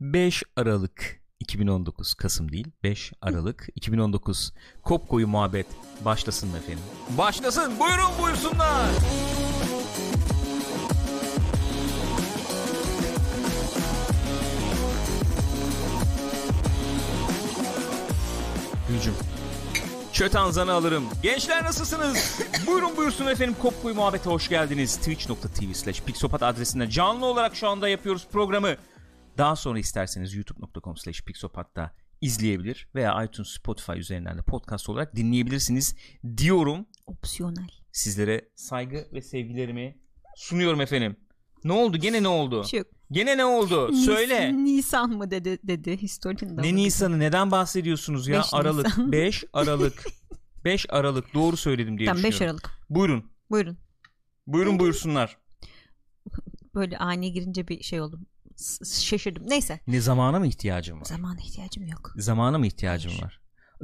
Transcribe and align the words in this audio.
5 0.00 0.42
Aralık 0.56 1.20
2019 1.40 2.14
Kasım 2.14 2.52
değil 2.52 2.66
5 2.82 3.12
Aralık 3.22 3.68
2019 3.74 4.52
Kopkoyu 4.82 5.28
muhabbet 5.28 5.66
başlasın 6.04 6.48
efendim? 6.48 6.84
Başlasın 7.18 7.72
buyurun 7.80 8.22
buyursunlar. 8.22 8.88
Gülcüm. 18.88 19.14
Çötanzanı 20.12 20.72
alırım. 20.72 21.04
Gençler 21.22 21.64
nasılsınız? 21.64 22.40
Buyurun 22.66 22.96
buyursun 22.96 23.26
efendim 23.26 23.56
Kopkoyu 23.62 23.94
Muhabbet'e 23.94 24.30
hoş 24.30 24.48
geldiniz. 24.48 24.96
Twitch.tv 24.96 25.74
slash 25.74 26.02
Pixopat 26.02 26.42
adresinden 26.42 26.88
canlı 26.88 27.26
olarak 27.26 27.56
şu 27.56 27.68
anda 27.68 27.88
yapıyoruz 27.88 28.26
programı. 28.32 28.76
Daha 29.38 29.56
sonra 29.56 29.78
isterseniz 29.78 30.34
youtube.com 30.34 30.96
slash 30.96 31.22
Pixopat'ta 31.22 31.94
izleyebilir 32.20 32.88
veya 32.94 33.24
iTunes, 33.24 33.48
Spotify 33.48 33.92
üzerinden 33.98 34.38
de 34.38 34.42
podcast 34.42 34.88
olarak 34.88 35.16
dinleyebilirsiniz 35.16 35.96
diyorum. 36.36 36.86
Opsiyonel. 37.06 37.68
Sizlere 37.92 38.48
saygı 38.54 39.08
ve 39.12 39.22
sevgilerimi 39.22 39.98
sunuyorum 40.36 40.80
efendim. 40.80 41.16
Ne 41.64 41.72
oldu? 41.72 41.96
Gene 41.96 42.22
ne 42.22 42.28
oldu? 42.28 42.64
Yok. 42.72 42.86
Gene 43.10 43.36
ne 43.36 43.44
oldu? 43.44 43.88
Nis- 43.92 44.04
Söyle. 44.04 44.64
Nisan 44.64 45.10
mı 45.10 45.30
dedi 45.30 45.58
dedi 45.62 45.96
historian 45.96 46.56
Ne? 46.56 46.76
Nisan'ı 46.76 47.18
neden 47.18 47.50
bahsediyorsunuz 47.50 48.28
ya? 48.28 48.38
Beş 48.38 48.54
Aralık. 48.54 48.86
Nisan. 48.86 49.12
5 49.12 49.44
Aralık. 49.52 50.04
5 50.64 50.86
Aralık 50.88 51.34
doğru 51.34 51.56
söyledim 51.56 51.98
diye 51.98 52.06
Tamam 52.06 52.22
5 52.22 52.32
düşünüyorum. 52.32 52.60
Aralık. 52.64 52.80
Buyurun. 52.90 53.30
Buyurun. 53.50 53.78
Buyurun 54.46 54.78
buyursunlar. 54.78 55.38
Böyle 56.74 56.98
ani 56.98 57.32
girince 57.32 57.68
bir 57.68 57.82
şey 57.82 58.00
oldum. 58.00 58.26
Şaşırdım. 58.84 59.42
Neyse. 59.48 59.80
Ne 59.86 60.00
zamana 60.00 60.38
mı 60.38 60.46
ihtiyacım 60.46 61.00
var? 61.00 61.04
Zamana 61.04 61.40
ihtiyacım 61.40 61.86
yok. 61.86 62.12
Zamana 62.16 62.58
mı 62.58 62.66
ihtiyacım 62.66 63.10
Hayır. 63.12 63.22
var? 63.22 63.40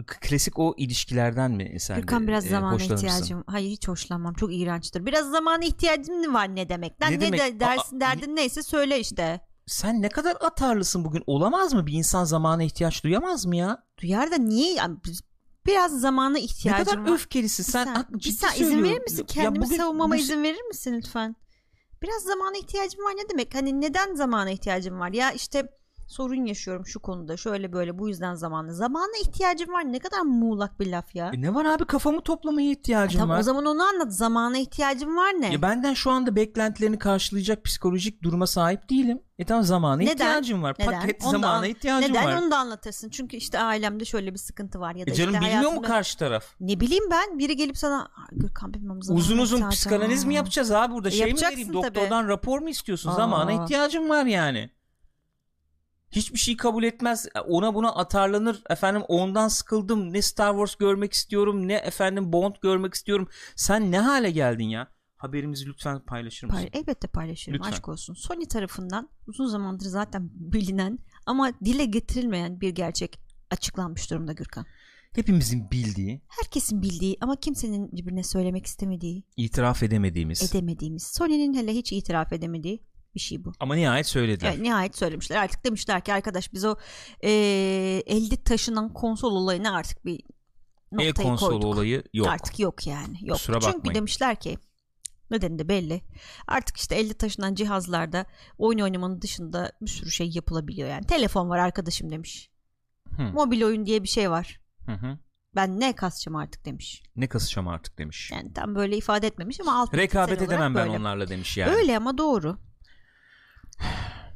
Klasik 0.06 0.58
o 0.58 0.74
ilişkilerden 0.76 1.50
mi 1.50 1.76
sen 1.80 1.96
Gürkan 2.00 2.26
biraz 2.28 2.46
e, 2.46 2.48
zamana 2.48 2.82
ihtiyacım. 2.82 3.44
Hayır 3.46 3.70
hiç 3.70 3.88
hoşlanmam. 3.88 4.34
Çok 4.34 4.54
iğrençtir. 4.54 5.06
Biraz 5.06 5.30
zamana 5.30 5.64
ihtiyacım 5.64 6.34
var 6.34 6.54
ne 6.56 6.68
demek? 6.68 7.02
Lan 7.02 7.10
Ne 7.12 7.16
ne, 7.16 7.20
demek? 7.20 7.40
de 7.40 7.60
dersin 7.60 7.96
Aa, 7.96 8.00
derdin 8.00 8.36
neyse 8.36 8.62
söyle 8.62 9.00
işte. 9.00 9.40
Sen 9.66 10.02
ne 10.02 10.08
kadar 10.08 10.36
atarlısın 10.40 11.04
bugün. 11.04 11.22
Olamaz 11.26 11.74
mı? 11.74 11.86
Bir 11.86 11.92
insan 11.92 12.24
zamana 12.24 12.62
ihtiyaç 12.62 13.04
duyamaz 13.04 13.46
mı 13.46 13.56
ya? 13.56 13.82
Duyar 14.02 14.30
da 14.30 14.36
niye? 14.36 14.74
Yani 14.74 14.96
Biraz 15.66 16.00
zamana 16.00 16.30
Ne 16.34 16.40
ihtiyacım 16.40 16.84
kadar 16.84 16.98
var. 17.10 17.14
öfkelisin. 17.14 17.66
Bir 17.66 17.70
Sen, 17.72 17.84
sen, 17.84 17.94
Ak- 17.94 18.12
bir 18.14 18.20
sen 18.30 18.52
izin 18.62 18.82
verir 18.82 19.00
misin? 19.02 19.18
Ya 19.18 19.26
Kendimi 19.26 19.64
bugün- 19.64 19.76
savunmama 19.76 20.12
bugün- 20.14 20.22
izin 20.24 20.42
verir 20.42 20.62
misin 20.68 20.94
lütfen? 20.94 21.36
Biraz 22.02 22.22
zamana 22.22 22.56
ihtiyacım 22.58 23.04
var 23.04 23.12
ne 23.16 23.28
demek? 23.28 23.54
Hani 23.54 23.80
neden 23.80 24.14
zamana 24.14 24.50
ihtiyacım 24.50 25.00
var? 25.00 25.12
Ya 25.12 25.32
işte 25.32 25.68
sorun 26.06 26.44
yaşıyorum 26.44 26.86
şu 26.86 27.00
konuda. 27.00 27.36
Şöyle 27.36 27.72
böyle 27.72 27.98
bu 27.98 28.08
yüzden 28.08 28.34
zamanı. 28.34 28.74
Zamana 28.74 29.12
ihtiyacım 29.22 29.72
var. 29.72 29.92
Ne 29.92 29.98
kadar 29.98 30.20
muğlak 30.20 30.80
bir 30.80 30.86
laf 30.86 31.14
ya. 31.14 31.30
E 31.34 31.40
ne 31.40 31.54
var 31.54 31.64
abi 31.64 31.84
kafamı 31.84 32.20
toplamaya 32.20 32.70
ihtiyacım 32.70 33.20
tamam 33.20 33.34
var. 33.36 33.40
o 33.40 33.42
zaman 33.42 33.66
onu 33.66 33.82
anlat. 33.82 34.12
Zamana 34.12 34.58
ihtiyacım 34.58 35.16
var 35.16 35.30
ne? 35.40 35.52
Ya 35.52 35.62
benden 35.62 35.94
şu 35.94 36.10
anda 36.10 36.36
beklentilerini 36.36 36.98
karşılayacak 36.98 37.64
psikolojik 37.64 38.22
duruma 38.22 38.46
sahip 38.46 38.90
değilim. 38.90 39.20
E 39.38 39.44
tamam 39.44 39.64
zamana 39.64 39.96
Neden? 39.96 40.12
ihtiyacım 40.12 40.62
var. 40.62 40.76
Neden? 40.78 41.00
Paket 41.00 41.22
Onu 41.24 41.30
zamana 41.30 41.52
an- 41.58 41.64
ihtiyacım 41.64 42.10
Neden 42.10 42.24
var. 42.26 42.42
onu 42.42 42.50
da 42.50 42.58
anlatırsın. 42.58 43.08
Çünkü 43.10 43.36
işte 43.36 43.58
ailemde 43.58 44.04
şöyle 44.04 44.32
bir 44.32 44.38
sıkıntı 44.38 44.80
var 44.80 44.94
ya 44.94 45.06
da 45.06 45.10
E 45.10 45.14
canım 45.14 45.34
işte 45.34 45.46
bilmiyor 45.46 45.72
mu 45.72 45.82
karşı 45.82 46.18
taraf? 46.18 46.44
Ne 46.60 46.80
bileyim 46.80 47.04
ben 47.10 47.38
biri 47.38 47.56
gelip 47.56 47.78
sana 47.78 48.02
"Aa, 48.02 48.26
Gürkan 48.32 48.74
bilmem 48.74 49.02
zamana 49.02 49.20
Uzun 49.20 49.38
uzun 49.38 49.70
psikanaliz 49.70 50.24
mi 50.24 50.30
var." 50.30 50.36
yapacağız 50.36 50.70
abi 50.70 50.94
burada? 50.94 51.08
E, 51.08 51.12
şey 51.12 51.32
mi 51.32 51.40
vereyim? 51.42 51.68
tabii. 51.72 51.82
Doktordan 51.82 52.28
rapor 52.28 52.58
mu 52.58 52.68
istiyorsun? 52.68 53.10
Aa. 53.10 53.14
Zamana 53.14 53.52
ihtiyacım 53.52 54.08
var 54.08 54.24
yani. 54.24 54.70
Hiçbir 56.16 56.38
şey 56.38 56.56
kabul 56.56 56.84
etmez. 56.84 57.26
Ona 57.48 57.74
buna 57.74 57.94
atarlanır. 57.94 58.62
Efendim 58.70 59.02
ondan 59.08 59.48
sıkıldım. 59.48 60.12
Ne 60.12 60.22
Star 60.22 60.52
Wars 60.52 60.74
görmek 60.76 61.12
istiyorum. 61.12 61.68
Ne 61.68 61.74
efendim 61.74 62.32
Bond 62.32 62.54
görmek 62.62 62.94
istiyorum. 62.94 63.28
Sen 63.56 63.92
ne 63.92 63.98
hale 64.00 64.30
geldin 64.30 64.64
ya? 64.68 64.88
Haberimizi 65.16 65.66
lütfen 65.66 66.00
paylaşır 66.00 66.46
mısın? 66.46 66.58
Pay- 66.58 66.70
elbette 66.80 67.08
paylaşırım 67.08 67.58
Lütfen. 67.58 67.72
aşk 67.72 67.88
olsun. 67.88 68.14
Sony 68.14 68.44
tarafından 68.44 69.08
uzun 69.26 69.46
zamandır 69.46 69.86
zaten 69.86 70.30
bilinen 70.34 70.98
ama 71.26 71.52
dile 71.64 71.84
getirilmeyen 71.84 72.60
bir 72.60 72.68
gerçek 72.70 73.20
açıklanmış 73.50 74.10
durumda 74.10 74.32
Gürkan. 74.32 74.66
Hepimizin 75.14 75.70
bildiği, 75.70 76.22
Herkesin 76.28 76.82
bildiği 76.82 77.16
ama 77.20 77.36
kimsenin 77.36 77.92
birbirine 77.92 78.22
söylemek 78.22 78.66
istemediği, 78.66 79.24
itiraf 79.36 79.82
edemediğimiz. 79.82 80.42
edemediğimiz, 80.54 81.02
Sony'nin 81.02 81.54
hele 81.54 81.74
hiç 81.74 81.92
itiraf 81.92 82.32
edemediği 82.32 82.82
bir 83.14 83.20
şey 83.20 83.44
bu. 83.44 83.52
Ama 83.60 83.74
nihayet 83.74 84.06
söylediler. 84.06 84.50
Evet, 84.50 84.60
nihayet 84.60 84.96
söylemişler. 84.98 85.36
Artık 85.36 85.64
demişler 85.64 86.04
ki 86.04 86.12
arkadaş 86.12 86.52
biz 86.52 86.64
o 86.64 86.76
eee 87.22 87.98
elde 88.06 88.36
taşınan 88.44 88.92
konsol 88.92 89.32
olayına 89.36 89.76
artık 89.76 90.04
bir 90.04 90.20
noktayı 90.92 91.08
El 91.32 91.36
koyduk. 91.36 91.64
olayı 91.64 92.02
yok. 92.12 92.28
Artık 92.28 92.58
yok 92.58 92.86
yani. 92.86 93.16
Yok. 93.22 93.36
Kusura 93.36 93.60
Çünkü 93.60 93.76
bakmayın. 93.76 93.94
demişler 93.94 94.36
ki 94.40 94.58
nedeni 95.30 95.58
de 95.58 95.68
belli. 95.68 96.00
Artık 96.48 96.76
işte 96.76 96.94
elde 96.94 97.14
taşınan 97.14 97.54
cihazlarda 97.54 98.26
oyun 98.58 98.78
oynamanın 98.78 99.22
dışında 99.22 99.72
bir 99.82 99.90
sürü 99.90 100.10
şey 100.10 100.30
yapılabiliyor 100.34 100.88
yani. 100.88 101.06
Telefon 101.06 101.48
var 101.48 101.58
arkadaşım 101.58 102.10
demiş. 102.10 102.50
Hı. 103.16 103.22
Mobil 103.22 103.62
oyun 103.62 103.86
diye 103.86 104.02
bir 104.02 104.08
şey 104.08 104.30
var. 104.30 104.60
Hı 104.86 104.92
hı. 104.92 105.18
Ben 105.56 105.80
ne 105.80 105.92
kasacağım 105.94 106.36
artık 106.36 106.64
demiş. 106.64 107.02
Ne 107.16 107.26
kasacağım 107.28 107.68
artık 107.68 107.98
demiş. 107.98 108.30
Yani 108.32 108.52
tam 108.52 108.74
böyle 108.74 108.96
ifade 108.96 109.26
etmemiş 109.26 109.60
ama 109.60 109.80
alt 109.80 109.94
Rekabet 109.94 110.42
edemem 110.42 110.74
ben 110.74 110.86
böyle. 110.88 110.98
onlarla 110.98 111.28
demiş 111.28 111.56
yani. 111.56 111.72
Öyle 111.74 111.96
ama 111.96 112.18
doğru. 112.18 112.58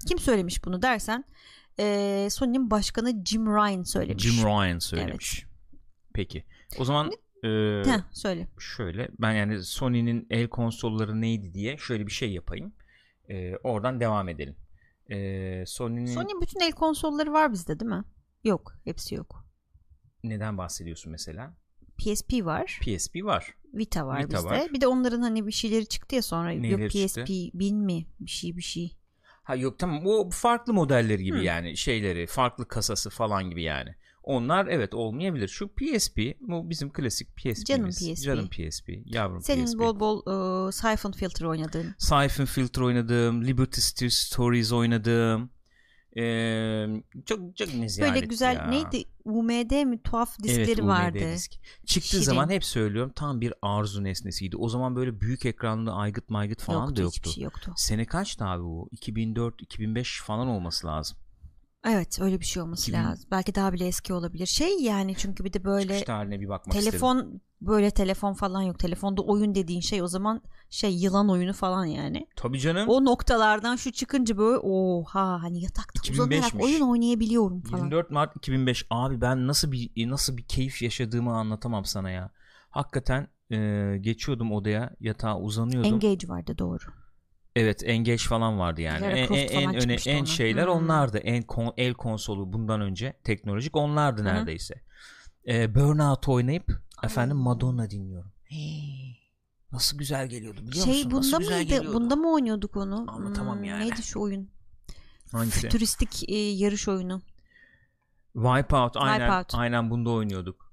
Kim 0.09 0.19
söylemiş 0.19 0.65
bunu 0.65 0.83
dersen 0.83 1.25
eee 1.79 2.29
Sony'nin 2.31 2.71
başkanı 2.71 3.25
Jim 3.25 3.47
Ryan 3.47 3.83
söylemiş. 3.83 4.25
Jim 4.25 4.45
Ryan 4.47 4.79
söylemiş. 4.79 5.47
Peki. 6.15 6.45
O 6.79 6.85
zaman 6.85 7.13
e, 7.45 7.49
Heh, 7.87 8.01
söyle. 8.13 8.49
şöyle 8.59 9.09
ben 9.19 9.33
yani 9.33 9.65
Sony'nin 9.65 10.27
el 10.31 10.49
konsolları 10.49 11.21
neydi 11.21 11.55
diye 11.55 11.77
şöyle 11.77 12.07
bir 12.07 12.13
şey 12.13 12.33
yapayım. 12.33 12.73
E, 13.29 13.57
oradan 13.57 14.01
devam 14.01 14.29
edelim. 14.29 14.57
E, 15.11 15.67
Sony'nin 15.67 16.07
Sony'nin 16.07 16.41
bütün 16.41 16.61
el 16.61 16.73
konsolları 16.73 17.33
var 17.33 17.53
bizde 17.53 17.81
değil 17.81 17.91
mi? 17.91 18.05
Yok. 18.45 18.73
Hepsi 18.85 19.15
yok. 19.15 19.45
neden 20.25 20.59
bahsediyorsun 20.59 21.13
mesela? 21.13 21.55
PSP 21.99 22.33
var. 22.45 22.81
PSP 22.83 23.17
var. 23.25 23.55
Vita 23.75 24.07
var 24.07 24.19
Vita 24.25 24.37
bizde. 24.37 24.49
var. 24.49 24.69
Bir 24.73 24.81
de 24.81 24.87
onların 24.87 25.21
hani 25.23 25.47
bir 25.47 25.53
şeyleri 25.53 25.87
çıktı 25.87 26.15
ya 26.15 26.23
sonra. 26.23 26.49
Neyleri 26.51 26.83
yok 26.83 26.91
çıktı? 26.91 27.25
PSP 27.25 27.31
bin 27.55 27.77
mi? 27.77 28.07
Bir 28.21 28.31
şey 28.31 28.57
bir 28.57 28.63
şey. 28.63 28.98
Ha 29.49 29.57
yok 29.57 29.79
tamam 29.79 30.07
o 30.07 30.31
farklı 30.31 30.75
modelleri 30.75 31.25
gibi 31.25 31.39
Hı. 31.39 31.43
yani 31.43 31.77
şeyleri 31.77 32.27
farklı 32.27 32.69
kasası 32.69 33.11
falan 33.11 33.51
gibi 33.51 33.63
yani. 33.63 33.95
Onlar 34.23 34.67
evet 34.67 34.95
olmayabilir. 34.95 35.49
Şu 35.49 35.69
PSP 35.69 36.19
bu 36.41 36.71
bizim 36.71 36.93
klasik 36.93 37.37
PSP'miz. 37.37 37.65
Canım 37.65 37.91
PSP. 37.91 38.25
Canım 38.25 38.49
PSP. 38.49 38.89
Yavrum 39.05 39.43
Senin 39.43 39.65
PSP. 39.67 39.79
bol 39.79 40.01
bol 40.01 40.19
e, 40.69 40.73
Siphon 40.73 41.13
Filter 41.13 41.47
oynadığın. 41.47 41.95
Siphon 41.99 42.45
Filter 42.45 42.83
oynadım. 42.83 43.45
Liberty 43.45 43.81
Steel 43.81 44.11
Stories 44.11 44.73
oynadım. 44.73 45.51
Ee, 46.17 46.87
çok 47.27 47.57
çok 47.57 47.75
neziyalet 47.75 48.15
Böyle 48.15 48.27
güzel 48.27 48.55
ya. 48.57 48.67
neydi? 48.67 49.05
UMD 49.25 49.85
mi? 49.85 50.03
Tuhaf 50.03 50.39
diskleri 50.43 50.65
evet, 50.69 50.79
UMD 50.79 50.89
vardı. 50.89 51.19
disk. 51.19 51.53
Çıktığı 51.87 52.09
Şirin. 52.09 52.23
zaman 52.23 52.51
hep 52.51 52.65
söylüyorum 52.65 53.13
tam 53.15 53.41
bir 53.41 53.55
arzu 53.63 54.05
nesnesiydi. 54.05 54.57
O 54.57 54.69
zaman 54.69 54.97
böyle 54.97 55.21
büyük 55.21 55.47
ekranlı 55.47 55.93
aygıt 55.93 56.31
maygıt 56.31 56.63
falan 56.63 56.81
yoktu, 56.81 56.97
da 56.97 57.03
yoktu. 57.03 57.31
şey 57.31 57.45
yoktu. 57.45 57.73
Sene 57.77 58.05
kaçtı 58.05 58.45
abi 58.45 58.63
bu? 58.63 58.89
2004-2005 58.97 60.23
falan 60.23 60.49
olması 60.49 60.87
lazım. 60.87 61.19
Evet 61.89 62.21
öyle 62.21 62.41
bir 62.41 62.45
şey 62.45 62.63
olması 62.63 62.91
2000 62.91 63.05
lazım. 63.05 63.29
Belki 63.31 63.55
daha 63.55 63.73
bile 63.73 63.87
eski 63.87 64.13
olabilir. 64.13 64.47
Şey 64.47 64.81
yani 64.81 65.15
çünkü 65.19 65.45
bir 65.45 65.53
de 65.53 65.65
böyle 65.65 66.05
tarihine 66.05 66.41
bir 66.41 66.49
bakmak 66.49 66.77
telefon 66.77 67.41
böyle 67.61 67.91
telefon 67.91 68.33
falan 68.33 68.63
yok. 68.63 68.79
Telefonda 68.79 69.23
oyun 69.23 69.55
dediğin 69.55 69.81
şey 69.81 70.03
o 70.03 70.07
zaman 70.07 70.43
şey 70.71 70.97
yılan 70.97 71.31
oyunu 71.31 71.53
falan 71.53 71.85
yani. 71.85 72.27
Tabii 72.37 72.61
canım. 72.61 72.89
O 72.89 73.05
noktalardan 73.05 73.77
şu 73.77 73.93
çıkınca 73.93 74.39
böyle 74.39 74.59
oha 74.59 75.43
hani 75.43 75.63
yatakta 75.63 76.01
2005'miş. 76.01 76.13
uzanarak 76.13 76.55
oyun 76.63 76.81
oynayabiliyorum 76.81 77.61
falan. 77.61 77.85
24 77.85 78.11
Mart 78.11 78.37
2005 78.37 78.87
abi 78.91 79.21
ben 79.21 79.47
nasıl 79.47 79.73
bir 79.73 80.11
nasıl 80.11 80.37
bir 80.37 80.43
keyif 80.43 80.83
yaşadığımı 80.83 81.37
anlatamam 81.37 81.85
sana 81.85 82.11
ya. 82.11 82.31
Hakikaten 82.71 83.29
e, 83.51 83.97
geçiyordum 84.01 84.53
odaya 84.53 84.91
yatağa 85.01 85.39
uzanıyordum. 85.39 85.93
Engage 85.93 86.29
vardı 86.29 86.59
doğru. 86.59 86.85
Evet 87.59 87.83
Engage 87.87 88.17
falan 88.19 88.59
vardı 88.59 88.81
yani. 88.81 89.07
En, 89.07 89.27
Croft 89.27 89.43
en, 89.43 89.49
falan 89.63 89.75
en, 89.75 89.83
öne, 89.83 89.97
en 90.07 90.25
şeyler 90.25 90.65
Hmm. 90.67 90.73
onlardı. 90.73 91.19
En 91.19 91.43
kon- 91.43 91.75
el 91.77 91.95
konsolu 91.95 92.53
bundan 92.53 92.81
önce 92.81 93.13
teknolojik 93.25 93.77
onlardı 93.77 94.21
Hı. 94.21 94.25
neredeyse. 94.25 94.75
E, 95.49 95.75
Burnout 95.75 96.29
oynayıp 96.29 96.73
efendim 97.05 97.37
Madonna 97.37 97.91
dinliyorum. 97.91 98.33
Hey, 98.45 99.17
nasıl 99.73 99.99
güzel 99.99 100.29
geliyordu 100.29 100.61
biliyor 100.67 100.85
şey 100.85 100.95
musun? 100.95 101.11
bunda 101.11 101.21
nasıl 101.27 101.37
mıydı? 101.39 101.63
geliyordu. 101.63 101.93
Bunda 101.95 102.17
mı 102.17 102.33
oynuyorduk 102.33 102.77
onu? 102.77 103.05
Anlatamam 103.09 103.57
Hmm, 103.57 103.65
yani. 103.65 103.85
Neydi 103.85 104.03
şu 104.03 104.21
oyun? 104.21 104.51
Hangisi? 105.33 105.61
Fütüristik 105.61 106.29
e, 106.31 106.35
yarış 106.37 106.89
oyunu. 106.89 107.23
Wipeout 108.35 108.97
aynen 108.97 109.19
Wipeout. 109.19 109.55
aynen 109.55 109.91
bunda 109.91 110.11
oynuyorduk. 110.11 110.69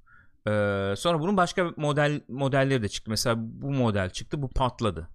Ee, 0.48 0.94
sonra 0.98 1.20
bunun 1.20 1.38
başka 1.38 1.72
model 1.78 2.22
modelleri 2.28 2.84
de 2.84 2.90
çıktı. 2.90 3.12
Mesela 3.12 3.36
bu 3.40 3.72
model 3.72 4.10
çıktı, 4.10 4.42
bu 4.42 4.48
patladı. 4.50 5.10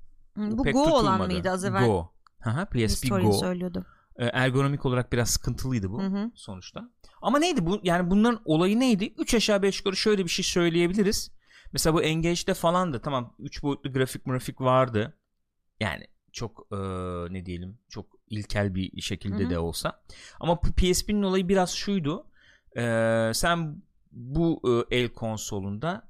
Bu 0.58 0.62
pek 0.62 0.74
Go 0.74 0.80
olan 0.80 0.94
tutulmadı. 0.94 1.32
mıydı 1.32 1.50
az 1.50 1.64
evvel? 1.64 1.86
Go. 1.86 2.12
Haha, 2.40 2.64
PSP 2.64 3.08
Go. 3.10 3.32
söylüyordu. 3.32 3.86
E, 4.16 4.24
ergonomik 4.24 4.86
olarak 4.86 5.12
biraz 5.12 5.30
sıkıntılıydı 5.30 5.90
bu 5.90 6.02
Hı 6.02 6.06
hı. 6.06 6.30
sonuçta. 6.34 6.90
Ama 7.22 7.38
neydi 7.38 7.66
bu? 7.66 7.80
Yani 7.82 8.10
bunların 8.10 8.40
olayı 8.44 8.80
neydi? 8.80 9.14
3 9.18 9.34
aşağı 9.34 9.62
5 9.62 9.78
yukarı 9.78 9.96
şöyle 9.96 10.24
bir 10.24 10.30
şey 10.30 10.44
söyleyebiliriz. 10.44 11.30
Mesela 11.72 11.94
bu 11.94 12.02
Engage'de 12.02 12.54
falan 12.54 12.92
da 12.92 13.00
tamam 13.00 13.34
3 13.38 13.62
boyutlu 13.62 13.92
grafik 13.92 14.24
grafik 14.24 14.60
vardı. 14.60 15.18
Yani 15.80 16.06
çok 16.32 16.66
e, 16.72 16.76
ne 17.34 17.46
diyelim 17.46 17.78
çok 17.88 18.06
ilkel 18.28 18.74
bir 18.74 19.00
şekilde 19.00 19.42
Hı 19.42 19.46
hı. 19.46 19.50
de 19.50 19.58
olsa. 19.58 20.02
Ama 20.40 20.60
PSP'nin 20.60 21.22
olayı 21.22 21.48
biraz 21.48 21.70
şuydu. 21.74 22.26
E, 22.76 22.82
sen 23.34 23.82
bu 24.12 24.62
e, 24.90 24.96
el 24.96 25.08
konsolunda 25.08 26.09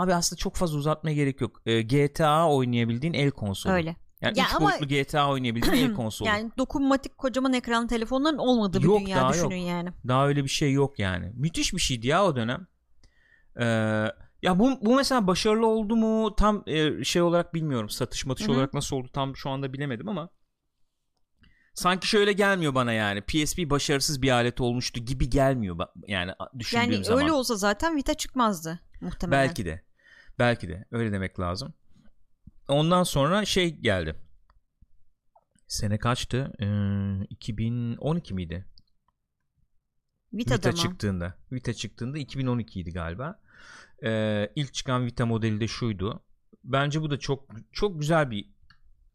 abi 0.00 0.14
aslında 0.14 0.38
çok 0.38 0.56
fazla 0.56 0.78
uzatmaya 0.78 1.14
gerek 1.14 1.40
yok. 1.40 1.62
E, 1.66 1.82
GTA 1.82 2.48
oynayabildiğin 2.48 3.14
el 3.14 3.30
konsolu. 3.30 3.72
Öyle. 3.72 3.96
Yani 4.20 4.38
Ya 4.38 4.44
3 4.46 4.54
ama- 4.54 4.66
boyutlu 4.68 4.88
GTA 4.88 5.30
oynayabildiğin 5.30 5.74
el 5.90 5.94
konsolu. 5.94 6.28
Yani 6.28 6.50
dokunmatik 6.58 7.18
kocaman 7.18 7.52
ekran 7.52 7.86
telefonların 7.86 8.38
olmadığı 8.38 8.78
bir 8.78 8.84
Yok, 8.84 9.00
dünya 9.00 9.16
daha 9.16 9.32
düşünün 9.32 9.56
yok. 9.56 9.68
yani. 9.68 9.90
Daha 10.08 10.28
öyle 10.28 10.44
bir 10.44 10.48
şey 10.48 10.72
yok 10.72 10.98
yani. 10.98 11.32
Müthiş 11.34 11.72
bir 11.74 11.78
şeydi 11.78 12.06
ya 12.06 12.24
o 12.24 12.36
dönem. 12.36 12.66
Ee, 13.60 13.64
ya 14.42 14.58
bu, 14.58 14.78
bu 14.82 14.96
mesela 14.96 15.26
başarılı 15.26 15.66
oldu 15.66 15.96
mu 15.96 16.34
tam 16.36 16.62
e, 16.66 17.04
şey 17.04 17.22
olarak 17.22 17.54
bilmiyorum. 17.54 17.88
Satış 17.88 18.26
matış 18.26 18.46
Hı 18.48 18.52
hı. 18.52 18.54
olarak 18.56 18.74
nasıl 18.74 18.96
oldu 18.96 19.08
tam 19.12 19.36
şu 19.36 19.50
anda 19.50 19.72
bilemedim 19.72 20.08
ama 20.08 20.28
sanki 21.74 22.08
şöyle 22.08 22.32
gelmiyor 22.32 22.74
bana 22.74 22.92
yani. 22.92 23.20
PSP 23.20 23.58
başarısız 23.70 24.22
bir 24.22 24.30
alet 24.30 24.60
olmuştu 24.60 25.00
gibi 25.00 25.30
gelmiyor 25.30 25.78
yani 26.06 26.32
düşündüğüm 26.58 26.92
Yani 26.92 27.04
zaman. 27.04 27.22
öyle 27.22 27.32
olsa 27.32 27.56
zaten 27.56 27.96
Vita 27.96 28.14
çıkmazdı 28.14 28.80
muhtemelen. 29.00 29.48
Belki 29.48 29.64
de. 29.64 29.85
Belki 30.38 30.68
de 30.68 30.84
öyle 30.90 31.12
demek 31.12 31.40
lazım. 31.40 31.74
Ondan 32.68 33.02
sonra 33.02 33.44
şey 33.44 33.76
geldi. 33.76 34.16
Sene 35.66 35.98
kaçtı? 35.98 36.52
Ee, 36.60 37.24
2012 37.30 38.34
miydi? 38.34 38.66
Vita'da 40.32 40.56
Vita 40.56 40.70
mı? 40.70 40.76
çıktığında. 40.76 41.34
Vita 41.52 41.74
çıktığında 41.74 42.18
2012 42.18 42.80
idi 42.80 42.92
galiba. 42.92 43.40
Ee, 44.04 44.52
ilk 44.56 44.74
çıkan 44.74 45.06
Vita 45.06 45.26
modeli 45.26 45.60
de 45.60 45.68
şuydu. 45.68 46.22
Bence 46.64 47.00
bu 47.02 47.10
da 47.10 47.18
çok 47.18 47.48
çok 47.72 48.00
güzel 48.00 48.30
bir 48.30 48.50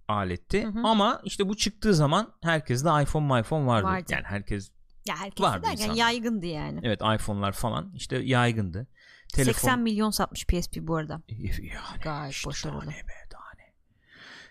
aletti. 0.08 0.66
Hı 0.66 0.70
hı. 0.70 0.80
Ama 0.84 1.22
işte 1.24 1.50
bu 1.50 1.58
çıktığı 1.58 1.94
zaman 1.94 2.34
herkes 2.42 2.86
de 2.86 2.90
iPhone, 3.04 3.40
iPhone 3.40 3.66
vardı. 3.68 3.88
Vardı. 3.88 4.06
Yani 4.10 4.24
herkes 4.26 4.72
Ya 5.06 5.16
herkes 5.18 5.46
Vardı 5.46 5.64
derken 5.64 5.72
insanlar. 5.72 5.96
yaygındı 5.96 6.46
yani. 6.46 6.80
evet 6.84 7.02
iPhone'lar 7.16 7.52
falan 7.52 7.92
işte 7.96 8.18
yaygındı. 8.18 8.88
Telefon 9.34 9.52
80 9.54 9.80
milyon 9.80 10.10
satmış 10.10 10.46
PSP 10.46 10.78
bu 10.78 10.96
arada. 10.96 11.22
yani 11.30 12.02
Gayet 12.04 12.34
işte 12.34 12.50
başarılı. 12.50 12.88
Be 12.88 13.30
daha 13.32 13.52
ne. 13.58 13.74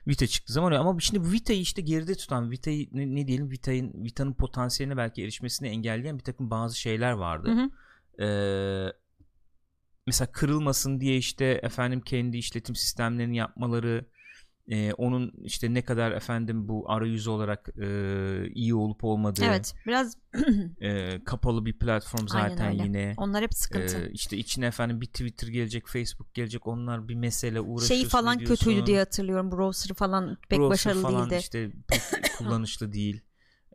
Vita 0.08 0.26
çıktığı 0.26 0.52
zaman 0.52 0.72
ama 0.72 1.00
şimdi 1.00 1.24
bu 1.24 1.32
Vita'yı 1.32 1.60
işte 1.60 1.82
geride 1.82 2.14
tutan 2.14 2.50
Vita'yı 2.50 2.88
ne, 2.92 3.14
ne 3.14 3.26
diyelim 3.26 3.50
Vita'nın 3.50 4.04
Vita'nın 4.04 4.32
potansiyeline 4.32 4.96
belki 4.96 5.22
erişmesini 5.22 5.68
engelleyen 5.68 6.18
bir 6.18 6.24
takım 6.24 6.50
bazı 6.50 6.78
şeyler 6.78 7.12
vardı. 7.12 7.48
Hı 7.48 7.62
hı. 7.62 7.70
Ee, 8.24 8.92
mesela 10.06 10.32
kırılmasın 10.32 11.00
diye 11.00 11.16
işte 11.16 11.60
efendim 11.62 12.00
kendi 12.00 12.36
işletim 12.36 12.76
sistemlerini 12.76 13.36
yapmaları 13.36 14.06
e, 14.70 14.92
onun 14.92 15.32
işte 15.44 15.74
ne 15.74 15.82
kadar 15.82 16.12
efendim 16.12 16.68
bu 16.68 16.90
arayüzü 16.90 17.30
olarak 17.30 17.68
e, 17.82 17.86
iyi 18.54 18.74
olup 18.74 19.04
olmadığı 19.04 19.44
Evet 19.44 19.74
biraz 19.86 20.16
e, 20.80 21.24
kapalı 21.24 21.66
bir 21.66 21.72
platform 21.78 22.28
zaten 22.28 22.70
yine 22.70 23.14
onlar 23.16 23.42
hep 23.42 23.54
sıkıntı. 23.54 23.98
e, 23.98 24.10
işte 24.12 24.36
içine 24.36 24.66
efendim 24.66 25.00
bir 25.00 25.06
Twitter 25.06 25.48
gelecek 25.48 25.86
Facebook 25.86 26.34
gelecek 26.34 26.66
onlar 26.66 27.08
bir 27.08 27.14
mesele 27.14 27.60
uğraşıyorsun 27.60 27.94
Şeyi 27.94 28.04
falan 28.08 28.36
ediyorsun. 28.36 28.64
kötüydü 28.64 28.86
diye 28.86 28.98
hatırlıyorum. 28.98 29.52
Browser 29.52 29.94
falan 29.94 30.36
pek 30.48 30.58
Browser 30.58 30.70
başarılı 30.70 31.02
falan 31.02 31.30
değildi. 31.30 31.40
işte 31.40 31.70
pek 31.88 32.00
kullanışlı 32.38 32.92
değil. 32.92 33.20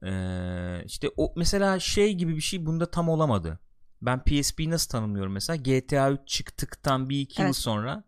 Ee, 0.03 0.83
işte 0.85 1.09
o 1.17 1.33
mesela 1.37 1.79
şey 1.79 2.13
gibi 2.13 2.35
bir 2.35 2.41
şey 2.41 2.65
bunda 2.65 2.91
tam 2.91 3.09
olamadı. 3.09 3.59
Ben 4.01 4.23
PSP'yi 4.23 4.69
nasıl 4.69 4.89
tanımlıyorum 4.89 5.33
mesela? 5.33 5.57
GTA 5.57 6.11
3 6.11 6.19
çıktıktan 6.27 7.09
bir 7.09 7.19
iki 7.19 7.41
yıl 7.41 7.45
Evet. 7.47 7.55
sonra 7.55 8.03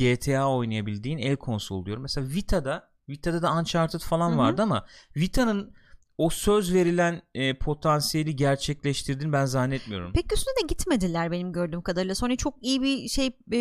GTA 0.00 0.48
oynayabildiğin 0.48 1.18
el 1.18 1.36
konsolu 1.36 1.86
diyorum. 1.86 2.02
Mesela 2.02 2.28
Vita'da 2.28 2.90
Vita'da 3.08 3.42
da 3.42 3.54
Uncharted 3.54 4.00
falan 4.00 4.30
Hı 4.30 4.34
hı. 4.34 4.38
vardı 4.38 4.62
ama 4.62 4.86
Vita'nın 5.16 5.74
o 6.18 6.30
söz 6.30 6.74
verilen 6.74 7.22
e, 7.34 7.54
potansiyeli 7.54 8.36
gerçekleştirdiğini 8.36 9.32
ben 9.32 9.44
zannetmiyorum. 9.44 10.12
Pek 10.12 10.32
üstüne 10.32 10.54
de 10.62 10.66
gitmediler 10.66 11.30
benim 11.30 11.52
gördüğüm 11.52 11.82
kadarıyla. 11.82 12.14
Sony 12.14 12.36
çok 12.36 12.54
iyi 12.62 12.82
bir 12.82 13.08
şey 13.08 13.36
e, 13.52 13.56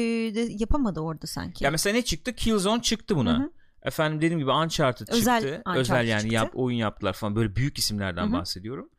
yapamadı 0.60 1.00
orada 1.00 1.28
sanki. 1.28 1.64
Ya 1.64 1.72
mesela 1.72 1.94
ne 1.94 2.02
çıktı? 2.02 2.34
Killzone 2.36 2.82
çıktı 2.82 3.16
buna. 3.16 3.40
Hı 3.40 3.44
hı. 3.44 3.52
Efendim 3.84 4.18
dediğim 4.18 4.40
gibi 4.40 4.52
Uncharted 4.52 5.08
Özel 5.08 5.42
çıktı. 5.42 5.62
Uncharted 5.66 5.82
Özel 5.82 6.08
yani 6.08 6.22
çıktı. 6.22 6.36
yap, 6.36 6.52
oyun 6.54 6.78
yaptılar 6.78 7.14
falan. 7.14 7.36
Böyle 7.36 7.56
büyük 7.56 7.78
isimlerden 7.78 8.24
Hı 8.24 8.30
hı. 8.30 8.34
bahsediyorum. 8.34 8.90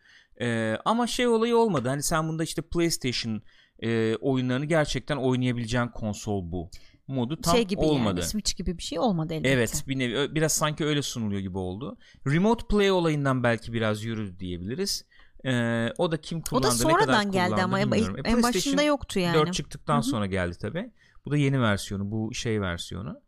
Ee, 0.41 0.77
ama 0.85 1.07
şey 1.07 1.27
olayı 1.27 1.57
olmadı. 1.57 1.89
Hani 1.89 2.03
sen 2.03 2.29
bunda 2.29 2.45
işte 2.45 2.63
PlayStation 2.63 3.43
e, 3.83 4.17
oyunlarını 4.17 4.65
gerçekten 4.65 5.17
oynayabileceğin 5.17 5.89
konsol 5.89 6.53
bu. 6.53 6.71
Modu 7.11 7.41
tam 7.41 7.55
şey 7.55 7.65
gibi 7.65 7.81
olmadı. 7.81 8.21
yani 8.21 8.29
Switch 8.31 8.57
gibi 8.57 8.79
bir 8.79 8.83
şey 8.83 8.99
olmadı 8.99 9.35
elbette. 9.35 9.51
Evet 9.51 9.85
bir 9.89 9.99
nevi 9.99 10.35
biraz 10.35 10.53
sanki 10.53 10.85
öyle 10.85 11.03
sunuluyor 11.03 11.41
gibi 11.41 11.59
oldu. 11.59 11.99
Remote 12.27 12.67
play 12.67 12.91
olayından 12.91 13.43
belki 13.43 13.73
biraz 13.73 14.05
yürüdü 14.05 14.39
diyebiliriz. 14.39 15.05
Ee, 15.45 15.89
o 15.99 16.13
da 16.13 16.17
kim 16.21 16.41
kullandı 16.41 16.67
O 16.67 16.71
da 16.85 16.89
ne 16.89 16.93
kadar 16.93 17.05
sonradan 17.07 17.33
geldi 17.33 17.63
ama 17.63 17.81
en, 17.81 17.93
bilmiyorum. 17.93 18.17
E, 18.25 18.31
en 18.31 18.43
başında 18.43 18.83
yoktu 18.83 19.19
yani. 19.21 19.35
4 19.35 19.53
çıktıktan 19.55 19.95
Hı 19.95 19.99
hı. 19.99 20.03
sonra 20.03 20.27
geldi 20.27 20.59
tabi. 20.59 20.91
Bu 21.25 21.31
da 21.31 21.37
yeni 21.37 21.61
versiyonu 21.61 22.11
bu 22.11 22.35
şey 22.35 22.61
versiyonu. 22.61 23.21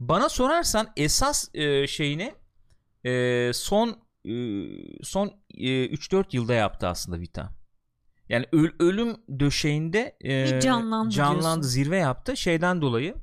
Bana 0.00 0.28
sorarsan 0.28 0.88
esas 0.96 1.48
e, 1.54 1.86
şeyini 1.86 2.34
e, 3.04 3.50
son 3.54 3.88
e, 4.24 4.32
son 5.02 5.32
e, 5.54 5.86
3-4 5.86 6.24
yılda 6.32 6.54
yaptı 6.54 6.86
aslında 6.86 7.20
Vita. 7.20 7.50
Yani 8.28 8.46
öl- 8.52 8.74
ölüm 8.78 9.16
döşeğinde 9.40 10.16
e, 10.24 10.28
Bir 10.44 10.60
canlandı 10.60 11.10
canlandı 11.14 11.42
diyorsun. 11.44 11.62
zirve 11.62 11.96
yaptı. 11.96 12.36
Şeyden 12.36 12.82
dolayı 12.82 13.14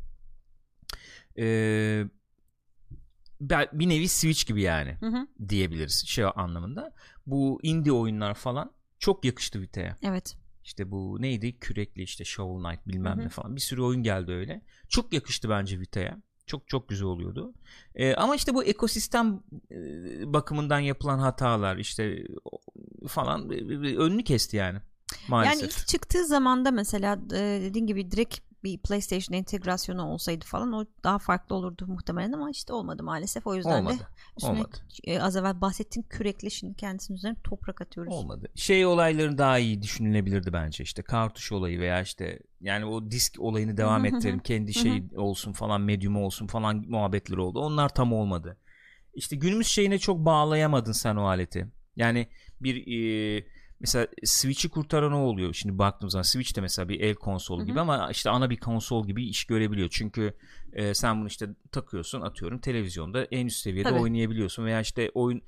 e, 1.40 2.06
bir 3.74 3.90
nevi 3.90 4.08
Switch 4.08 4.48
gibi 4.48 4.62
yani 4.62 4.98
Hı 5.00 5.08
hı. 5.08 5.28
diyebiliriz 5.50 6.06
şey 6.08 6.26
anlamında. 6.36 6.94
Bu 7.28 7.60
indie 7.64 7.92
oyunlar 7.92 8.34
falan 8.34 8.72
çok 9.00 9.26
yakıştı 9.26 9.62
Vita'ya. 9.62 9.96
Evet. 10.04 10.38
İşte 10.64 10.92
bu 10.92 11.22
neydi? 11.22 11.60
Kürekli 11.60 12.04
işte 12.04 12.26
Shovel 12.26 12.64
Knight 12.64 12.88
bilmem 12.88 13.18
Hı 13.18 13.22
hı. 13.22 13.26
ne 13.26 13.30
falan. 13.30 13.56
Bir 13.56 13.62
sürü 13.62 13.82
oyun 13.82 14.04
geldi 14.04 14.32
öyle. 14.32 14.62
Çok 14.90 15.14
yakıştı 15.14 15.50
bence 15.50 15.80
Vita'ya. 15.80 16.22
Çok 16.46 16.68
çok 16.68 16.90
güzel 16.90 17.08
oluyordu. 17.08 17.54
Ee, 17.96 18.14
ama 18.14 18.36
işte 18.36 18.54
bu 18.54 18.64
ekosistem 18.64 19.44
e, 19.72 19.78
bakımından 20.34 20.80
yapılan 20.80 21.20
hatalar 21.20 21.78
işte 21.78 22.24
falan 23.08 23.50
önünü 23.80 24.24
kesti 24.24 24.58
yani. 24.58 24.80
Maalesef. 25.28 25.62
Yani 25.62 25.72
ilk 25.72 25.88
çıktığı 25.88 26.26
zamanda 26.26 26.72
mesela 26.72 27.30
dediğin 27.30 27.88
gibi 27.88 28.12
direkt 28.12 28.40
bir 28.68 28.78
PlayStation 28.78 29.38
entegrasyonu 29.38 30.06
olsaydı 30.06 30.46
falan 30.46 30.74
o 30.74 30.86
daha 31.04 31.20
farklı 31.20 31.56
olurdu 31.56 31.88
muhtemelen 31.88 32.32
ama 32.32 32.50
işte 32.52 32.74
olmadı 32.74 33.04
maalesef. 33.04 33.48
O 33.48 33.56
yüzden 33.56 33.80
olmadı. 33.80 33.94
de 34.00 34.04
üstüne 34.38 34.52
Olmadı. 34.52 34.78
e, 35.04 35.22
az 35.22 35.36
evvel 35.36 35.62
bahsettiğin 35.62 36.08
kürekle 36.10 36.50
şimdi 36.50 36.76
kendisinin 36.76 37.18
üzerine 37.18 37.38
toprak 37.44 37.82
atıyoruz. 37.82 38.14
Olmadı. 38.14 38.48
Şey 38.56 38.86
olayları 38.86 39.38
daha 39.38 39.60
iyi 39.60 39.82
düşünülebilirdi 39.82 40.54
bence 40.54 40.84
işte 40.84 41.02
kartuş 41.02 41.52
olayı 41.52 41.80
veya 41.80 42.02
işte 42.02 42.40
yani 42.62 42.86
o 42.86 43.12
disk 43.12 43.40
olayını 43.40 43.78
devam 43.78 44.06
ettirelim 44.06 44.40
kendi 44.40 44.74
şey 44.74 45.04
olsun 45.16 45.54
falan 45.54 45.82
medyumu 45.82 46.26
olsun 46.26 46.48
falan 46.48 46.86
muhabbetleri 46.88 47.40
oldu. 47.40 47.60
Onlar 47.60 47.90
tam 47.90 48.14
olmadı. 48.14 48.58
İşte 49.14 49.36
günümüz 49.36 49.68
şeyine 49.68 50.00
çok 50.00 50.26
bağlayamadın 50.26 50.92
sen 50.92 51.16
o 51.16 51.28
aleti. 51.28 51.68
Yani 51.96 52.28
bir 52.62 52.76
e, 52.88 53.46
mesela 53.80 54.08
Switch'i 54.24 54.70
kurtaran 54.70 55.14
o 55.14 55.20
oluyor. 55.20 55.54
Şimdi 55.54 55.78
baktığım 55.78 56.10
zaman 56.10 56.24
Switch 56.24 56.56
de 56.56 56.62
mesela 56.62 56.90
bir 56.90 57.00
el 57.00 57.16
konsol 57.16 57.62
Hı 57.62 57.66
gibi 57.66 57.78
hı. 57.78 57.82
ama 57.82 58.12
işte 58.12 58.30
ana 58.30 58.50
bir 58.50 58.58
konsol 58.58 59.08
gibi 59.08 59.28
iş 59.28 59.46
görebiliyor. 59.46 59.90
Çünkü 59.92 60.34
e, 60.74 60.94
sen 60.94 61.20
bunu 61.20 61.28
işte 61.28 61.50
takıyorsun 61.72 62.22
atıyorum 62.22 62.60
televizyonda 62.60 63.24
en 63.24 63.46
üst 63.46 63.58
seviyede 63.58 63.90
Tabii. 63.90 64.00
oynayabiliyorsun 64.00 64.66
veya 64.66 64.82
işte 64.82 65.12
oyun 65.14 65.42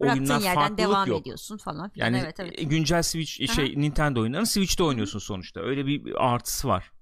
Bıraktığın 0.00 0.20
oyunlar 0.20 0.40
yerden 0.40 0.54
farklılık 0.54 0.78
devam 0.78 1.08
yok. 1.08 1.20
ediyorsun 1.20 1.56
falan 1.56 1.90
filan. 1.90 2.06
Yani 2.06 2.22
evet 2.24 2.40
evet. 2.40 2.58
e, 2.58 2.62
güncel 2.62 3.02
Switch 3.02 3.40
Aha. 3.40 3.54
şey 3.54 3.74
Nintendo 3.80 4.20
oyunlarını 4.20 4.46
Switch'te 4.46 4.82
oynuyorsun 4.82 5.18
sonuçta. 5.18 5.60
Öyle 5.60 5.86
bir 5.86 6.26
artısı 6.32 6.68
var. 6.68 6.92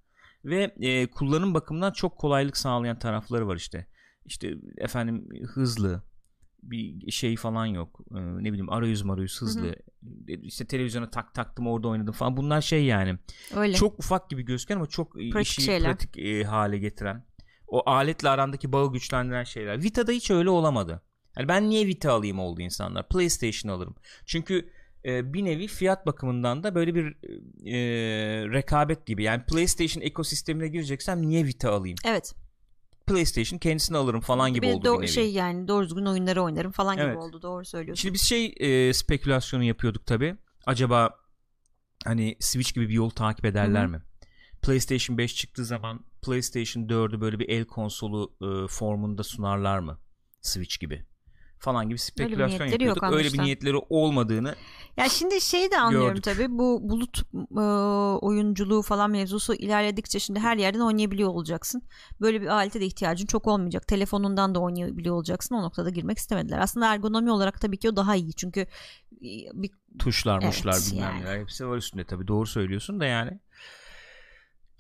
Ve 0.45 0.75
e, 0.81 1.07
kullanım 1.07 1.55
bakımından 1.55 1.93
çok 1.93 2.19
kolaylık 2.19 2.57
sağlayan 2.57 2.99
tarafları 2.99 3.47
var 3.47 3.57
işte. 3.57 3.87
İşte 4.25 4.55
efendim 4.79 5.29
hızlı 5.55 6.03
bir 6.63 7.11
şey 7.11 7.37
falan 7.37 7.67
yok. 7.67 8.01
E, 8.11 8.19
ne 8.21 8.53
bileyim 8.53 8.71
arayüz 8.71 9.03
marayüz 9.03 9.41
hızlı. 9.41 9.69
E, 9.69 9.83
İşte 10.29 10.65
televizyona 10.67 11.11
tak 11.11 11.35
taktım 11.35 11.67
orada 11.67 11.89
oynadım 11.89 12.13
falan. 12.15 12.37
Bunlar 12.37 12.61
şey 12.61 12.85
yani. 12.85 13.19
Öyle. 13.57 13.75
Çok 13.75 13.99
ufak 13.99 14.31
gibi 14.31 14.43
gözüken 14.45 14.77
ama 14.77 14.87
çok 14.87 15.23
e, 15.23 15.31
Pratik 15.31 15.49
işi 15.49 15.63
şeyler. 15.63 15.91
pratik 15.91 16.19
e, 16.19 16.45
hale 16.45 16.79
getiren. 16.79 17.25
O 17.69 17.91
aletle 17.91 18.29
arandaki 18.29 18.73
bağı 18.73 18.93
güçlendiren 18.93 19.45
şeyler. 19.45 19.83
Vita'da 19.83 20.13
hiç 20.13 20.31
öyle 20.31 20.51
olamadı. 20.51 21.03
Yani 21.39 21.49
ben 21.49 21.69
niye 21.69 21.87
Vita 21.87 22.13
alayım 22.13 22.39
oldu 22.39 22.61
insanlar. 22.61 23.09
PlayStation 23.09 23.73
alırım. 23.73 23.95
Çünkü 24.27 24.71
e, 25.05 25.33
bir 25.33 25.45
nevi 25.45 25.67
fiyat 25.67 26.07
bakımından 26.07 26.63
da 26.63 26.75
böyle 26.75 26.95
bir 26.95 27.07
e, 27.67 27.79
rekabet 28.53 29.07
gibi. 29.07 29.23
Yani 29.23 29.43
PlayStation 29.45 30.03
ekosistemine 30.03 30.69
gireceksem 30.69 31.29
niye 31.29 31.45
Vita 31.45 31.73
alayım? 31.73 31.99
Evet. 32.05 32.35
PlayStation 33.09 33.59
kendisini 33.59 33.97
alırım 33.97 34.21
falan 34.21 34.55
gibi 34.55 34.67
Bir 34.67 34.73
oldu 34.73 34.89
do- 34.89 34.95
bir 34.97 34.99
nevi. 34.99 35.09
şey 35.09 35.33
yani 35.33 35.69
doğru 35.69 35.85
düzgün 35.85 36.07
oyunları 36.07 36.43
oynarım 36.43 36.73
falan 36.73 36.97
gibi 36.97 37.05
Evet. 37.05 37.17
oldu. 37.17 37.43
Doğru 37.43 37.65
söylüyorsun. 37.65 38.03
Şimdi 38.03 38.15
biz 38.15 38.23
şey 38.23 38.55
e, 38.61 38.93
spekülasyonu 38.93 39.65
yapıyorduk 39.65 40.07
tabi. 40.07 40.37
Acaba 40.67 41.11
hani 42.05 42.37
Switch 42.41 42.75
gibi 42.75 42.89
bir 42.89 42.95
yol 42.95 43.11
takip 43.11 43.45
ederler 43.45 43.83
Hı 43.83 43.87
hı. 43.87 43.91
mi? 43.91 44.03
PlayStation 44.63 45.19
5 45.19 45.35
çıktığı 45.37 45.65
zaman 45.65 46.05
PlayStation 46.23 46.83
4'ü 46.89 47.21
böyle 47.21 47.39
bir 47.39 47.49
el 47.49 47.65
konsolu 47.65 48.33
e, 48.43 48.69
formunda 48.69 49.23
sunarlar 49.23 49.79
mı? 49.79 49.99
Switch 50.41 50.81
gibi 50.81 51.05
falan 51.59 51.89
gibi 51.89 51.99
spekülasyon 51.99 52.67
yok 52.67 52.73
yapıyorduk. 52.73 53.03
Öyle 53.03 53.33
bir 53.33 53.39
niyetleri 53.39 53.77
olmadığını 53.77 54.55
Ya 54.97 55.09
şimdi 55.09 55.41
şeyi 55.41 55.71
de 55.71 55.79
anlıyorum 55.79 56.21
tabii. 56.21 56.47
Bu 56.51 56.81
bulut 56.83 57.23
e, 57.57 57.61
oyunculuğu 58.27 58.83
falan 58.83 59.11
mevzusu 59.11 59.55
ilerledikçe 59.55 60.19
şimdi 60.19 60.41
her 60.41 60.57
yerden 60.57 60.81
oynayabiliyor 60.81 61.29
olacaksın. 61.29 61.83
Böyle 62.21 62.41
bir 62.43 62.47
alete 62.47 62.81
de 62.81 62.87
ihtiyacın 62.87 63.27
çok 63.27 63.47
olmayacak. 63.47 63.87
Telefonundan 63.87 64.55
da 64.55 64.61
oynayabiliyor 64.61 65.15
olacaksın. 65.15 65.55
O 65.55 65.63
noktada 65.63 65.91
girmek 65.91 66.19
istemediler. 66.19 66.59
Aslında 66.59 66.95
ergonomi 66.95 67.31
olarak 67.31 67.61
tabii 67.61 67.77
ki 67.79 67.89
o 67.91 67.97
daha 67.97 68.17
iyi. 68.17 68.35
Çünkü 68.35 68.61
e, 68.61 68.67
bir 69.53 69.71
tuşlar 69.99 70.35
Evet, 70.43 70.47
muşlar 70.47 70.75
bilmem 70.93 71.15
yani. 71.15 71.25
neler 71.25 71.41
hepsi 71.41 71.69
var 71.69 71.77
üstünde 71.77 72.05
tabi 72.05 72.29
doğru 72.29 72.47
söylüyorsun 72.47 73.01
da 73.01 73.05
yani. 73.07 73.41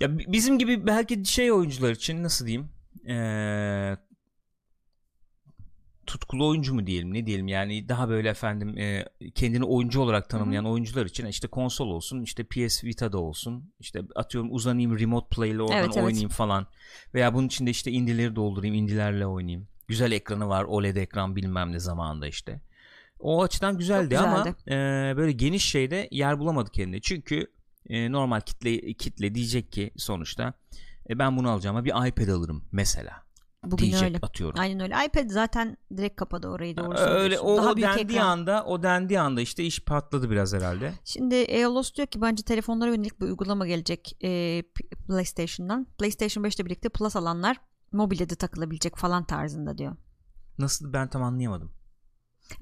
Ya 0.00 0.18
bi- 0.18 0.25
bizim 0.28 0.58
gibi 0.58 0.87
belki 0.87 1.25
şey 1.25 1.52
oyuncular 1.52 1.90
için 1.90 2.23
nasıl 2.23 2.47
diyeyim 2.47 2.68
Ee, 3.08 3.97
tutkulu 6.08 6.48
oyuncu 6.48 6.74
mu 6.74 6.86
diyelim 6.86 7.14
ne 7.14 7.26
diyelim? 7.26 7.48
Yani 7.48 7.88
daha 7.88 8.08
böyle 8.08 8.28
efendim 8.28 8.78
e, 8.78 9.04
kendini 9.34 9.64
oyuncu 9.64 10.00
olarak 10.00 10.28
tanımlayan 10.28 10.64
oyuncular 10.64 11.06
için 11.06 11.26
işte 11.26 11.48
konsol 11.48 11.88
olsun 11.88 12.22
işte 12.22 12.44
PS 12.44 12.84
Vita'da 12.84 13.18
olsun 13.18 13.72
işte 13.80 14.02
atıyorum 14.14 14.52
uzanayım 14.52 14.98
remote 14.98 15.36
play 15.36 15.50
ile 15.50 15.62
oradan 15.62 15.76
Evet, 15.76 15.90
evet. 15.94 16.04
oynayayım 16.04 16.28
falan 16.28 16.66
veya 17.14 17.34
bunun 17.34 17.46
içinde 17.46 17.70
işte 17.70 17.90
indileri 17.90 18.36
doldurayım 18.36 18.74
indilerle 18.74 19.26
oynayayım. 19.26 19.68
Güzel 19.88 20.12
ekranı 20.12 20.48
var 20.48 20.64
OLED 20.64 20.96
ekran 20.96 21.36
bilmem 21.36 21.72
ne 21.72 21.78
zamanında 21.78 22.26
işte. 22.26 22.60
O 23.20 23.42
açıdan 23.42 23.78
güzeldi, 23.78 24.18
ama 24.18 24.38
güzeldi. 24.38 24.56
e, 24.68 25.16
böyle 25.16 25.32
geniş 25.32 25.64
şeyde 25.64 26.08
yer 26.10 26.38
bulamadı 26.38 26.70
kendine 26.70 27.00
çünkü 27.00 27.46
e, 27.88 28.12
normal 28.12 28.40
kitle 28.40 28.92
kitle 28.92 29.34
diyecek 29.34 29.72
ki 29.72 29.90
sonuçta 29.96 30.54
e, 31.10 31.18
ben 31.18 31.36
bunu 31.36 31.50
alacağıma 31.50 31.84
bir 31.84 32.08
iPad 32.08 32.28
alırım 32.28 32.64
mesela 32.72 33.27
bugün 33.70 33.84
diyecek 33.87 34.02
öyle. 34.02 34.18
atıyorum. 34.22 34.60
Aynen 34.60 34.80
öyle. 34.80 34.94
iPad 35.06 35.30
zaten 35.30 35.76
direkt 35.96 36.16
kapadı 36.16 36.48
orayı 36.48 36.76
doğru 36.76 36.98
Öyle 36.98 36.98
söylüyorsun. 36.98 37.46
o, 37.48 37.56
Daha 37.56 37.70
o 37.72 37.76
dendiği 37.76 38.04
ekran. 38.18 38.28
anda 38.28 38.64
o 38.64 38.82
dendiği 38.82 39.20
anda 39.20 39.40
işte 39.40 39.64
iş 39.64 39.80
patladı 39.80 40.30
biraz 40.30 40.52
herhalde. 40.54 40.92
Şimdi 41.04 41.34
EOLOS 41.34 41.94
diyor 41.94 42.06
ki 42.08 42.20
bence 42.22 42.42
telefonlara 42.42 42.90
yönelik 42.90 43.20
bir 43.20 43.26
uygulama 43.26 43.66
gelecek 43.66 44.16
e, 44.25 44.62
PlayStation'dan. 45.08 45.87
PlayStation 45.98 46.44
5 46.44 46.56
ile 46.56 46.64
birlikte 46.66 46.88
Plus 46.88 47.16
alanlar 47.16 47.56
mobilde 47.92 48.30
de 48.30 48.34
takılabilecek 48.34 48.96
falan 48.96 49.25
tarzında 49.25 49.78
diyor. 49.78 49.96
Nasıl 50.58 50.92
ben 50.92 51.08
tam 51.10 51.22
anlayamadım. 51.22 51.72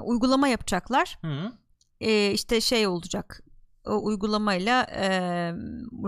Uygulama 0.02 0.48
yapacaklar. 0.48 1.18
Hı. 1.22 1.52
E, 2.00 2.30
işte 2.32 2.60
şey 2.60 2.86
olacak. 2.86 3.42
O 3.86 4.04
uygulamayla 4.04 4.82
e, 4.82 5.08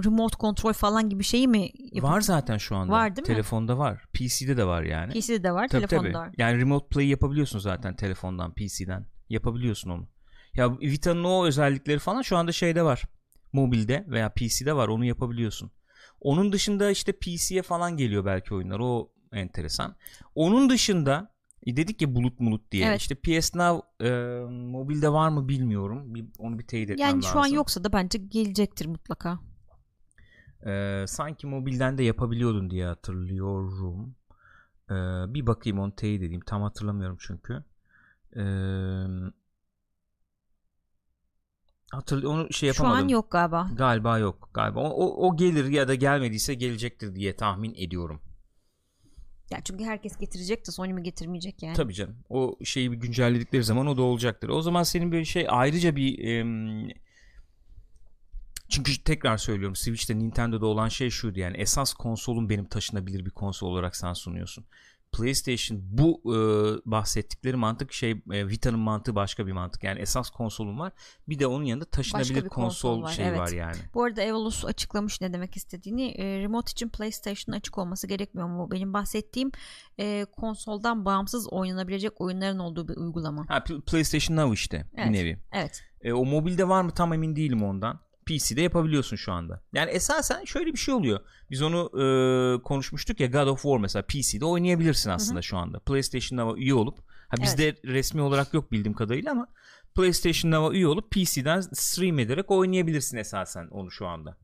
remote 0.04 0.36
kontrol 0.36 0.72
falan 0.72 1.08
gibi 1.08 1.24
şeyi 1.24 1.48
mi 1.48 1.70
yapacak? 1.78 2.02
Var 2.02 2.20
zaten 2.20 2.56
şu 2.58 2.76
anda. 2.76 2.92
Var 2.92 3.16
değil 3.16 3.28
mi? 3.28 3.34
Telefonda 3.34 3.78
var. 3.78 4.04
PC'de 4.12 4.56
de 4.56 4.66
var 4.66 4.82
yani. 4.82 5.12
PC'de 5.12 5.42
de 5.42 5.52
var, 5.52 5.68
Tabii, 5.68 5.86
telefonda 5.86 6.12
tabii. 6.12 6.14
var. 6.18 6.34
Yani 6.38 6.60
remote 6.60 6.86
play 6.88 7.06
yapabiliyorsun 7.08 7.58
zaten 7.58 7.96
telefondan, 7.96 8.54
PC'den. 8.54 9.06
Yapabiliyorsun 9.28 9.90
onu. 9.90 10.08
Ya 10.54 10.78
Vita'nın 10.80 11.24
o 11.24 11.46
özellikleri 11.46 11.98
falan 11.98 12.22
şu 12.22 12.36
anda 12.36 12.52
şeyde 12.52 12.82
var. 12.82 13.02
Mobilde 13.52 14.04
veya 14.08 14.28
PC'de 14.28 14.76
var. 14.76 14.88
Onu 14.88 15.04
yapabiliyorsun. 15.04 15.70
Onun 16.20 16.52
dışında 16.52 16.90
işte 16.90 17.12
PC'ye 17.12 17.62
falan 17.62 17.96
geliyor 17.96 18.24
belki 18.24 18.54
oyunlar. 18.54 18.78
O 18.80 19.12
enteresan. 19.32 19.96
Onun 20.34 20.70
dışında 20.70 21.32
e, 21.66 21.76
dedik 21.76 22.02
ya 22.02 22.14
bulut 22.14 22.40
mulut 22.40 22.72
diye. 22.72 22.86
Evet. 22.86 23.00
İşte 23.00 23.14
PS 23.14 23.54
Now 23.54 24.06
e, 24.08 24.10
mobilde 24.50 25.12
var 25.12 25.28
mı 25.28 25.48
bilmiyorum. 25.48 26.14
Bir, 26.14 26.26
onu 26.38 26.58
bir 26.58 26.66
teyit 26.66 26.90
etmem 26.90 27.06
Yani 27.08 27.16
lazım. 27.16 27.30
şu 27.32 27.38
an 27.40 27.46
yoksa 27.46 27.84
da 27.84 27.92
bence 27.92 28.18
gelecektir 28.18 28.86
mutlaka. 28.86 29.38
Ee, 30.66 31.04
sanki 31.08 31.46
mobilden 31.46 31.98
de 31.98 32.02
yapabiliyordun 32.02 32.70
diye 32.70 32.86
hatırlıyorum. 32.86 34.14
Ee, 34.90 34.94
bir 35.34 35.46
bakayım 35.46 35.78
onu 35.78 35.96
teyit 35.96 36.22
edeyim. 36.22 36.40
Tam 36.46 36.62
hatırlamıyorum 36.62 37.16
çünkü. 37.20 37.64
Ee, 38.36 38.42
hatırl 41.92 42.24
onu 42.24 42.52
şey 42.52 42.72
Şu 42.72 42.82
yapamadım. 42.82 43.04
an 43.04 43.08
yok 43.08 43.30
galiba. 43.30 43.68
Galiba 43.76 44.18
yok. 44.18 44.50
Galiba 44.54 44.80
o, 44.80 44.88
o, 44.88 45.28
o 45.28 45.36
gelir 45.36 45.64
ya 45.64 45.88
da 45.88 45.94
gelmediyse 45.94 46.54
gelecektir 46.54 47.14
diye 47.14 47.36
tahmin 47.36 47.74
ediyorum. 47.74 48.20
Ya 49.50 49.60
çünkü 49.64 49.84
herkes 49.84 50.16
getirecek 50.16 50.66
de 50.66 50.70
Sony 50.70 50.92
mi 50.92 51.02
getirmeyecek 51.02 51.62
yani. 51.62 51.76
Tabii 51.76 51.94
canım. 51.94 52.16
O 52.28 52.56
şeyi 52.64 52.92
bir 52.92 52.96
güncelledikleri 52.96 53.64
zaman 53.64 53.86
o 53.86 53.96
da 53.96 54.02
olacaktır. 54.02 54.48
O 54.48 54.62
zaman 54.62 54.82
senin 54.82 55.12
böyle 55.12 55.24
şey 55.24 55.46
ayrıca 55.48 55.96
bir 55.96 56.18
em, 56.24 56.88
çünkü 58.68 59.04
tekrar 59.04 59.36
söylüyorum 59.36 59.76
Switch'te 59.76 60.18
Nintendo'da 60.18 60.66
olan 60.66 60.88
şey 60.88 61.10
şuydu 61.10 61.40
yani 61.40 61.56
esas 61.56 61.94
konsolun 61.94 62.48
benim 62.48 62.64
taşınabilir 62.64 63.24
bir 63.24 63.30
konsol 63.30 63.66
olarak 63.66 63.96
sen 63.96 64.12
sunuyorsun. 64.12 64.64
PlayStation 65.12 65.80
bu 65.82 66.22
e, 66.24 66.36
bahsettikleri 66.90 67.56
mantık 67.56 67.92
şey 67.92 68.10
e, 68.10 68.48
Vita'nın 68.48 68.78
mantığı 68.78 69.14
başka 69.14 69.46
bir 69.46 69.52
mantık. 69.52 69.84
Yani 69.84 70.00
esas 70.00 70.30
konsolun 70.30 70.78
var. 70.78 70.92
Bir 71.28 71.38
de 71.38 71.46
onun 71.46 71.64
yanında 71.64 71.84
taşınabilir 71.84 72.44
bir 72.44 72.48
konsol, 72.48 72.94
konsol 72.94 73.02
var, 73.02 73.12
şey 73.12 73.28
evet. 73.28 73.38
var 73.38 73.48
yani. 73.48 73.76
Bu 73.94 74.04
arada 74.04 74.22
Evolus 74.22 74.64
açıklamış 74.64 75.20
ne 75.20 75.32
demek 75.32 75.56
istediğini. 75.56 76.10
E, 76.10 76.40
remote 76.40 76.70
için 76.70 76.88
PlayStation'ın 76.88 77.58
açık 77.58 77.78
olması 77.78 78.06
gerekmiyor 78.06 78.48
mu? 78.48 78.70
Benim 78.70 78.92
bahsettiğim 78.92 79.50
e, 79.98 80.24
konsoldan 80.24 81.04
bağımsız 81.04 81.52
oynanabilecek 81.52 82.20
oyunların 82.20 82.58
olduğu 82.58 82.88
bir 82.88 82.96
uygulama. 82.96 83.44
Ha, 83.48 83.58
Pl- 83.58 83.82
PlayStation 83.82 84.36
Now 84.36 84.54
işte 84.54 84.86
Evet. 84.96 85.08
bir 85.08 85.12
nevi. 85.12 85.38
Evet. 85.52 85.82
E, 86.00 86.12
o 86.12 86.24
mobilde 86.24 86.68
var 86.68 86.82
mı 86.82 86.90
tam 86.90 87.12
emin 87.12 87.36
değilim 87.36 87.62
ondan. 87.62 88.00
PC'de 88.28 88.62
yapabiliyorsun 88.62 89.16
şu 89.16 89.32
anda. 89.32 89.62
Yani 89.72 89.90
esasen 89.90 90.44
şöyle 90.44 90.72
bir 90.72 90.78
şey 90.78 90.94
oluyor. 90.94 91.20
Biz 91.50 91.62
onu 91.62 91.90
e, 91.94 92.62
konuşmuştuk 92.62 93.20
ya 93.20 93.26
God 93.26 93.46
of 93.46 93.62
War 93.62 93.78
mesela 93.78 94.02
PC'de 94.02 94.44
oynayabilirsin 94.44 95.10
aslında 95.10 95.42
şu 95.42 95.56
anda. 95.56 95.78
PlayStation'da 95.78 96.56
üye 96.56 96.74
olup 96.74 96.98
ha 97.28 97.36
bizde 97.42 97.76
resmi 97.84 98.20
olarak 98.20 98.54
yok 98.54 98.72
bildiğim 98.72 98.94
kadarıyla 98.94 99.32
ama 99.32 99.46
PlayStation'da 99.94 100.72
üye 100.72 100.86
olup 100.86 101.10
PC'den 101.10 101.60
stream 101.60 102.18
ederek 102.18 102.50
oynayabilirsin 102.50 103.16
esasen 103.16 103.68
onu 103.70 103.90
şu 103.90 104.06
anda. 104.06 104.36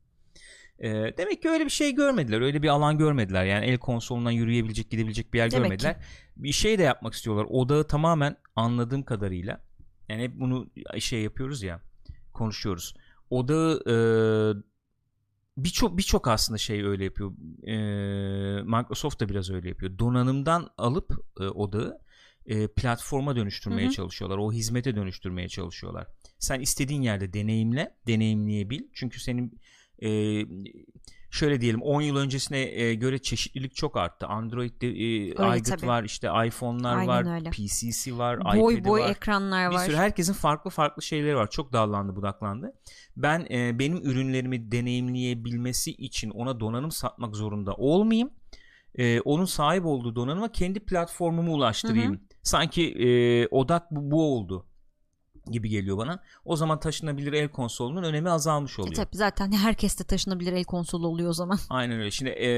E, 0.79 0.89
demek 1.19 1.43
ki 1.43 1.49
öyle 1.49 1.65
bir 1.65 1.71
şey 1.71 1.95
görmediler. 1.95 2.41
Öyle 2.41 2.63
bir 2.63 2.69
alan 2.69 2.99
görmediler. 2.99 3.45
Yani 3.45 3.67
el 3.67 3.79
konsolundan 3.79 4.31
yürüyebilecek 4.31 4.91
gidebilecek 4.91 5.33
bir 5.33 5.39
yer 5.39 5.51
Demek 5.51 5.63
görmediler. 5.63 5.97
Bir 6.37 6.53
şey 6.53 6.79
de 6.79 6.83
yapmak 6.83 7.15
istiyorlar. 7.15 7.47
Odağı 7.51 7.87
tamamen 7.87 8.37
anladığım 8.57 9.03
kadarıyla 9.03 9.61
yani 10.09 10.23
hep 10.23 10.41
bunu 10.41 10.71
şey 10.99 11.23
yapıyoruz 11.23 11.63
ya 11.63 11.81
konuşuyoruz. 12.33 12.95
Odağı 13.31 13.83
e, 13.89 13.97
birçok 15.57 15.99
birçok 15.99 16.29
aslında 16.29 16.59
şey 16.59 16.85
öyle 16.85 17.05
yapıyor. 17.05 17.33
E, 17.67 17.77
Microsoft 18.63 19.21
da 19.21 19.29
biraz 19.29 19.51
öyle 19.51 19.69
yapıyor. 19.69 19.99
Donanımdan 19.99 20.69
alıp 20.79 21.11
e, 21.41 21.43
odağı 21.45 21.99
e, 22.47 22.69
platforma 22.69 23.37
dönüştürmeye 23.37 23.87
Hı 23.87 23.91
hı. 23.91 23.95
çalışıyorlar. 23.95 24.37
çalışıyorlar. 24.37 24.39
O 24.39 24.53
hizmete 24.53 24.97
dönüştürmeye 24.97 25.49
çalışıyorlar. 25.49 26.07
Sen 26.39 26.61
istediğin 26.61 27.03
yerde 27.03 27.33
deneyimle, 27.33 27.97
deneyimleyebil. 28.07 28.83
Çünkü 28.93 29.21
senin 29.21 29.61
e, 30.03 30.09
şöyle 31.35 31.61
diyelim 31.61 31.83
10 31.83 32.01
yıl 32.01 32.17
öncesine 32.17 32.59
e, 32.59 32.95
göre 32.95 33.19
çeşitlilik 33.19 33.75
çok 33.75 33.97
arttı. 33.97 34.27
Android'de 34.27 34.89
e, 34.89 35.35
tabii. 35.63 35.87
var, 35.87 36.05
işte 36.05 36.29
iPhone'lar 36.47 36.97
Aynen 36.97 37.09
var, 37.09 37.35
öyle. 37.35 37.51
PC'si 37.51 38.19
var, 38.19 38.45
boy 38.45 38.75
iPad'i 38.75 38.89
boy 38.89 39.01
var 39.01 39.11
ekranlar 39.11 39.71
bir 39.71 39.77
var. 39.77 39.85
sürü 39.85 39.97
herkesin 39.97 40.33
farklı 40.33 40.71
farklı 40.71 41.03
şeyleri 41.03 41.37
var. 41.37 41.51
Çok 41.51 41.73
dallandı 41.73 42.17
budaklandı. 42.17 42.73
Ben 43.17 43.47
e, 43.51 43.79
benim 43.79 43.97
ürünlerimi 43.97 44.73
deneyimleyebilmesi 44.73 45.91
için 45.91 46.31
ona 46.31 46.61
donanım 46.61 46.91
satmak 46.91 47.37
zorunda 47.37 47.75
olmayayım. 47.75 48.31
E, 48.95 49.21
onun 49.21 49.45
sahip 49.45 49.87
olduğu 49.87 50.17
donanıma 50.17 50.53
kendi 50.53 50.81
platformumu 50.81 51.53
ulaştırayım. 51.53 52.21
Sanki 52.43 52.93
e, 52.93 53.09
odak 53.47 53.91
bu, 53.91 54.11
bu 54.11 54.35
oldu 54.35 54.67
gibi 55.51 55.69
geliyor 55.69 55.97
bana. 55.99 56.23
O 56.45 56.57
zaman 56.57 56.81
taşınabilir 56.81 57.33
el 57.33 57.49
konsolunun 57.49 58.03
önemi 58.03 58.31
azalmış 58.31 58.79
E 58.79 58.83
oluyor. 58.83 58.95
tabii 58.97 59.17
zaten 59.17 59.53
herkes 59.53 59.99
de 59.99 60.05
taşınabilir 60.05 60.53
el 60.53 60.65
konsolu 60.65 61.07
oluyor 61.09 61.31
o 61.31 61.33
zaman. 61.33 61.59
Aynen 61.71 61.99
öyle. 61.99 62.11
Şimdi 62.11 62.31
e, 62.31 62.49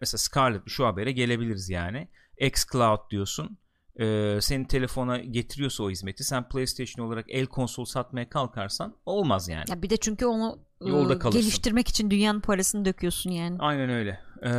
mesela 0.00 0.18
Scarlett 0.18 0.62
şu 0.66 0.86
habere 0.86 1.12
gelebiliriz 1.12 1.70
yani. 1.70 2.08
xCloud 2.40 3.10
diyorsun. 3.10 3.58
E, 4.00 4.38
senin 4.40 4.64
telefona 4.64 5.18
getiriyorsa 5.18 5.82
o 5.84 5.90
hizmeti 5.90 6.24
sen 6.24 6.48
PlayStation 6.48 7.06
olarak 7.06 7.24
el 7.28 7.46
konsol 7.46 7.84
satmaya 7.84 8.28
kalkarsan 8.28 8.94
olmaz 9.06 9.48
yani. 9.48 9.64
Ya 9.68 9.82
bir 9.82 9.90
de 9.90 9.96
çünkü 9.96 10.26
onu 10.26 10.58
e, 10.86 10.88
Yolda 10.88 11.28
geliştirmek 11.30 11.88
için 11.88 12.10
dünyanın 12.10 12.40
parasını 12.40 12.84
döküyorsun 12.84 13.30
yani. 13.30 13.56
Aynen 13.58 13.90
öyle. 13.90 14.20
E, 14.42 14.50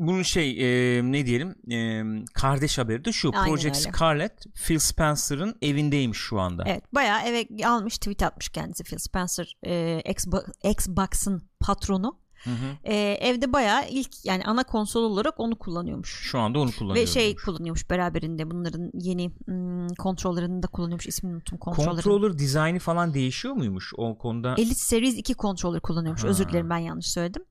bunun 0.00 0.22
şey 0.22 0.50
e, 0.50 1.02
ne 1.02 1.26
diyelim 1.26 1.54
e, 1.70 2.02
kardeş 2.34 2.78
haberi 2.78 3.04
de 3.04 3.12
şu. 3.12 3.30
Aynen 3.34 3.48
Project 3.48 3.76
öyle. 3.76 3.96
Scarlett 3.96 4.44
Phil 4.66 4.78
Spencer'ın 4.78 5.54
evindeymiş 5.62 6.18
şu 6.18 6.40
anda. 6.40 6.64
Evet 6.66 6.94
bayağı 6.94 7.22
eve 7.22 7.66
almış 7.66 7.98
tweet 7.98 8.22
atmış 8.22 8.48
kendisi 8.48 8.84
Phil 8.84 8.98
Spencer 8.98 9.56
e, 9.66 10.02
Xbox- 10.06 10.70
Xbox'ın 10.70 11.42
patronu. 11.60 12.20
Hı 12.44 12.50
hı. 12.50 12.76
Ee, 12.84 13.18
evde 13.20 13.52
bayağı 13.52 13.88
ilk 13.88 14.24
yani 14.24 14.44
ana 14.44 14.64
konsol 14.64 15.02
olarak 15.02 15.40
onu 15.40 15.58
kullanıyormuş. 15.58 16.20
Şu 16.22 16.38
anda 16.38 16.58
onu 16.58 16.70
kullanıyorum. 16.78 17.02
Ve 17.02 17.06
şey 17.06 17.36
kullanıyormuş 17.36 17.90
beraberinde 17.90 18.50
bunların 18.50 18.90
yeni 18.94 19.30
hmm, 19.44 19.88
kontrollerini 19.88 20.62
de 20.62 20.66
kullanıyormuş 20.66 21.06
ismini 21.06 21.34
unuttum 21.34 21.58
kontrollerin. 21.58 21.94
Controller 21.94 22.38
dizaynı 22.38 22.78
falan 22.78 23.14
değişiyor 23.14 23.54
muymuş 23.54 23.92
o 23.96 24.18
konuda? 24.18 24.54
Elite 24.58 24.74
Series 24.74 25.18
2 25.18 25.34
controller 25.34 25.80
kullanıyormuş. 25.80 26.24
Ha. 26.24 26.28
Özür 26.28 26.48
dilerim 26.48 26.70
ben 26.70 26.78
yanlış 26.78 27.06
söyledim. 27.06 27.44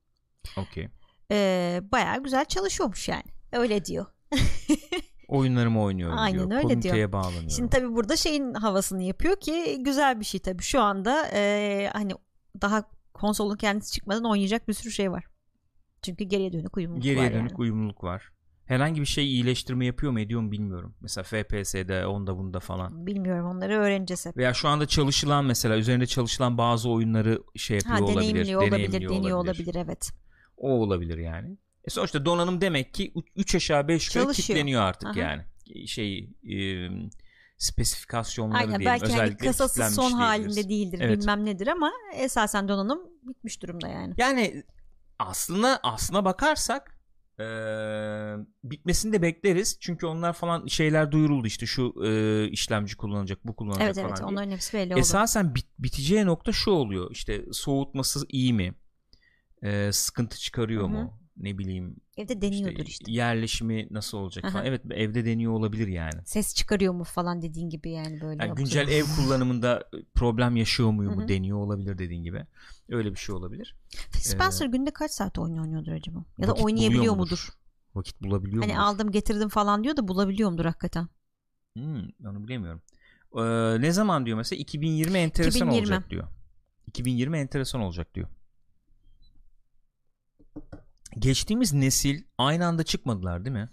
Okey. 0.58 0.89
Ee, 1.31 1.79
bayağı 1.91 2.24
güzel 2.24 2.45
çalışıyormuş 2.45 3.07
yani. 3.09 3.24
Öyle 3.51 3.86
diyor. 3.86 4.05
Oyunlarımı 5.27 5.81
oynuyorum 5.83 6.17
Aynen 6.17 6.38
diyor. 6.39 6.51
öyle 6.51 6.62
Komiteye 6.62 6.93
diyor. 6.93 7.12
bağlanıyorum. 7.12 7.50
Şimdi 7.50 7.69
tabii 7.69 7.95
burada 7.95 8.15
şeyin 8.15 8.53
havasını 8.53 9.03
yapıyor 9.03 9.36
ki 9.39 9.77
güzel 9.83 10.19
bir 10.19 10.25
şey 10.25 10.39
tabii. 10.39 10.63
Şu 10.63 10.81
anda 10.81 11.27
e, 11.33 11.89
hani 11.93 12.12
daha 12.62 12.83
konsolun 13.13 13.57
kendisi 13.57 13.91
çıkmadan 13.91 14.24
oynayacak 14.25 14.67
bir 14.67 14.74
sürü 14.74 14.91
şey 14.91 15.12
var. 15.12 15.24
Çünkü 16.01 16.24
geriye 16.24 16.53
dönük 16.53 16.77
uyumluluk 16.77 17.03
Geriye 17.03 17.25
var 17.25 17.33
dönük 17.33 17.51
yani. 17.51 17.62
uyumluluk 17.62 18.03
var. 18.03 18.29
Herhangi 18.65 19.01
bir 19.01 19.05
şey 19.05 19.25
iyileştirme 19.27 19.86
yapıyor 19.86 20.12
mu 20.12 20.19
ediyor 20.19 20.41
mu 20.41 20.51
bilmiyorum. 20.51 20.95
Mesela 21.01 21.24
FPS'de 21.24 22.05
onda 22.05 22.38
bunda 22.38 22.59
falan. 22.59 23.05
Bilmiyorum 23.07 23.45
onları 23.45 23.74
öğreneceğiz 23.79 24.25
hep. 24.25 24.38
Veya 24.38 24.53
şu 24.53 24.67
anda 24.67 24.86
çalışılan 24.86 25.45
mesela 25.45 25.77
üzerinde 25.77 26.05
çalışılan 26.05 26.57
bazı 26.57 26.89
oyunları 26.89 27.41
şey 27.55 27.77
yapıyor 27.77 27.98
Ha 27.98 28.03
olabilir. 28.03 28.21
deneyimliyor 28.29 28.62
olabilir, 28.62 28.88
deneyimliyor 28.91 29.12
deniyor 29.24 29.38
olabilir 29.38 29.75
evet. 29.75 30.09
O 30.59 30.69
olabilir 30.71 31.17
yani. 31.17 31.57
E 31.85 31.89
sonuçta 31.89 32.25
donanım 32.25 32.61
demek 32.61 32.93
ki 32.93 33.13
3 33.35 33.55
aşağı 33.55 33.87
5 33.87 34.15
yukarı 34.15 34.33
kilitleniyor 34.33 34.81
artık 34.81 35.09
Aha. 35.09 35.19
yani. 35.19 35.43
Şey 35.87 36.29
e, 36.51 36.89
spesifikasyonları 37.57 38.57
Aynen 38.57 38.79
diyelim. 38.79 38.85
belki 38.85 39.05
hani 39.05 39.13
özellikleri 39.13 39.47
kasası 39.47 39.73
kilitlenmiş 39.73 39.95
son 39.95 40.19
diyebiliriz. 40.19 40.55
halinde 40.57 40.69
değildir 40.69 40.99
Evet. 41.01 41.19
bilmem 41.21 41.45
nedir 41.45 41.67
ama 41.67 41.91
esasen 42.15 42.67
donanım 42.67 42.99
bitmiş 43.23 43.61
durumda 43.61 43.87
yani. 43.87 44.13
Yani 44.17 44.63
aslında 45.19 45.79
aslına 45.83 46.25
bakarsak 46.25 46.99
e, 47.39 47.43
bitmesini 48.63 49.13
de 49.13 49.21
bekleriz. 49.21 49.77
Çünkü 49.81 50.05
onlar 50.05 50.33
falan 50.33 50.65
şeyler 50.67 51.11
duyuruldu 51.11 51.47
işte 51.47 51.65
şu 51.65 51.93
e, 52.05 52.47
işlemci 52.49 52.97
kullanacak 52.97 53.39
bu 53.47 53.55
kullanacak 53.55 53.83
Evet 53.83 53.95
falan 53.95 54.07
evet 54.09 54.17
diye. 54.17 54.27
onların 54.27 54.51
hepsi 54.51 54.73
belli 54.77 54.93
oldu. 54.93 54.99
Esasen 54.99 55.55
bit- 55.55 55.79
biteceği 55.79 56.25
nokta 56.25 56.51
şu 56.51 56.71
oluyor. 56.71 57.11
İşte 57.11 57.45
soğutması 57.51 58.25
iyi 58.29 58.53
mi? 58.53 58.73
E, 59.63 59.91
sıkıntı 59.91 60.37
çıkarıyor 60.39 60.81
Hı 60.83 60.85
hı. 60.85 60.89
mu? 60.89 61.19
Ne 61.37 61.57
bileyim 61.57 61.95
Evde 62.17 62.41
deniyordur 62.41 62.85
işte. 62.85 63.11
yerleşimi 63.11 63.87
nasıl 63.91 64.17
olacak 64.17 64.45
Aha. 64.45 64.51
falan. 64.51 64.65
Evet 64.65 64.81
evde 64.91 65.25
deniyor 65.25 65.51
olabilir 65.51 65.87
yani. 65.87 66.21
Ses 66.25 66.55
çıkarıyor 66.55 66.93
mu 66.93 67.03
falan 67.03 67.41
dediğin 67.41 67.69
gibi 67.69 67.91
yani 67.91 68.21
böyle. 68.21 68.45
Yani 68.45 68.55
güncel 68.55 68.87
ev 68.87 69.03
kullanımında 69.15 69.89
problem 70.15 70.55
yaşıyor 70.55 70.91
muyum 70.91 71.15
mu 71.15 71.27
deniyor 71.27 71.57
olabilir 71.57 71.97
dediğin 71.97 72.23
gibi. 72.23 72.45
Öyle 72.89 73.11
bir 73.11 73.15
şey 73.19 73.35
olabilir. 73.35 73.75
Spencer 74.11 74.65
günde 74.65 74.91
kaç 74.91 75.11
saat 75.11 75.39
oyun 75.39 75.57
oynuyordur 75.57 75.91
acaba? 75.91 76.25
Ya 76.37 76.47
da 76.47 76.53
oynayabiliyor 76.53 77.01
buluyor 77.01 77.15
mudur? 77.15 77.49
Vakit 77.95 78.21
bulabiliyor 78.21 78.63
Hani 78.63 78.73
mudur? 78.73 78.83
aldım 78.83 79.11
getirdim 79.11 79.49
falan 79.49 79.83
diyor 79.83 79.97
da 79.97 80.07
bulabiliyor 80.07 80.49
mudur 80.49 80.65
hakikaten? 80.65 81.07
Hmm, 81.77 82.01
onu 82.25 82.47
bilemiyorum. 82.47 82.81
Ee, 83.35 83.81
ne 83.81 83.91
zaman 83.91 84.25
diyor 84.25 84.37
mesela 84.37 84.59
2020 84.59 85.17
enteresan 85.17 85.67
2020. 85.67 85.95
olacak 85.95 86.09
diyor. 86.09 86.27
2020 86.87 87.37
enteresan 87.37 87.81
olacak 87.81 88.15
diyor. 88.15 88.27
Geçtiğimiz 91.19 91.73
nesil 91.73 92.23
aynı 92.37 92.65
anda 92.67 92.83
çıkmadılar 92.83 93.45
değil 93.45 93.55
mi? 93.55 93.69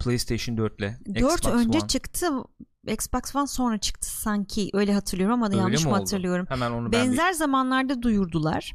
PlayStation 0.00 0.56
4 0.56 0.78
ile 0.78 0.98
4 1.14 1.16
Xbox 1.38 1.52
önce 1.54 1.78
One. 1.78 1.88
çıktı. 1.88 2.30
Xbox 2.86 3.36
One 3.36 3.46
sonra 3.46 3.78
çıktı 3.78 4.10
sanki. 4.10 4.70
Öyle 4.72 4.94
hatırlıyorum 4.94 5.34
ama 5.34 5.46
Öyle 5.46 5.56
yanlış 5.56 5.84
mı 5.84 5.90
oldu? 5.90 6.00
hatırlıyorum? 6.00 6.46
Hemen 6.48 6.70
onu 6.70 6.92
ben 6.92 7.04
bir- 7.04 7.08
Benzer 7.10 7.32
zamanlarda 7.32 8.02
duyurdular. 8.02 8.72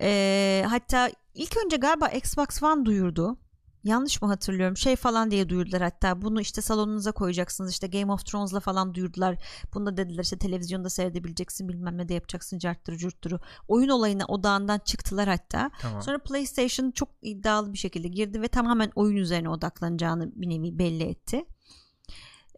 Ee, 0.00 0.64
hatta 0.68 1.10
ilk 1.34 1.56
önce 1.64 1.76
galiba 1.76 2.08
Xbox 2.08 2.62
One 2.62 2.84
duyurdu. 2.84 3.38
Yanlış 3.86 4.22
mı 4.22 4.28
hatırlıyorum? 4.28 4.76
Şey 4.76 4.96
falan 4.96 5.30
diye 5.30 5.48
duyurdular 5.48 5.82
hatta. 5.82 6.22
Bunu 6.22 6.40
işte 6.40 6.62
salonunuza 6.62 7.12
koyacaksınız. 7.12 7.72
İşte 7.72 7.86
Game 7.86 8.12
of 8.12 8.26
Thrones'la 8.26 8.60
falan 8.60 8.94
duyurdular. 8.94 9.36
Bunu 9.74 9.86
da 9.86 9.96
dediler 9.96 10.22
işte 10.22 10.38
televizyonda 10.38 10.90
seyredebileceksin 10.90 11.68
bilmem 11.68 11.98
ne 11.98 12.08
de 12.08 12.14
yapacaksın 12.14 12.58
carttırı 12.58 12.96
curtturu. 12.96 13.40
Oyun 13.68 13.88
olayına 13.88 14.24
odağından 14.24 14.78
çıktılar 14.78 15.28
hatta. 15.28 15.70
Tamam. 15.80 16.02
Sonra 16.02 16.18
PlayStation 16.18 16.90
çok 16.90 17.08
iddialı 17.22 17.72
bir 17.72 17.78
şekilde 17.78 18.08
girdi 18.08 18.42
ve 18.42 18.48
tamamen 18.48 18.92
oyun 18.94 19.16
üzerine 19.16 19.48
odaklanacağını 19.48 20.32
bir 20.34 20.48
nevi 20.48 20.78
belli 20.78 21.02
etti. 21.02 21.44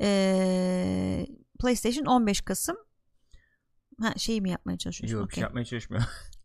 Ee, 0.01 1.27
PlayStation 1.61 2.05
15 2.05 2.41
Kasım 2.41 2.77
ha 4.01 4.15
şeyi 4.17 4.41
mi 4.41 4.51
yapmaya 4.51 4.79
çalışıyorsun? 4.79 5.19
Yok 5.19 5.25
Okey. 5.25 5.43
yapmaya 5.43 5.65
çalışmıyor. 5.65 6.03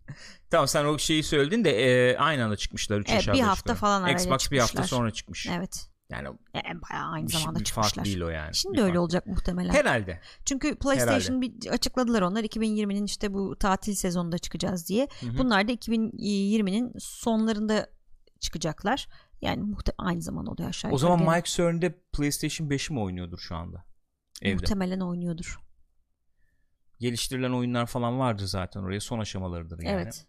tamam 0.50 0.68
sen 0.68 0.86
o 0.86 0.98
şeyi 0.98 1.24
söyledin 1.24 1.64
de 1.64 1.72
e, 2.12 2.18
aynı 2.18 2.46
anda 2.46 2.56
çıkmışlar 2.58 3.00
3 3.00 3.10
Evet, 3.10 3.28
bir 3.34 3.40
hafta 3.40 3.72
yukarı. 3.72 3.78
falan 3.78 4.02
arayla 4.04 4.20
Xbox 4.20 4.52
bir 4.52 4.60
hafta 4.60 4.72
çıkmışlar. 4.72 4.98
sonra 4.98 5.12
çıkmış. 5.12 5.48
Evet. 5.52 5.90
Yani 6.10 6.28
E, 6.56 6.62
bayağı 6.92 7.12
aynı 7.12 7.28
bir, 7.28 7.34
zamanda 7.34 7.60
bir 7.60 7.66
fark 7.66 7.88
çıkmışlar. 7.88 8.06
değil 8.06 8.22
o 8.22 8.30
yani. 8.30 8.56
Şimdi 8.56 8.78
Bir 8.78 8.82
öyle 8.82 8.92
fark. 8.94 9.02
olacak 9.02 9.28
muhtemelen. 9.28 9.74
Herhalde. 9.74 10.20
Çünkü 10.46 10.76
PlayStation 10.76 11.42
bir 11.42 11.54
açıkladılar 11.72 12.22
onlar 12.22 12.44
2020'nin 12.44 13.06
işte 13.06 13.34
bu 13.34 13.56
tatil 13.56 13.96
sezonunda 13.96 14.38
çıkacağız 14.38 14.90
diye. 14.90 15.08
Hı 15.20 15.26
hı. 15.26 15.38
Bunlar 15.38 15.68
da 15.68 15.72
2020'nin 15.72 16.94
sonlarında 17.00 17.88
çıkacaklar. 18.40 19.08
Yani 19.42 19.64
muhte 19.64 19.92
aynı 19.98 20.22
zaman 20.22 20.46
oluyor 20.46 20.70
aşağı 20.70 20.92
O 20.92 20.96
yukarı 20.96 21.00
zaman 21.02 21.20
gene. 21.20 21.36
Mike 21.36 21.50
Cern'de 21.50 22.00
PlayStation 22.14 22.68
5'i 22.70 22.94
mi 22.94 23.00
oynuyordur 23.00 23.38
şu 23.40 23.56
anda? 23.56 23.84
Evde. 24.42 24.54
muhtemelen 24.56 25.00
oynuyordur. 25.00 25.60
Geliştirilen 27.04 27.52
oyunlar 27.52 27.86
falan 27.86 28.20
vardır 28.20 28.46
zaten 28.46 28.82
oraya 28.82 29.00
son 29.00 29.20
aşamalarıdır 29.20 29.80
yani. 29.80 30.02
Evet. 30.02 30.26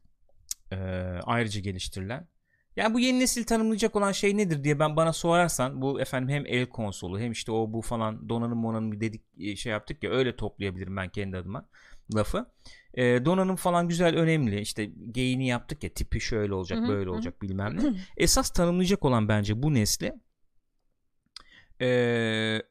Ee, 0.73 0.77
ayrıca 1.25 1.61
geliştirilen. 1.61 2.29
Yani 2.77 2.95
bu 2.95 3.01
yeni 3.01 3.21
nesil 3.21 3.45
tanımlayacak 3.45 3.97
olan 3.97 4.13
şey 4.13 4.37
nedir 4.37 4.65
diye 4.65 4.79
ben 4.79 4.97
bana 4.97 5.13
sorarsan 5.13 5.83
bu 5.83 6.01
efendim 6.01 6.29
hem 6.29 6.47
el 6.47 6.67
konsolu 6.67 7.21
hem 7.21 7.33
işte 7.33 7.53
o 7.53 7.73
bu 7.73 7.83
falan 7.83 8.29
donanım 8.29 8.59
monanım 8.59 9.01
dedik 9.01 9.23
e, 9.39 9.57
şey 9.57 9.73
yaptık 9.73 10.03
ya 10.03 10.11
öyle 10.11 10.37
toplayabilirim 10.37 10.97
ben 10.97 11.09
kendi 11.09 11.37
adıma 11.37 11.69
lafı. 12.15 12.47
Ee, 12.95 13.25
donanım 13.25 13.57
falan 13.57 13.89
güzel 13.89 14.17
önemli 14.17 14.61
işte 14.61 14.85
geyini 15.11 15.47
yaptık 15.47 15.85
ya 15.85 15.91
tipi 15.91 16.21
şöyle 16.21 16.55
olacak 16.55 16.79
Hı 16.79 16.85
hı, 16.85 16.89
böyle 16.89 17.11
olacak 17.11 17.43
bilmem 17.43 17.77
ne. 17.77 17.95
Esas 18.17 18.51
tanımlayacak 18.51 19.05
olan 19.05 19.29
bence 19.29 19.63
bu 19.63 19.75
nesli 19.75 20.13
ee, 21.81 22.63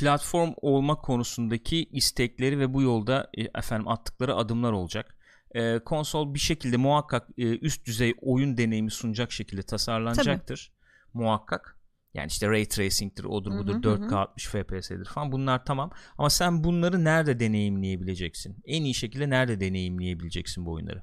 platform 0.00 0.52
olma 0.56 1.00
konusundaki 1.00 1.84
istekleri 1.84 2.58
ve 2.58 2.74
bu 2.74 2.82
yolda 2.82 3.30
e, 3.34 3.42
efendim 3.42 3.88
attıkları 3.88 4.34
adımlar 4.34 4.72
olacak. 4.72 5.16
E, 5.54 5.78
konsol 5.78 6.34
bir 6.34 6.38
şekilde 6.38 6.76
muhakkak 6.76 7.28
e, 7.38 7.58
üst 7.58 7.86
düzey 7.86 8.14
oyun 8.22 8.56
deneyimi 8.56 8.90
sunacak 8.90 9.32
şekilde 9.32 9.62
tasarlanacaktır. 9.62 10.72
Muhakkak. 11.14 11.76
Yani 12.14 12.26
işte 12.26 12.48
ray 12.48 12.64
tracing'tir, 12.64 13.24
odur 13.24 13.58
budur, 13.58 13.74
hı 13.74 13.78
hı 13.78 14.08
4K 14.08 14.14
60 14.14 14.46
FPS'dir 14.46 15.04
falan 15.04 15.32
bunlar 15.32 15.64
tamam. 15.64 15.90
Ama 16.18 16.30
sen 16.30 16.64
bunları 16.64 17.04
nerede 17.04 17.40
deneyimleyebileceksin? 17.40 18.56
En 18.64 18.84
iyi 18.84 18.94
şekilde 18.94 19.30
nerede 19.30 19.60
deneyimleyebileceksin 19.60 20.66
bu 20.66 20.72
oyunları? 20.72 21.02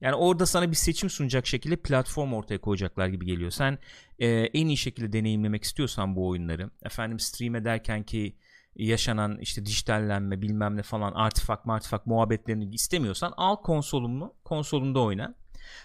Yani 0.00 0.14
orada 0.14 0.46
sana 0.46 0.70
bir 0.70 0.76
seçim 0.76 1.10
sunacak 1.10 1.46
şekilde 1.46 1.76
platform 1.76 2.32
ortaya 2.32 2.60
koyacaklar 2.60 3.06
gibi 3.06 3.26
geliyor. 3.26 3.50
Sen 3.50 3.78
e, 4.18 4.28
en 4.28 4.66
iyi 4.66 4.76
şekilde 4.76 5.12
deneyimlemek 5.12 5.64
istiyorsan 5.64 6.16
bu 6.16 6.28
oyunları, 6.28 6.70
efendim 6.82 7.20
stream 7.20 7.54
ederken 7.54 8.02
ki 8.02 8.36
yaşanan 8.76 9.38
işte 9.38 9.66
dijitallenme 9.66 10.42
bilmem 10.42 10.76
ne 10.76 10.82
falan 10.82 11.12
artifak 11.12 11.66
martifak 11.66 12.06
muhabbetlerini 12.06 12.74
istemiyorsan 12.74 13.34
al 13.36 13.56
konsolunu 13.56 14.34
konsolunda 14.44 15.00
oyna. 15.00 15.34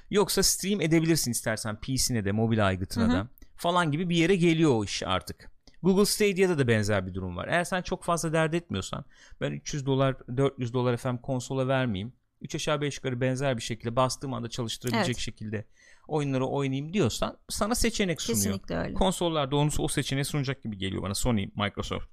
Yoksa 0.09 0.43
stream 0.43 0.81
edebilirsin 0.81 1.31
istersen 1.31 1.79
PC'ne 1.79 2.25
de 2.25 2.31
mobil 2.31 2.67
aygıtına 2.67 3.03
Hı 3.03 3.07
hı. 3.07 3.13
da 3.13 3.27
falan 3.55 3.91
gibi 3.91 4.09
bir 4.09 4.15
yere 4.15 4.35
geliyor 4.35 4.71
o 4.71 4.83
iş 4.83 5.03
artık. 5.03 5.51
Google 5.83 6.05
Stadia'da 6.05 6.57
da 6.57 6.67
benzer 6.67 7.07
bir 7.07 7.13
durum 7.13 7.37
var. 7.37 7.47
Eğer 7.47 7.63
sen 7.63 7.81
çok 7.81 8.03
fazla 8.03 8.33
dert 8.33 8.53
etmiyorsan 8.53 9.05
ben 9.41 9.51
300 9.51 9.85
dolar 9.85 10.15
400 10.37 10.73
dolar 10.73 10.93
efendim 10.93 11.21
konsola 11.21 11.67
vermeyeyim. 11.67 12.13
3 12.41 12.55
aşağı 12.55 12.81
5 12.81 12.95
yukarı 12.97 13.21
benzer 13.21 13.57
bir 13.57 13.61
şekilde 13.61 13.95
bastığım 13.95 14.33
anda 14.33 14.49
çalıştırabilecek 14.49 15.15
Evet. 15.15 15.19
şekilde 15.23 15.65
oyunları 16.07 16.45
oynayayım 16.45 16.93
diyorsan 16.93 17.37
sana 17.49 17.75
seçenek 17.75 18.21
sunuyor. 18.21 18.43
Kesinlikle 18.43 18.77
öyle. 18.77 18.93
Konsollarda 18.93 19.55
onu 19.55 19.69
o 19.79 19.87
seçeneği 19.87 20.25
sunacak 20.25 20.63
gibi 20.63 20.77
geliyor 20.77 21.03
bana 21.03 21.15
Sony, 21.15 21.45
Microsoft. 21.55 22.05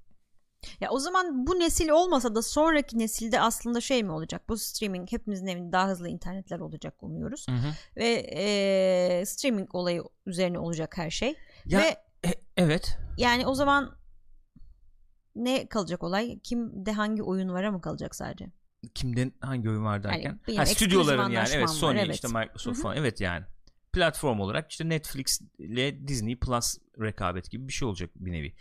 Ya 0.79 0.89
o 0.89 0.99
zaman 0.99 1.47
bu 1.47 1.59
nesil 1.59 1.89
olmasa 1.89 2.35
da 2.35 2.41
sonraki 2.41 2.99
nesilde 2.99 3.41
aslında 3.41 3.81
şey 3.81 4.03
mi 4.03 4.11
olacak? 4.11 4.49
Bu 4.49 4.57
streaming 4.57 5.11
hepimizin 5.11 5.47
evinde 5.47 5.71
daha 5.71 5.87
hızlı 5.87 6.09
internetler 6.09 6.59
olacak 6.59 7.03
umuyoruz. 7.03 7.45
Ve 7.97 8.05
e, 8.35 9.25
streaming 9.25 9.75
olayı 9.75 10.03
üzerine 10.25 10.59
olacak 10.59 10.97
her 10.97 11.09
şey. 11.09 11.35
Ya 11.65 11.79
Ve 11.79 11.95
e- 12.29 12.41
evet. 12.57 12.97
yani 13.17 13.47
o 13.47 13.53
zaman 13.55 13.97
ne 15.35 15.69
kalacak 15.69 16.03
olay? 16.03 16.39
Kimde 16.39 16.91
hangi 16.91 17.23
oyun 17.23 17.49
var 17.49 17.69
mı 17.69 17.81
kalacak 17.81 18.15
sadece? 18.15 18.51
Kimden 18.95 19.33
hangi 19.41 19.69
oyun 19.69 19.85
var 19.85 20.03
derken? 20.03 20.29
Yani 20.29 20.39
benim 20.47 20.59
ha, 20.59 20.65
stüdyoların 20.65 21.29
yani 21.29 21.49
evet 21.51 21.63
var, 21.63 21.67
Sony 21.67 21.99
evet. 21.99 22.15
işte 22.15 22.27
Microsoft 22.27 22.77
Hı 22.77 22.79
hı. 22.79 22.83
falan 22.83 22.97
evet 22.97 23.21
yani. 23.21 23.45
Platform 23.93 24.39
olarak 24.39 24.71
işte 24.71 24.89
Netflix 24.89 25.41
ile 25.59 26.07
Disney 26.07 26.39
Plus 26.39 26.77
rekabet 27.01 27.51
gibi 27.51 27.67
bir 27.67 27.73
şey 27.73 27.87
olacak 27.87 28.09
bir 28.15 28.31
nevi. 28.31 28.55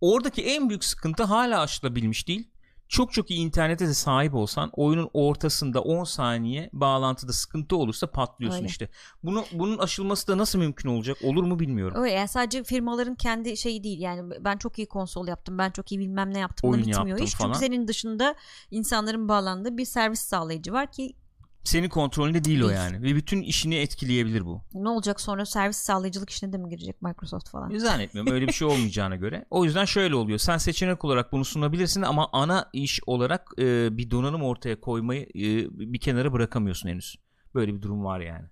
Oradaki 0.00 0.44
en 0.44 0.68
büyük 0.68 0.84
sıkıntı 0.84 1.22
hala 1.24 1.60
aşılabilmiş 1.60 2.28
değil. 2.28 2.50
Çok 2.88 3.12
çok 3.12 3.30
iyi 3.30 3.40
internete 3.40 3.88
de 3.88 3.94
sahip 3.94 4.34
olsan 4.34 4.70
oyunun 4.72 5.10
ortasında 5.12 5.80
10 5.80 6.04
saniye 6.04 6.70
bağlantıda 6.72 7.32
sıkıntı 7.32 7.76
olursa 7.76 8.10
patlıyorsun 8.10 8.58
Öyle. 8.58 8.66
işte. 8.66 8.88
Bunu 9.22 9.44
bunun 9.52 9.78
aşılması 9.78 10.28
da 10.28 10.38
nasıl 10.38 10.58
mümkün 10.58 10.88
olacak? 10.88 11.16
Olur 11.24 11.44
mu 11.44 11.60
bilmiyorum. 11.60 12.02
Öyle 12.02 12.12
yani 12.12 12.28
sadece 12.28 12.64
firmaların 12.64 13.14
kendi 13.14 13.56
şeyi 13.56 13.84
değil 13.84 14.00
yani 14.00 14.32
ben 14.40 14.56
çok 14.56 14.78
iyi 14.78 14.86
konsol 14.88 15.28
yaptım 15.28 15.58
ben 15.58 15.70
çok 15.70 15.92
iyi 15.92 15.98
bilmem 16.00 16.34
ne 16.34 16.38
yaptım 16.38 16.70
Oyun 16.70 16.80
bitmiyor 16.80 17.06
yaptım 17.06 17.26
iş. 17.26 17.34
falan. 17.34 17.52
Çünkü 17.52 17.66
senin 17.66 17.88
dışında 17.88 18.34
insanların 18.70 19.28
bağlandığı 19.28 19.78
bir 19.78 19.84
servis 19.84 20.20
sağlayıcı 20.20 20.72
var 20.72 20.92
ki 20.92 21.16
Senin 21.64 21.88
kontrolünde 21.88 22.44
değil 22.44 22.60
o 22.60 22.68
Değil. 22.68 22.78
yani 22.78 23.02
ve 23.02 23.16
bütün 23.16 23.42
işini 23.42 23.74
etkileyebilir 23.74 24.44
bu. 24.46 24.62
ne 24.74 24.88
olacak 24.88 25.20
sonra 25.20 25.46
servis 25.46 25.76
sağlayıcılık 25.76 26.30
işine 26.30 26.52
de 26.52 26.58
mi 26.58 26.68
girecek 26.70 27.02
Microsoft 27.02 27.50
falan? 27.50 27.78
Zannetmiyorum 27.78 28.32
öyle 28.32 28.46
bir 28.46 28.52
şey 28.52 28.68
olmayacağına 28.68 29.16
göre. 29.16 29.44
O 29.50 29.64
yüzden 29.64 29.84
şöyle 29.84 30.14
oluyor. 30.14 30.38
Sen 30.38 30.58
seçenek 30.58 31.04
olarak 31.04 31.32
bunu 31.32 31.44
sunabilirsin 31.44 32.02
ama 32.02 32.28
ana 32.32 32.70
iş 32.72 33.00
olarak 33.06 33.50
e, 33.58 33.88
bir 33.98 34.10
donanım 34.10 34.42
ortaya 34.42 34.80
koymayı 34.80 35.22
e, 35.22 35.70
bir 35.70 36.00
kenara 36.00 36.32
bırakamıyorsun 36.32 36.88
henüz. 36.88 37.16
Böyle 37.54 37.74
bir 37.74 37.82
durum 37.82 38.04
var 38.04 38.20
yani. 38.20 38.46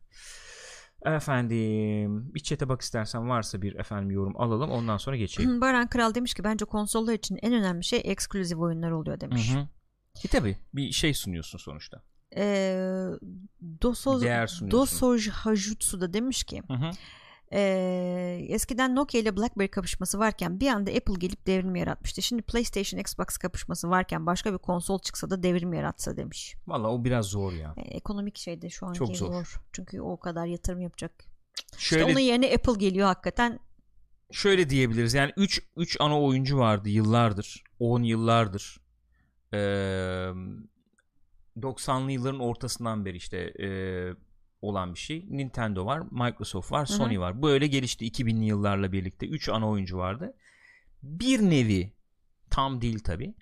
Efendim 1.05 2.35
bir 2.35 2.41
çete 2.41 2.69
bak 2.69 2.81
istersen 2.81 3.29
varsa 3.29 3.63
bir 3.63 3.75
efendim 3.75 4.11
yorum 4.11 4.41
alalım 4.41 4.71
ondan 4.71 4.97
sonra 4.97 5.17
geçelim. 5.17 5.61
Baran 5.61 5.89
Kral 5.89 6.15
demiş 6.15 6.35
ki 6.35 6.45
bence 6.45 6.65
konsollar 6.65 7.13
için 7.13 7.39
en 7.43 7.53
önemli 7.53 7.85
şey 7.85 8.01
ekskluzif 8.05 8.59
oyunlar 8.59 8.91
oluyor 8.91 9.21
demiş. 9.21 9.55
Hı 9.55 9.59
hı. 9.59 9.69
E 10.25 10.29
tabi 10.29 10.57
bir 10.75 10.93
şey 10.93 11.15
sunuyorsun 11.15 11.59
sonuçta. 11.59 12.03
Ee, 12.37 13.07
Doso. 13.83 14.21
Dosoj 14.71 15.29
Hajutsu 15.29 16.01
da 16.01 16.13
demiş 16.13 16.45
ki 16.45 16.63
Hı 16.69 16.75
hı. 16.75 16.91
ee, 17.53 18.47
eskiden 18.49 18.97
Nokia 18.97 19.21
ile 19.21 19.37
BlackBerry 19.37 19.69
kapışması 19.71 20.19
varken 20.19 20.61
bir 20.61 20.69
anda 20.69 20.91
Apple 20.91 21.15
gelip 21.19 21.47
devrim 21.47 21.77
yaratmıştı. 21.77 22.23
Şimdi 22.23 22.43
PlayStation 22.43 23.01
Xbox 23.01 23.27
kapışması 23.39 23.91
varken 23.91 24.27
başka 24.27 24.53
bir 24.53 24.59
konsol 24.59 24.99
çıksa 24.99 25.31
da 25.31 25.43
devrim 25.43 25.73
yaratsa 25.73 26.17
demiş. 26.17 26.55
Valla 26.67 26.89
o 26.89 27.05
biraz 27.05 27.27
zor 27.27 27.53
ya. 27.53 27.75
Ee, 27.77 27.81
ekonomik 27.81 28.39
şeyde 28.39 28.71
şu 28.71 28.87
anki 28.87 28.99
Çok 28.99 29.17
zor. 29.17 29.33
zor. 29.33 29.61
Çünkü 29.73 30.01
o 30.01 30.21
kadar 30.21 30.47
yatırım 30.47 30.81
yapacak. 30.81 31.13
Şöyle 31.79 32.03
İşte 32.03 32.13
onun 32.13 32.21
yerine 32.21 32.55
Apple 32.55 32.79
geliyor 32.79 33.07
hakikaten. 33.07 33.59
şöyle 34.33 34.71
diyebiliriz. 34.71 35.15
Yani 35.15 35.33
3 35.37 35.63
3 35.77 35.97
ana 36.01 36.21
oyuncu 36.23 36.59
vardı 36.59 36.89
yıllardır. 36.89 37.65
10 37.79 38.03
yıllardır. 38.03 38.81
Ee, 39.55 40.31
90'lı 41.57 42.13
yılların 42.13 42.41
ortasından 42.41 43.05
beri 43.05 43.17
işte 43.17 43.39
e, 43.39 43.69
olan 44.61 44.95
bir 44.95 44.99
şey. 44.99 45.27
Nintendo 45.31 45.87
var, 45.87 46.03
Microsoft 46.11 46.73
var. 46.73 46.87
Sony 46.87 47.19
var. 47.19 47.43
Böyle 47.43 47.67
gelişti 47.67 48.07
2000'li 48.07 48.45
yıllarla 48.45 48.93
birlikte. 48.93 49.27
3 49.27 49.49
ana 49.49 49.69
oyuncu 49.69 49.99
vardı. 49.99 50.35
Bir 51.03 51.41
nevi 51.41 51.93
tam 52.51 52.81
değil 52.81 52.99
tabi. 52.99 53.35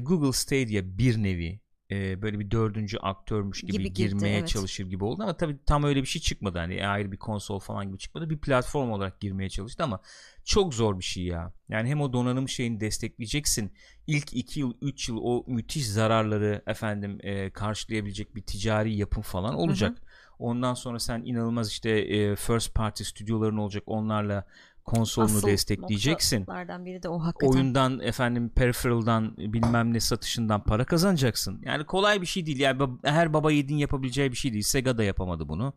Google 0.00 0.32
Stadia 0.32 0.98
bir 0.98 1.22
nevi 1.22 1.60
e, 1.90 2.22
böyle 2.22 2.38
bir 2.38 2.50
dördüncü 2.50 2.98
aktörmüş 2.98 3.60
gibi, 3.60 3.72
Gibi 3.72 3.92
girdi, 3.92 4.14
girmeye 4.14 4.38
evet. 4.38 4.48
çalışır 4.48 4.86
gibi 4.86 5.04
oldu 5.04 5.22
ama 5.22 5.36
tabi 5.36 5.58
tam 5.66 5.84
öyle 5.84 6.02
bir 6.02 6.06
şey 6.06 6.22
çıkmadı 6.22 6.58
hani 6.58 6.88
ayrı 6.88 7.12
bir 7.12 7.16
konsol 7.16 7.58
falan 7.58 7.88
gibi 7.88 7.98
çıkmadı 7.98 8.30
bir 8.30 8.38
platform 8.38 8.90
olarak 8.90 9.20
girmeye 9.20 9.48
çalıştı 9.48 9.84
ama 9.84 10.00
çok 10.46 10.74
zor 10.74 10.98
bir 10.98 11.04
şey 11.04 11.24
ya 11.24 11.52
yani 11.68 11.88
hem 11.88 12.00
o 12.00 12.12
donanım 12.12 12.48
şeyini 12.48 12.80
destekleyeceksin 12.80 13.72
ilk 14.06 14.32
2 14.32 14.60
yıl 14.60 14.74
3 14.80 15.08
yıl 15.08 15.16
o 15.22 15.44
müthiş 15.46 15.88
zararları 15.88 16.62
efendim 16.66 17.18
e, 17.22 17.50
karşılayabilecek 17.50 18.36
bir 18.36 18.42
ticari 18.42 18.96
yapım 18.96 19.22
falan 19.22 19.54
olacak 19.54 19.98
ondan 20.38 20.74
sonra 20.74 20.98
sen 20.98 21.22
inanılmaz 21.24 21.70
işte 21.70 21.90
e, 21.90 22.36
first 22.36 22.74
party 22.74 23.02
stüdyoların 23.02 23.56
olacak 23.56 23.82
onlarla 23.86 24.44
konsolunu 24.84 25.36
Asıl 25.36 25.48
destekleyeceksin 25.48 26.46
biri 26.84 27.02
de 27.02 27.08
o 27.08 27.18
hakikaten. 27.18 27.52
oyundan 27.52 28.00
efendim 28.00 28.48
peripheral'dan 28.48 29.36
bilmem 29.36 29.92
ne 29.92 30.00
satışından 30.00 30.64
para 30.64 30.84
kazanacaksın. 30.84 31.60
Yani 31.62 31.84
kolay 31.84 32.20
bir 32.20 32.26
şey 32.26 32.46
değil. 32.46 32.60
Yani 32.60 32.82
her 33.04 33.32
baba 33.32 33.52
yiğidin 33.52 33.76
yapabileceği 33.76 34.32
bir 34.32 34.36
şey 34.36 34.52
değil. 34.52 34.62
Sega 34.62 34.98
da 34.98 35.04
yapamadı 35.04 35.48
bunu. 35.48 35.72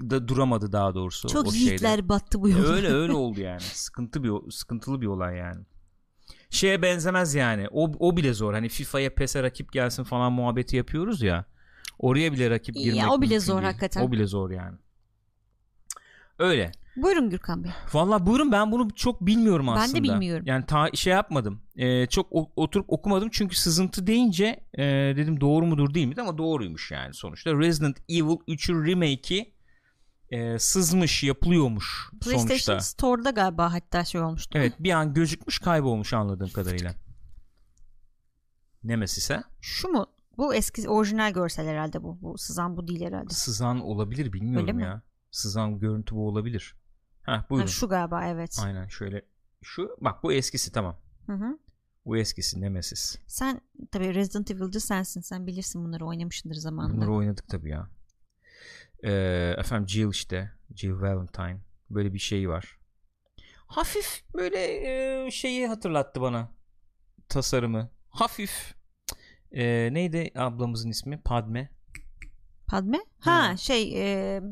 Da 0.00 0.28
duramadı 0.28 0.72
daha 0.72 0.94
doğrusu 0.94 1.28
Çok 1.28 1.46
o 1.46 1.52
şeyde. 1.52 1.64
yiğitler 1.64 2.08
battı 2.08 2.42
bu 2.42 2.48
yolda. 2.48 2.68
Öyle 2.72 2.88
öyle 2.88 3.12
oldu 3.24 3.40
yani. 3.40 3.60
Sıkıntı 3.60 4.22
bir 4.24 4.50
sıkıntılı 4.50 5.00
bir 5.00 5.06
olay 5.06 5.36
yani. 5.36 5.64
Şeye 6.50 6.82
benzemez 6.82 7.34
yani. 7.34 7.66
O 7.70 7.92
o 7.98 8.16
bile 8.16 8.34
zor. 8.34 8.54
Hani 8.54 8.68
FIFA'ya 8.68 9.14
PES'e 9.14 9.42
rakip 9.42 9.72
gelsin 9.72 10.04
falan 10.04 10.32
muhabbeti 10.32 10.76
yapıyoruz 10.76 11.22
ya. 11.22 11.44
Oraya 11.98 12.32
bile 12.32 12.50
rakip 12.50 12.76
Ya, 12.76 12.82
girmek 12.82 13.10
o 13.12 13.22
bile 13.22 13.40
zor 13.40 13.54
değil. 13.56 13.64
hakikaten. 13.66 14.02
O 14.02 14.12
bile 14.12 14.26
zor 14.26 14.50
yani. 14.50 14.76
Öyle. 16.38 16.72
Buyurun 16.96 17.30
Gürkan 17.30 17.64
Bey. 17.64 17.70
Valla 17.92 18.26
buyurun 18.26 18.52
ben 18.52 18.72
bunu 18.72 18.88
çok 18.94 19.20
bilmiyorum 19.26 19.66
Ben 19.66 19.76
de 19.76 19.80
aslında. 19.80 20.02
bilmiyorum. 20.02 20.44
Yani 20.46 20.66
ta 20.66 20.90
şey 20.94 21.12
yapmadım. 21.12 21.60
Ee, 21.76 22.06
çok 22.06 22.26
o- 22.30 22.52
oturup 22.56 22.92
okumadım 22.92 23.28
çünkü 23.32 23.56
sızıntı 23.56 24.06
deyince 24.06 24.60
e, 24.78 24.82
dedim 25.16 25.40
doğru 25.40 25.66
mudur 25.66 25.94
değil 25.94 26.06
mi 26.06 26.14
ama 26.20 26.38
doğruymuş 26.38 26.90
yani 26.90 27.14
sonuçta. 27.14 27.52
Resident 27.54 27.96
Evil 28.08 28.22
3'ün 28.48 28.84
remake'i 28.86 29.53
e, 30.34 30.58
sızmış 30.58 31.22
yapılıyormuş 31.22 32.10
PlayStation 32.20 32.46
sonuçta. 32.46 32.80
Store'da 32.80 33.30
galiba 33.30 33.72
hatta 33.72 34.04
şey 34.04 34.20
olmuştu. 34.20 34.58
Evet 34.58 34.74
bir 34.78 34.90
an 34.90 35.14
gözükmüş 35.14 35.58
kaybolmuş 35.58 36.12
anladığım 36.12 36.50
kadarıyla. 36.50 36.94
Nemesis'e 38.84 39.42
Şu 39.60 39.88
mu? 39.88 40.06
Bu 40.36 40.54
eski 40.54 40.88
orijinal 40.88 41.32
görsel 41.32 41.66
herhalde 41.66 42.02
bu. 42.02 42.18
Bu 42.22 42.38
sızan 42.38 42.76
bu 42.76 42.88
değil 42.88 43.00
herhalde. 43.06 43.34
sızan 43.34 43.80
olabilir 43.80 44.32
bilmiyorum 44.32 44.68
Öyle 44.68 44.72
mi? 44.72 44.82
ya. 44.82 45.02
Sızan 45.30 45.78
görüntü 45.78 46.14
bu 46.14 46.28
olabilir. 46.28 46.74
Heh 47.22 47.50
buyurun. 47.50 47.66
Ha, 47.66 47.72
şu 47.72 47.88
galiba 47.88 48.24
evet. 48.24 48.58
Aynen 48.64 48.88
şöyle. 48.88 49.22
Şu 49.62 49.96
bak 50.00 50.22
bu 50.22 50.32
eskisi 50.32 50.72
tamam. 50.72 50.96
Hı 51.26 51.32
hı. 51.32 51.58
Bu 52.06 52.16
eskisi 52.16 52.60
Nemesis. 52.60 53.16
Sen 53.26 53.60
tabii 53.92 54.14
Resident 54.14 54.50
Evil'cı 54.50 54.80
sensin. 54.80 55.20
Sen 55.20 55.46
bilirsin 55.46 55.84
bunları 55.84 56.06
oynamışsındır 56.06 56.56
zamanında. 56.56 56.96
Bunları 56.96 57.12
oynadık 57.12 57.48
tabii 57.48 57.70
ya. 57.70 57.88
Ee, 59.04 59.54
efendim 59.58 59.88
Jill 59.88 60.10
işte. 60.10 60.52
Jill 60.74 61.00
Valentine. 61.00 61.60
Böyle 61.90 62.14
bir 62.14 62.18
şey 62.18 62.48
var. 62.48 62.78
Hafif 63.66 64.24
böyle 64.34 64.58
e, 65.26 65.30
şeyi 65.30 65.66
hatırlattı 65.66 66.20
bana. 66.20 66.50
Tasarımı. 67.28 67.90
Hafif. 68.08 68.74
E, 69.52 69.88
neydi 69.92 70.30
ablamızın 70.34 70.90
ismi? 70.90 71.20
Padme. 71.22 71.70
Padme? 72.66 72.98
Ha 73.20 73.48
Ha. 73.48 73.56
şey 73.56 73.92
e... 74.36 74.42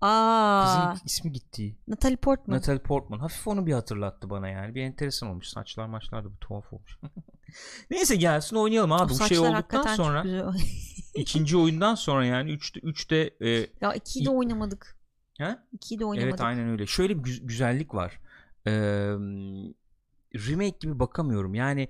Aa, 0.00 0.92
Kızın 0.92 1.06
ismi 1.06 1.32
gitti. 1.32 1.76
Natalie 1.88 2.16
Portman. 2.16 2.56
Natalie 2.56 2.82
Portman. 2.82 3.18
Hafif 3.18 3.48
onu 3.48 3.66
bir 3.66 3.72
hatırlattı 3.72 4.30
bana 4.30 4.48
yani. 4.48 4.74
Bir 4.74 4.82
enteresan 4.82 5.28
olmuş. 5.28 5.48
Saçlar 5.48 5.86
maçlar 5.86 6.24
da 6.24 6.32
bir 6.32 6.36
tuhaf 6.36 6.72
olmuş. 6.72 6.98
Neyse 7.90 8.16
gelsin 8.16 8.56
oynayalım 8.56 8.90
O 8.90 8.94
abi. 8.94 9.12
Bu 9.12 9.28
şey 9.28 9.38
olduktan 9.38 9.94
sonra 9.96 10.24
ikinci 11.14 11.56
oyundan 11.56 11.94
sonra 11.94 12.26
yani 12.26 12.50
3'te 12.50 12.80
3'te 12.80 13.46
e, 13.48 13.66
ya 13.80 13.94
ikiyi 13.94 14.24
de 14.26 14.30
oynamadık. 14.30 14.98
ha? 15.38 15.66
İkiyi 15.72 16.00
de 16.00 16.04
oynamadık. 16.04 16.30
Evet 16.30 16.40
aynen 16.40 16.68
öyle. 16.68 16.86
Şöyle 16.86 17.24
bir 17.24 17.30
gü- 17.30 17.46
güzellik 17.46 17.94
var. 17.94 18.18
Ee, 18.66 18.72
remake 20.34 20.76
gibi 20.80 20.98
bakamıyorum. 20.98 21.54
Yani 21.54 21.88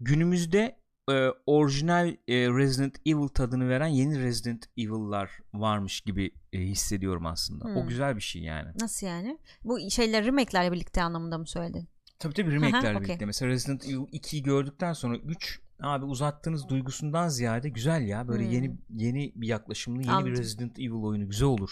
günümüzde 0.00 0.76
e, 1.10 1.28
orijinal 1.46 2.08
e, 2.08 2.34
Resident 2.48 2.96
Evil 3.06 3.28
tadını 3.28 3.68
veren 3.68 3.86
yeni 3.86 4.22
Resident 4.22 4.66
Evil'lar 4.76 5.30
varmış 5.54 6.00
gibi 6.00 6.30
e, 6.52 6.58
hissediyorum 6.60 7.26
aslında. 7.26 7.64
O 7.64 7.80
Hmm. 7.82 7.88
güzel 7.88 8.16
bir 8.16 8.20
şey 8.20 8.42
yani. 8.42 8.68
Nasıl 8.80 9.06
yani? 9.06 9.38
Bu 9.64 9.90
şeyler 9.90 10.24
remake'lerle 10.24 10.72
birlikte 10.72 11.02
anlamında 11.02 11.38
mı 11.38 11.46
söyledin? 11.46 11.88
Tabii 12.18 12.34
tabii 12.34 12.52
remake'lerle 12.52 12.96
okey. 12.96 13.08
birlikte. 13.08 13.26
Mesela 13.26 13.48
Resident 13.50 13.84
Evil 13.84 14.06
2'yi 14.12 14.42
gördükten 14.42 14.92
sonra 14.92 15.16
3 15.16 15.60
abi 15.80 16.04
uzattığınız 16.04 16.68
duygusundan 16.68 17.28
ziyade 17.28 17.68
güzel 17.68 18.02
ya. 18.06 18.28
Böyle 18.28 18.44
Hmm. 18.44 18.50
yeni 18.52 18.76
yeni 18.90 19.32
bir 19.36 19.48
yaklaşımlı 19.48 20.02
yeni 20.02 20.12
Anladım. 20.12 20.32
bir 20.32 20.38
Resident 20.38 20.78
Evil 20.78 20.90
oyunu 21.02 21.28
güzel 21.28 21.48
olur. 21.48 21.70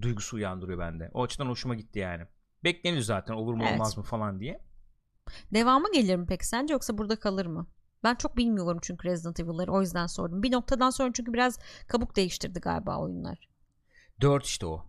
Duygusu 0.00 0.36
uyandırıyor 0.36 0.78
bende. 0.78 1.10
O 1.14 1.22
açıdan 1.22 1.46
hoşuma 1.46 1.74
gitti 1.74 1.98
yani. 1.98 2.22
Bekleniyor 2.64 3.02
zaten 3.02 3.34
olur 3.34 3.54
mu 3.54 3.62
Evet. 3.64 3.74
olmaz 3.74 3.96
mı 3.98 4.02
falan 4.02 4.40
diye. 4.40 4.60
Devamı 5.54 5.92
gelir 5.92 6.16
mi 6.16 6.26
peki 6.28 6.46
sence 6.46 6.72
yoksa 6.74 6.98
burada 6.98 7.16
kalır 7.16 7.46
mı? 7.46 7.66
Ben 8.04 8.14
çok 8.14 8.36
bilmiyorum 8.36 8.78
çünkü 8.82 9.08
Resident 9.08 9.40
Evil'ları 9.40 9.72
o 9.72 9.80
yüzden 9.80 10.06
sordum. 10.06 10.42
Bir 10.42 10.52
noktadan 10.52 10.90
sonra 10.90 11.10
çünkü 11.12 11.32
biraz 11.32 11.58
kabuk 11.88 12.16
değiştirdi 12.16 12.60
galiba 12.60 12.98
oyunlar. 12.98 13.48
4 14.20 14.46
işte 14.46 14.66
o. 14.66 14.86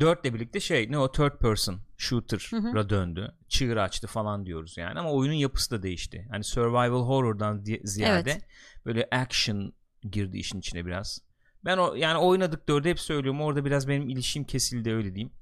4 0.00 0.24
ile 0.26 0.34
birlikte 0.34 0.60
şey 0.60 0.90
ne 0.90 0.98
o 0.98 1.12
third 1.12 1.38
person 1.38 1.80
shooter'a 1.96 2.90
döndü. 2.90 3.34
Çığır 3.48 3.76
açtı 3.76 4.06
falan 4.06 4.46
diyoruz 4.46 4.76
yani 4.76 4.98
ama 5.00 5.12
oyunun 5.12 5.34
yapısı 5.34 5.70
da 5.70 5.82
değişti. 5.82 6.26
Hani 6.30 6.44
survival 6.44 7.06
horror'dan 7.06 7.64
ziyade 7.84 8.30
Evet. 8.30 8.46
böyle 8.86 9.08
action 9.12 9.72
girdi 10.10 10.38
işin 10.38 10.58
içine 10.58 10.86
biraz. 10.86 11.20
Ben 11.64 11.78
o 11.78 11.94
yani 11.94 12.18
oynadık 12.18 12.68
4'ü 12.68 12.88
hep 12.90 13.00
söylüyorum. 13.00 13.40
Orada 13.40 13.64
biraz 13.64 13.88
benim 13.88 14.08
ilişkim 14.08 14.44
kesildi 14.44 14.92
öyle 14.92 15.14
diyeyim. 15.14 15.32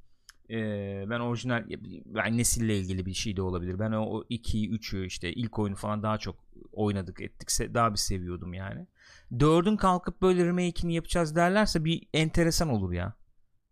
Ee, 0.50 1.04
ben 1.10 1.20
orijinal 1.20 1.64
ben 2.06 2.38
nesille 2.38 2.78
ilgili 2.78 3.06
bir 3.06 3.14
şey 3.14 3.36
de 3.36 3.42
olabilir. 3.42 3.78
Ben 3.78 3.92
o, 3.92 4.02
o 4.02 4.22
2'yi 4.22 4.70
3'ü 4.70 5.06
işte 5.06 5.32
ilk 5.32 5.58
oyunu 5.58 5.76
falan 5.76 6.02
daha 6.02 6.18
çok 6.18 6.36
oynadık 6.72 7.20
ettik. 7.20 7.74
Daha 7.74 7.92
bir 7.92 7.98
seviyordum 7.98 8.54
yani. 8.54 8.86
4'ün 9.32 9.76
kalkıp 9.76 10.22
böyle 10.22 10.46
remake'ini 10.46 10.94
yapacağız 10.94 11.36
derlerse 11.36 11.84
bir 11.84 12.02
enteresan 12.14 12.68
olur 12.68 12.92
ya. 12.92 13.14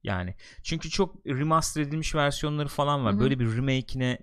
Yani 0.04 0.34
çünkü 0.62 0.90
çok 0.90 1.26
remaster 1.26 1.82
edilmiş 1.82 2.14
versiyonları 2.14 2.68
falan 2.68 3.04
var. 3.04 3.12
Hı 3.12 3.16
hı. 3.16 3.20
Böyle 3.20 3.38
bir 3.38 3.56
remake'ine 3.56 4.18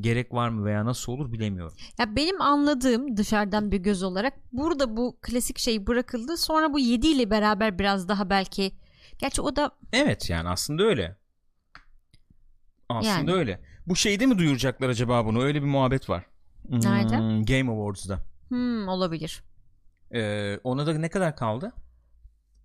gerek 0.00 0.32
var 0.34 0.48
mı 0.48 0.64
veya 0.64 0.84
nasıl 0.84 1.12
olur 1.12 1.32
bilemiyorum. 1.32 1.76
Ya 1.98 2.16
benim 2.16 2.40
anladığım 2.40 3.16
dışarıdan 3.16 3.72
bir 3.72 3.78
göz 3.78 4.02
olarak 4.02 4.34
burada 4.52 4.96
bu 4.96 5.18
klasik 5.22 5.58
şey 5.58 5.86
bırakıldı. 5.86 6.36
Sonra 6.36 6.72
bu 6.72 6.78
7 6.78 7.06
ile 7.06 7.30
beraber 7.30 7.78
biraz 7.78 8.08
daha 8.08 8.30
belki 8.30 8.72
gerçi 9.18 9.42
o 9.42 9.56
da 9.56 9.70
Evet 9.92 10.30
yani 10.30 10.48
aslında 10.48 10.82
öyle. 10.82 11.16
Aslında 12.88 13.30
Yani. 13.30 13.32
öyle. 13.32 13.60
Bu 13.86 13.96
şeyde 13.96 14.26
mi 14.26 14.38
duyuracaklar 14.38 14.88
acaba 14.88 15.26
bunu? 15.26 15.42
Öyle 15.42 15.62
bir 15.62 15.66
muhabbet 15.66 16.10
var. 16.10 16.26
Nerede? 16.68 17.18
Hmm, 17.18 17.44
Game 17.44 17.70
Awards'da. 17.72 18.18
hmm, 18.48 18.88
olabilir. 18.88 19.42
Ee, 20.14 20.58
ona 20.64 20.86
da 20.86 20.94
ne 20.98 21.08
kadar 21.08 21.36
kaldı? 21.36 21.72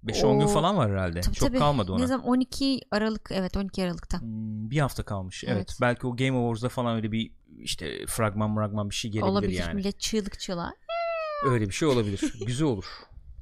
5-10 0.06 0.39
gün 0.39 0.48
falan 0.48 0.78
var 0.78 0.91
herhalde. 0.91 1.22
Tabii, 1.22 1.36
Çok 1.36 1.48
tabii. 1.48 1.60
kalmadı 1.60 1.91
ona. 1.91 2.00
Ne 2.00 2.08
zaman 2.08 2.28
12 2.28 2.82
Aralık 2.91 3.30
evet 3.34 3.58
12 3.58 3.84
Aralık'ta. 3.84 4.22
Hmm, 4.22 4.70
bir 4.70 4.80
hafta 4.80 5.04
kalmış. 5.04 5.44
Evet. 5.44 5.56
Evet. 5.56 5.78
Belki 5.82 6.08
o 6.08 6.15
Game 6.15 6.38
Awards'da 6.38 6.70
falan 6.70 6.96
öyle 6.96 7.12
bir 7.12 7.32
işte 7.60 8.06
fragman 8.08 8.56
fragman 8.56 8.89
bir 8.89 8.96
şey 8.96 9.12
gelebilir 9.12 9.32
olabilir 9.32 9.60
yani. 9.60 9.74
millet 9.74 10.00
çığlık 10.00 10.39
çığlığa. 10.39 10.74
Öyle 11.46 11.65
bir 11.68 11.74
şey 11.74 11.88
olabilir. 11.88 12.34
güzel 12.48 12.68
olur. 12.68 12.86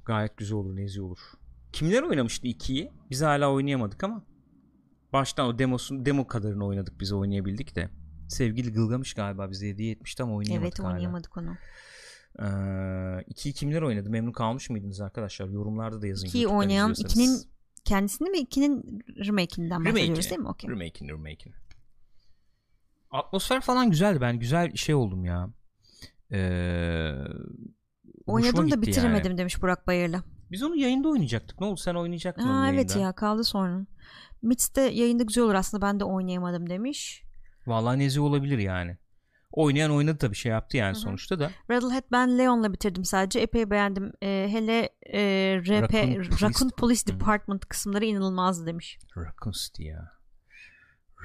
Gayet 0.05 0.37
güzel 0.37 0.57
olur, 0.57 0.75
nezih 0.75 1.03
olur. 1.03 1.19
Kimler 1.73 2.03
oynamıştı 2.03 2.47
2'yi? 2.47 2.91
Biz 3.09 3.21
hala 3.21 3.51
oynayamadık 3.51 4.03
ama 4.03 4.23
baştan 5.13 5.47
o 5.47 5.59
demosun 5.59 6.05
demo 6.05 6.27
kadarını 6.27 6.65
oynadık 6.65 6.99
biz 6.99 7.11
oynayabildik 7.11 7.75
de. 7.75 7.89
Sevgili 8.29 8.73
Gılgamış 8.73 9.13
galiba 9.13 9.49
bize 9.51 9.69
hediye 9.69 9.91
etmişti 9.91 10.23
ama 10.23 10.35
oynayamadık 10.35 10.73
Evet 10.73 10.79
hala. 10.79 10.93
oynayamadık 10.93 11.37
onu. 11.37 11.55
Ee, 12.39 12.43
2'yi 12.43 13.53
kimler 13.53 13.81
oynadı? 13.81 14.09
Memnun 14.09 14.31
kalmış 14.31 14.69
mıydınız 14.69 15.01
arkadaşlar? 15.01 15.47
Yorumlarda 15.49 16.01
da 16.01 16.07
yazın. 16.07 16.27
2'yi 16.27 16.43
YouTube'dan 16.43 16.59
oynayan 16.59 16.91
izliyorsanız. 16.91 17.45
2'nin 17.45 17.51
kendisini 17.85 18.29
mi 18.29 18.37
2'nin 18.37 18.99
remake'inden 19.25 19.85
bahsediyoruz 19.85 20.29
değil 20.29 20.41
mi? 20.41 20.47
Okey. 20.47 20.69
Remake'ini 20.69 21.11
remake'ini. 21.11 21.53
Atmosfer 23.11 23.61
falan 23.61 23.89
güzeldi. 23.89 24.21
Ben 24.21 24.39
güzel 24.39 24.75
şey 24.75 24.95
oldum 24.95 25.25
ya. 25.25 25.49
Ee, 26.31 27.11
Oynadım 28.25 28.71
da 28.71 28.81
bitiremedim 28.81 29.31
yani. 29.31 29.37
demiş 29.37 29.61
Burak 29.61 29.87
Bayırlı. 29.87 30.23
Biz 30.51 30.63
onu 30.63 30.75
yayında 30.75 31.07
oynayacaktık. 31.09 31.59
Ne 31.61 31.67
oldu? 31.67 31.77
Sen 31.77 31.95
oynayacaktın 31.95 32.47
Aa, 32.47 32.65
yayında. 32.65 32.81
evet 32.81 32.95
ya 32.95 33.13
kaldı 33.13 33.43
sonra. 33.43 33.85
Mits'te 34.41 34.81
yayında 34.81 35.23
güzel 35.23 35.43
olur 35.43 35.53
aslında 35.53 35.85
ben 35.85 35.99
de 35.99 36.03
oynayamadım 36.03 36.69
demiş. 36.69 37.23
Vallahi 37.67 37.99
nezi 37.99 38.21
olabilir 38.21 38.57
yani. 38.57 38.97
Oynayan 39.53 39.91
oynadı 39.91 40.17
tabii 40.17 40.35
şey 40.35 40.51
yaptı 40.51 40.77
yani 40.77 40.93
Hı 40.93 40.97
hı. 40.97 41.01
sonuçta 41.01 41.39
da. 41.39 41.51
Rattlehead 41.71 42.03
ben 42.11 42.37
Leon'la 42.37 42.73
bitirdim 42.73 43.05
sadece. 43.05 43.39
Epey 43.39 43.69
beğendim. 43.69 44.11
Ee, 44.23 44.47
hele 44.51 44.89
e, 45.13 45.19
RP, 45.59 45.93
Raccoon 45.93 46.31
Raccoon, 46.41 46.51
Police- 46.69 46.75
Police, 46.75 47.01
Hı. 47.07 47.07
Department 47.19 47.65
kısımları 47.65 48.05
inanılmazdı 48.05 48.65
demiş. 48.65 48.99
Raccoon 49.17 49.53
City 49.65 49.83
ya. 49.83 50.11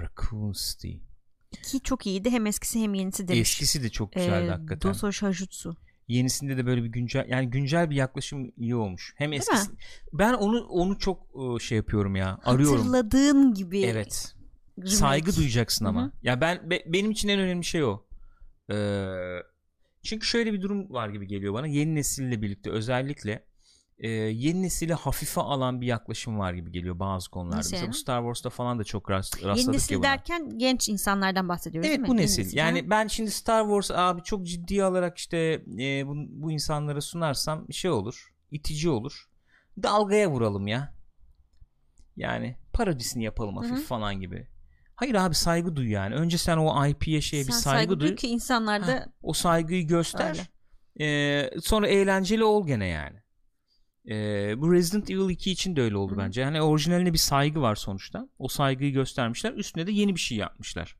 Raccoon 0.00 0.52
City. 0.52 0.92
Ki 1.62 1.80
çok 1.80 2.06
iyiydi 2.06 2.30
hem 2.30 2.46
eskisi 2.46 2.80
hem 2.82 2.94
yenisi 2.94 3.28
demiş. 3.28 3.40
Eskisi 3.40 3.82
de 3.82 3.88
çok 3.88 4.12
güzeldi 4.12 4.46
Ee, 4.46 4.50
hakikaten. 4.50 4.90
Doso 4.90 5.12
Shajutsu. 5.12 5.76
Yenisinde 6.08 6.56
de 6.56 6.66
böyle 6.66 6.82
bir 6.84 6.88
güncel 6.88 7.26
yani 7.28 7.50
güncel 7.50 7.90
bir 7.90 7.96
yaklaşım 7.96 8.52
iyi 8.56 8.76
olmuş. 8.76 9.14
Hem 9.16 9.30
mi? 9.30 9.36
eskisi 9.36 9.70
ben 10.12 10.34
onu 10.34 10.60
onu 10.64 10.98
çok 10.98 11.26
e, 11.34 11.58
şey 11.64 11.76
yapıyorum 11.76 12.16
ya. 12.16 12.38
Arıyorum. 12.44 12.76
Hatırladığın 12.78 13.54
gibi. 13.54 13.80
Evet. 13.82 14.34
remake. 14.78 14.90
Saygı 14.96 15.36
duyacaksın 15.36 15.84
ama. 15.84 16.04
hı. 16.04 16.12
Ya 16.22 16.40
ben 16.40 16.70
be- 16.70 16.84
benim 16.86 17.10
için 17.10 17.28
en 17.28 17.40
önemli 17.40 17.64
şey 17.64 17.84
o. 17.84 18.04
Ee, 18.70 19.42
çünkü 20.02 20.26
şöyle 20.26 20.52
bir 20.52 20.62
durum 20.62 20.90
var 20.92 21.08
gibi 21.08 21.26
geliyor 21.26 21.54
bana. 21.54 21.66
Yeni 21.66 21.94
nesille 21.94 22.42
birlikte 22.42 22.70
özellikle 22.70 23.44
e, 23.98 24.08
yeni 24.10 24.62
nesili 24.62 24.94
hafife 24.94 25.40
alan 25.40 25.80
bir 25.80 25.86
yaklaşım 25.86 26.38
var 26.38 26.52
gibi 26.54 26.72
geliyor 26.72 26.98
bazı 26.98 27.30
konularda. 27.30 27.56
Nasıl 27.56 27.70
Mesela 27.70 27.80
yani? 27.84 27.92
bu 27.92 27.96
Star 27.96 28.20
Wars'ta 28.20 28.50
falan 28.50 28.78
da 28.78 28.84
çok 28.84 29.10
rast, 29.10 29.34
rastladık 29.44 29.58
Yeni 29.58 29.66
ya 29.66 29.72
nesil 29.72 29.96
buna. 29.96 30.02
derken 30.02 30.58
genç 30.58 30.88
insanlardan 30.88 31.48
bahsediyoruz 31.48 31.88
Evet 31.88 31.96
değil 31.98 32.00
mi? 32.00 32.08
bu 32.08 32.12
Yeni 32.12 32.22
nesil. 32.22 32.56
Yani 32.56 32.82
ha? 32.82 32.90
ben 32.90 33.06
şimdi 33.06 33.30
Star 33.30 33.62
Wars 33.64 33.90
abi 33.90 34.22
çok 34.22 34.46
ciddiye 34.46 34.84
alarak 34.84 35.18
işte 35.18 35.38
e, 35.80 36.06
bu, 36.06 36.14
bu 36.28 36.52
insanlara 36.52 37.00
sunarsam 37.00 37.68
bir 37.68 37.74
şey 37.74 37.90
olur. 37.90 38.34
itici 38.50 38.88
olur. 38.90 39.28
Dalgaya 39.82 40.30
vuralım 40.30 40.66
ya. 40.66 40.94
Yani 42.16 42.56
parodisini 42.72 43.24
yapalım 43.24 43.56
hafif 43.56 43.70
Hı 43.72 43.76
hı. 43.76 43.84
falan 43.84 44.20
gibi. 44.20 44.48
Hayır 44.98 45.14
abi 45.14 45.34
saygı 45.34 45.76
duy 45.76 45.90
yani. 45.90 46.14
Önce 46.14 46.38
sen 46.38 46.56
o 46.56 46.86
IP'ye 46.86 47.20
şeye 47.20 47.46
bir 47.46 47.52
Sen 47.52 47.58
saygı, 47.58 48.00
duy. 48.00 48.14
ki 48.14 48.28
insanlar 48.28 48.86
da 48.86 48.92
Ha, 48.92 49.06
o 49.22 49.32
saygıyı 49.32 49.86
göster. 49.86 50.50
Ee, 51.00 51.50
sonra 51.62 51.88
eğlenceli 51.88 52.44
ol 52.44 52.66
gene 52.66 52.86
yani. 52.86 53.16
Ee, 54.08 54.54
bu 54.60 54.72
Resident 54.72 55.10
Evil 55.10 55.30
2 55.30 55.50
için 55.50 55.76
de 55.76 55.82
öyle 55.82 55.96
oldu 55.96 56.12
hı. 56.14 56.18
bence. 56.18 56.40
Yani 56.40 56.62
orijinaline 56.62 57.12
bir 57.12 57.18
saygı 57.18 57.60
var 57.60 57.74
sonuçta. 57.74 58.28
O 58.38 58.48
saygıyı 58.48 58.92
göstermişler. 58.92 59.52
Üstüne 59.52 59.86
de 59.86 59.92
yeni 59.92 60.14
bir 60.14 60.20
şey 60.20 60.38
yapmışlar. 60.38 60.96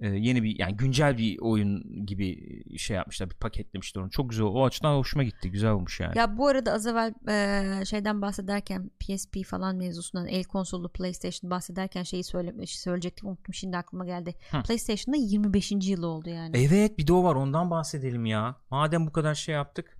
Ee, 0.00 0.08
yeni 0.08 0.42
bir 0.42 0.58
yani 0.58 0.76
güncel 0.76 1.18
bir 1.18 1.38
oyun 1.38 2.06
gibi 2.06 2.78
şey 2.78 2.96
yapmışlar. 2.96 3.30
Bir 3.30 3.34
paketlemişler 3.34 4.02
onu. 4.02 4.10
Çok 4.10 4.30
güzel. 4.30 4.46
O 4.46 4.64
açıdan 4.64 4.96
hoşuma 4.96 5.24
gitti. 5.24 5.50
Güzel 5.50 5.70
olmuş 5.70 6.00
yani. 6.00 6.18
Ya 6.18 6.38
bu 6.38 6.46
arada 6.48 6.72
az 6.72 6.86
evvel 6.86 7.14
e, 7.28 7.84
şeyden 7.84 8.22
bahsederken 8.22 8.90
PSP 9.00 9.44
falan 9.46 9.76
mevzusundan 9.76 10.26
el 10.26 10.44
konsollu 10.44 10.88
PlayStation 10.88 11.50
bahsederken 11.50 12.02
şeyi 12.02 12.24
söylemiş 12.24 12.80
söyleyecektim 12.80 13.28
unuttum 13.28 13.54
şimdi 13.54 13.76
aklıma 13.76 14.06
geldi. 14.06 14.34
Hı. 14.50 14.62
PlayStation'da 14.62 15.16
25. 15.16 15.72
yılı 15.72 16.06
oldu 16.06 16.30
yani. 16.30 16.56
Evet 16.56 16.98
bir 16.98 17.06
de 17.06 17.12
o 17.12 17.24
var. 17.24 17.34
Ondan 17.34 17.70
bahsedelim 17.70 18.26
ya. 18.26 18.56
Madem 18.70 19.06
bu 19.06 19.12
kadar 19.12 19.34
şey 19.34 19.54
yaptık. 19.54 19.98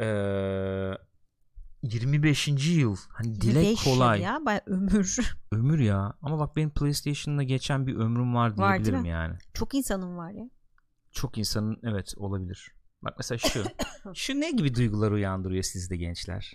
Ee, 0.00 0.04
25. 1.84 2.48
yıl. 2.76 2.96
Hani 3.08 3.40
dile 3.40 3.58
25 3.58 3.86
yıl 3.86 3.94
kolay. 3.94 4.20
ya 4.20 4.38
baya 4.46 4.60
ömür. 4.66 5.36
Ömür 5.52 5.78
ya. 5.78 6.14
Ama 6.22 6.38
bak 6.38 6.56
benim 6.56 6.70
PlayStation'la 6.70 7.42
geçen 7.42 7.86
bir 7.86 7.96
ömrüm 7.96 8.34
var 8.34 8.58
Var, 8.58 8.74
diyebilirim 8.74 9.02
mi? 9.02 9.08
yani. 9.08 9.34
Çok 9.54 9.74
insanın 9.74 10.16
var 10.16 10.30
ya. 10.30 10.50
Çok 11.12 11.38
insanın 11.38 11.78
evet 11.82 12.14
olabilir. 12.16 12.72
Bak 13.02 13.14
mesela 13.18 13.38
şu. 13.38 13.64
şu 14.14 14.40
ne 14.40 14.50
gibi 14.50 14.74
duygular 14.74 15.10
uyandırıyor 15.10 15.62
sizde 15.62 15.96
gençler? 15.96 16.52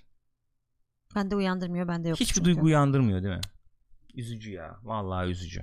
Bende 1.16 1.36
uyandırmıyor 1.36 1.88
bende 1.88 2.10
yok. 2.10 2.20
Hiçbir 2.20 2.34
çünkü. 2.36 2.46
duygu 2.46 2.66
uyandırmıyor 2.66 3.24
değil 3.24 3.36
mi? 3.36 3.42
Üzücü 4.16 4.52
ya. 4.52 4.80
Vallahi 4.84 5.30
üzücü. 5.30 5.62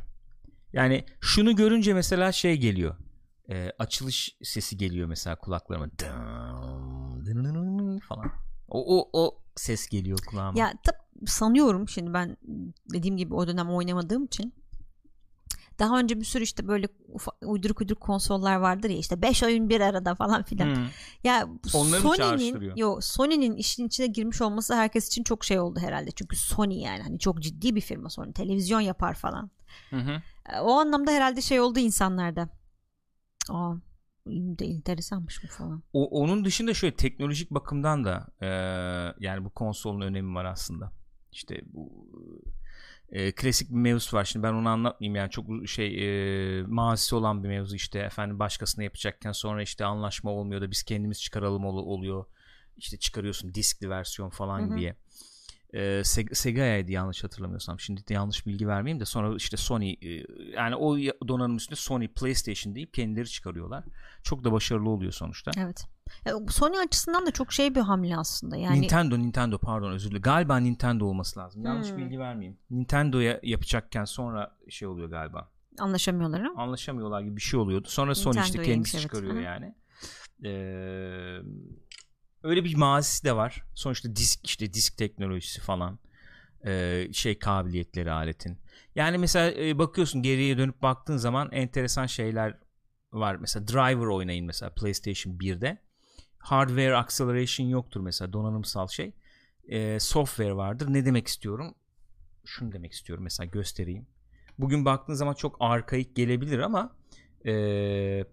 Yani 0.73 1.05
şunu 1.21 1.57
görünce 1.57 1.95
mesela 1.95 2.33
şey 2.33 2.57
geliyor. 2.57 2.97
Ee, 3.51 3.73
açılış 3.79 4.37
sesi 4.43 4.77
geliyor 4.77 5.09
mesela 5.09 5.37
kulaklarıma. 5.37 5.87
Dım, 5.87 7.27
dınınının 7.27 7.99
falan. 7.99 8.31
O, 8.69 8.99
o, 8.99 9.11
o 9.13 9.43
ses 9.57 9.89
geliyor 9.89 10.19
kulağıma. 10.27 10.59
Ya 10.59 10.73
tab 10.83 10.95
sanıyorum 11.27 11.89
şimdi 11.89 12.15
ben 12.15 12.37
dediğim 12.93 13.17
gibi 13.17 13.35
o 13.35 13.47
dönem 13.49 13.71
oynamadığım 13.71 14.25
için 14.25 14.55
daha 15.79 15.99
önce 15.99 16.21
bir 16.21 16.25
sürü 16.25 16.45
işte 16.45 16.69
böyle 16.69 16.89
ufa, 17.09 17.33
uyduruk 17.45 17.81
uyduruk 17.81 18.01
konsollar 18.01 18.57
vardır 18.57 18.91
ya 18.91 18.97
işte 18.97 19.23
5 19.23 19.43
oyun 19.43 19.69
bir 19.69 19.81
arada 19.81 20.15
falan 20.15 20.43
filan. 20.43 20.77
Hı. 20.77 20.81
Ya 21.25 21.49
Sony'nin 21.67 22.73
yo 22.77 22.99
Sony'nin 23.01 23.57
işin 23.57 23.87
içine 23.87 24.07
girmiş 24.07 24.41
olması 24.43 24.75
herkes 24.75 25.07
için 25.09 25.23
çok 25.23 25.45
şey 25.45 25.59
oldu 25.61 25.81
herhalde. 25.81 26.11
Çünkü 26.11 26.37
Sony 26.37 26.81
yani 26.81 27.03
hani 27.03 27.19
çok 27.19 27.43
ciddi 27.43 27.75
bir 27.75 27.81
firma 27.81 28.11
Sony. 28.11 28.33
Televizyon 28.33 28.81
yapar 28.81 29.15
falan. 29.15 29.51
Hı 29.91 29.97
hı. 29.97 30.23
E, 30.53 30.61
O 30.61 30.73
anlamda 30.73 31.11
herhalde 31.11 31.41
şey 31.41 31.61
oldu 31.61 31.79
insanlarda. 31.79 32.49
Aa 33.51 33.75
de 34.27 34.67
enteresanmış 34.67 35.43
bu 35.43 35.47
falan. 35.47 35.83
O, 35.93 36.21
onun 36.23 36.45
dışında 36.45 36.75
şöyle 36.75 36.97
teknolojik 36.97 37.51
bakımdan 37.51 38.05
da 38.05 38.27
e, 38.41 38.47
yani 39.27 39.45
bu 39.45 39.51
konsolun 39.51 40.01
önemi 40.01 40.35
var 40.35 40.45
aslında. 40.45 40.93
İşte 41.33 41.61
bu 41.73 42.09
e, 43.09 43.33
klasik 43.33 43.71
bir 43.71 43.75
mevzu 43.75 44.17
var. 44.17 44.25
Şimdi 44.25 44.43
ben 44.43 44.53
onu 44.53 44.69
anlatmayayım 44.69 45.17
yani 45.17 45.31
çok 45.31 45.69
şey 45.69 45.97
e, 46.59 46.63
mazisi 46.63 47.15
olan 47.15 47.45
bir 47.45 47.49
mevzu 47.49 47.77
işte 47.77 47.99
efendim 47.99 48.39
başkasına 48.39 48.85
yapacakken 48.85 49.33
sonra 49.33 49.63
işte 49.63 49.85
anlaşma 49.85 50.31
olmuyor 50.31 50.61
da 50.61 50.71
biz 50.71 50.83
kendimiz 50.83 51.23
çıkaralım 51.23 51.65
ol- 51.65 51.87
oluyor. 51.87 52.25
İşte 52.77 52.97
çıkarıyorsun 52.97 53.55
diskli 53.55 53.91
versiyon 53.91 54.31
falan 54.31 54.61
Hı 54.61 54.73
hı. 54.73 54.77
diye. 54.77 54.97
E, 55.73 55.79
Seg- 56.01 56.35
Sega'ydı 56.35 56.93
yanlış 56.93 57.25
hatırlamıyorsam. 57.25 57.81
Şimdi 57.81 58.07
de 58.09 58.15
yanlış 58.15 58.47
bilgi 58.47 58.69
vermeyeyim 58.69 59.01
de 59.01 59.05
sonra 59.05 59.37
işte 59.37 59.57
Sony 59.57 59.91
e, 59.93 60.27
yani 60.55 60.77
o 60.77 60.97
donanım 61.29 61.57
üstünde 61.57 61.77
Sony 61.81 62.09
PlayStation 62.09 62.75
deyip 62.75 62.95
kendileri 62.95 63.29
çıkarıyorlar. 63.29 63.85
Çok 64.23 64.45
da 64.45 64.53
başarılı 64.53 64.91
oluyor 64.91 65.13
sonuçta. 65.13 65.51
Evet. 65.59 65.85
Ya, 66.25 66.35
Sony 66.49 66.79
açısından 66.79 67.27
da 67.27 67.31
çok 67.31 67.53
şey 67.53 67.75
bir 67.75 67.81
hamle 67.81 68.17
aslında. 68.17 68.57
Yani 68.57 68.81
Nintendo 68.81 69.19
Nintendo 69.19 69.59
pardon 69.59 69.93
özür 69.93 70.09
dilerim. 70.11 70.23
Galiba 70.23 70.57
Nintendo 70.57 71.05
olması 71.07 71.41
lazım. 71.41 71.65
Yanlış 71.65 71.91
Hmm. 71.91 71.99
bilgi 71.99 72.19
vermeyeyim. 72.19 72.59
Nintendo'ya 72.71 73.41
yapacakken 73.43 74.05
sonra 74.05 74.57
şey 74.69 74.89
oluyor 74.89 75.11
galiba. 75.11 75.51
anlaşamıyorlar 75.79 76.41
ama. 76.41 76.63
Anlaşamıyorlar 76.63 77.21
gibi 77.21 77.37
bir 77.37 77.41
şey 77.41 77.61
oluyordu. 77.61 77.89
Sonra 77.91 78.15
Sony 78.15 78.39
işte 78.41 78.63
kendisi 78.63 78.97
evet. 78.97 79.03
çıkarıyor 79.03 79.35
Hı. 79.37 79.41
yani. 79.41 79.75
Ee, 80.45 81.39
öyle 82.47 82.65
bir 82.65 82.77
mazisi 82.77 83.25
de 83.25 83.37
var. 83.37 83.65
Sonuçta 83.75 84.17
disk 84.17 84.41
işte 84.45 84.73
disk 84.73 84.99
teknolojisi 84.99 85.61
falan. 85.61 85.99
Ee, 86.67 87.09
şey 87.13 87.39
kabiliyetleri 87.39 88.13
aletin. 88.13 88.59
Yani 88.95 89.19
mesela 89.19 89.65
e, 89.65 89.79
bakıyorsun 89.79 90.23
geriye 90.23 90.59
dönüp 90.59 90.83
baktığın 90.83 91.17
zaman 91.17 91.49
enteresan 91.53 92.07
şeyler 92.07 92.59
var. 93.13 93.37
Mesela 93.37 93.69
Driver 93.69 94.07
oynayın 94.07 94.47
mesela 94.47 94.71
PlayStation 94.71 95.39
1'de. 95.39 95.79
Hardware 96.39 96.97
acceleration 96.97 97.67
yoktur 97.67 98.01
mesela 98.01 98.33
donanımsal 98.33 98.89
şey. 98.89 99.13
Ee, 99.69 100.01
software 100.01 100.57
vardır. 100.57 100.87
Ne 100.93 101.05
demek 101.07 101.27
istiyorum? 101.27 101.75
Şunu 102.45 102.73
demek 102.73 102.93
istiyorum 102.93 103.25
mesela 103.25 103.47
göstereyim. 103.47 104.07
Bugün 104.59 104.85
baktığın 104.85 105.15
zaman 105.15 105.35
çok 105.35 105.57
arkaik 105.61 106.17
gelebilir 106.17 106.59
ama 106.59 106.97
Ee, 107.47 108.25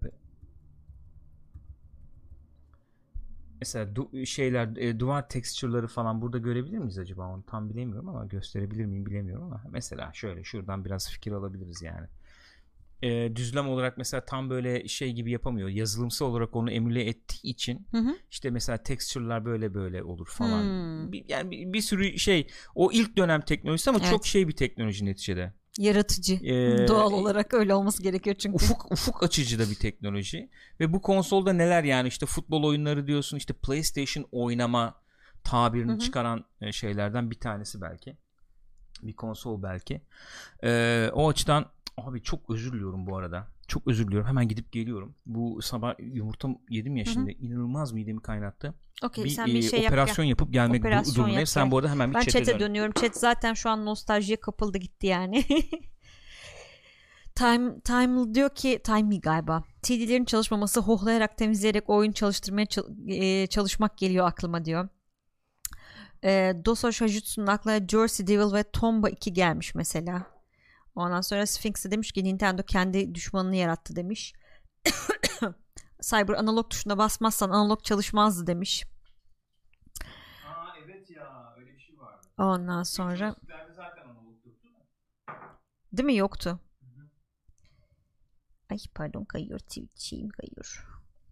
mesela 3.63 3.93
du- 3.95 4.25
şeyler 4.25 4.77
e, 4.77 4.99
duvar 4.99 5.29
texture'ları 5.29 5.87
falan 5.87 6.21
burada 6.21 6.37
görebilir 6.37 6.77
miyiz 6.77 6.97
acaba 6.97 7.27
onu 7.27 7.43
tam 7.45 7.69
bilemiyorum 7.69 8.09
ama 8.09 8.25
gösterebilir 8.25 8.85
miyim 8.85 9.05
bilemiyorum 9.05 9.43
ama 9.45 9.63
mesela 9.69 10.11
şöyle 10.13 10.43
şuradan 10.43 10.85
biraz 10.85 11.09
fikir 11.11 11.31
alabiliriz 11.31 11.81
yani 11.81 12.07
e, 13.01 13.35
düzlem 13.35 13.69
olarak 13.69 13.97
mesela 13.97 14.25
tam 14.25 14.49
böyle 14.49 14.87
şey 14.87 15.13
gibi 15.13 15.31
yapamıyor 15.31 15.69
yazılımsal 15.69 16.25
olarak 16.25 16.55
onu 16.55 16.71
emüle 16.71 17.03
ettiği 17.05 17.47
için 17.49 17.87
Hı 17.91 17.97
hı. 17.97 18.15
işte 18.31 18.49
mesela 18.49 18.77
texture'lar 18.77 19.45
böyle 19.45 19.73
böyle 19.73 20.03
olur 20.03 20.27
falan 20.27 20.63
Hmm. 20.63 21.11
bir, 21.11 21.25
yani 21.27 21.51
bir, 21.51 21.73
bir 21.73 21.81
sürü 21.81 22.19
şey 22.19 22.47
o 22.75 22.91
ilk 22.91 23.17
dönem 23.17 23.41
teknolojisi 23.41 23.89
ama 23.89 23.99
Evet. 23.99 24.09
çok 24.09 24.25
şey 24.27 24.47
bir 24.47 24.55
teknoloji 24.55 25.05
neticede 25.05 25.53
Yaratıcı. 25.77 26.33
Ee, 26.33 26.87
Doğal 26.87 27.11
olarak 27.11 27.53
öyle 27.53 27.73
olması 27.73 28.03
gerekiyor 28.03 28.35
çünkü. 28.39 28.55
ufuk 28.55 28.91
ufuk 28.91 29.23
açıcı 29.23 29.59
da 29.59 29.69
bir 29.69 29.75
teknoloji 29.75 30.49
ve 30.79 30.93
bu 30.93 31.01
konsolda 31.01 31.53
neler 31.53 31.83
yani 31.83 32.07
işte 32.07 32.25
futbol 32.25 32.63
oyunları 32.63 33.07
diyorsun 33.07 33.37
işte 33.37 33.53
PlayStation 33.53 34.25
oynama 34.31 34.95
tabirini 35.43 35.91
Hı 35.91 35.95
hı. 35.95 35.99
çıkaran 35.99 36.45
e, 36.61 36.71
şeylerden 36.71 37.31
bir 37.31 37.39
tanesi 37.39 37.81
belki 37.81 38.17
bir 39.01 39.13
konsol 39.13 39.63
belki 39.63 40.01
Ee, 40.63 41.09
o 41.13 41.29
açıdan 41.29 41.65
abi 41.97 42.23
çok 42.23 42.49
özür 42.49 42.73
diliyorum 42.73 43.07
bu 43.07 43.17
arada 43.17 43.47
çok 43.67 43.87
özür 43.87 44.07
diliyorum 44.07 44.27
hemen 44.27 44.47
gidip 44.47 44.71
geliyorum 44.71 45.15
bu 45.25 45.61
sabah 45.61 45.95
yumurtam 45.99 46.57
yedim 46.69 46.95
ya 46.97 47.05
Hı 47.05 47.09
hı. 47.09 47.13
şimdi 47.13 47.31
inanılmaz 47.31 47.91
midemi 47.93 48.21
kaynattı 48.21 48.73
Okey 49.03 49.23
bir, 49.23 49.29
sen 49.29 49.47
e, 49.47 49.53
bir 49.53 49.61
şey 49.61 49.79
yap. 49.81 49.91
operasyon 49.91 50.25
yapıp 50.25 50.53
gelmek 50.53 50.81
Operasyon 50.81 51.15
durumundayım 51.15 51.39
yap, 51.39 51.47
sen 51.47 51.71
bu 51.71 51.77
arada 51.77 51.91
hemen 51.91 52.09
bir 52.09 52.15
Ben 52.15 52.19
chat'e 52.19 52.31
chat'e 52.39 52.53
dön. 52.53 52.59
dönüyorum. 52.59 52.93
Chat 53.01 53.15
zaten 53.17 53.53
şu 53.53 53.69
an 53.69 53.85
nostaljiye 53.85 54.39
kapıldı 54.39 54.77
gitti 54.77 55.07
yani. 55.07 55.45
Time 57.35 57.79
Time 57.79 58.33
diyor 58.33 58.49
ki 58.55 58.79
Time 58.83 59.17
galiba. 59.17 59.63
TD'lerin 59.81 60.25
çalışmaması 60.25 60.79
hohlayarak 60.79 61.37
temizleyerek 61.37 61.89
oyun 61.89 62.11
çalıştırmaya 62.11 62.65
çal- 62.65 63.07
e, 63.07 63.47
çalışmak 63.47 63.97
geliyor 63.97 64.27
aklıma 64.27 64.65
diyor. 64.65 64.89
E, 66.23 66.53
Doso 66.65 66.91
Shajutsu'nun 66.91 67.47
aklına 67.47 67.87
Jersey 67.87 68.27
Devil 68.27 68.53
ve 68.53 68.63
Tomba 68.63 69.09
2 69.09 69.33
gelmiş 69.33 69.75
mesela. 69.75 70.32
Ondan 70.95 71.21
sonra 71.21 71.45
Sphinx 71.45 71.85
de 71.85 71.91
demiş 71.91 72.11
ki 72.11 72.23
Nintendo 72.23 72.63
kendi 72.63 73.15
düşmanını 73.15 73.55
yarattı 73.55 73.95
demiş. 73.95 74.33
Cyber 76.01 76.33
analog 76.33 76.69
tuşuna 76.69 76.97
basmazsan 76.97 77.49
analog 77.49 77.83
çalışmazdı 77.83 78.47
demiş. 78.47 78.83
Aa 80.45 80.77
evet 80.85 81.09
ya 81.09 81.53
öyle 81.57 81.73
bir 81.73 81.79
şey 81.79 81.99
vardı. 81.99 82.27
Ondan 82.37 82.83
sonra 82.83 83.35
zaten 83.75 84.03
analog 84.03 84.45
yoktu 84.45 84.67
da. 84.73 84.85
Değil 85.93 86.05
mi? 86.05 86.15
Yoktu. 86.15 86.59
Ay 88.71 88.77
pardon 88.95 89.25
kayıyor. 89.25 89.59
Twitch'im 89.59 90.29
kayıyor. 90.29 90.87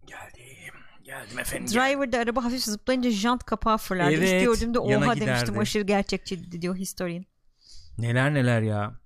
Geldim. 0.06 0.74
Geldim 1.04 1.38
efendim. 1.38 1.66
Driver'da 1.74 2.18
araba 2.18 2.44
hafif 2.44 2.64
zıplayınca 2.64 3.10
jant 3.10 3.44
kapağı 3.44 3.78
fırlardı. 3.78 4.14
Evet, 4.14 4.32
İlk 4.32 4.44
gördüğümde 4.46 4.78
yana 4.78 5.04
oha 5.04 5.14
giderdi. 5.14 5.30
demiştim. 5.30 5.58
Aşırı 5.58 5.82
gerçekçiydi 5.82 6.62
diyor 6.62 6.76
historian. 6.76 7.24
Neler 7.98 8.34
neler 8.34 8.62
ya. 8.62 9.01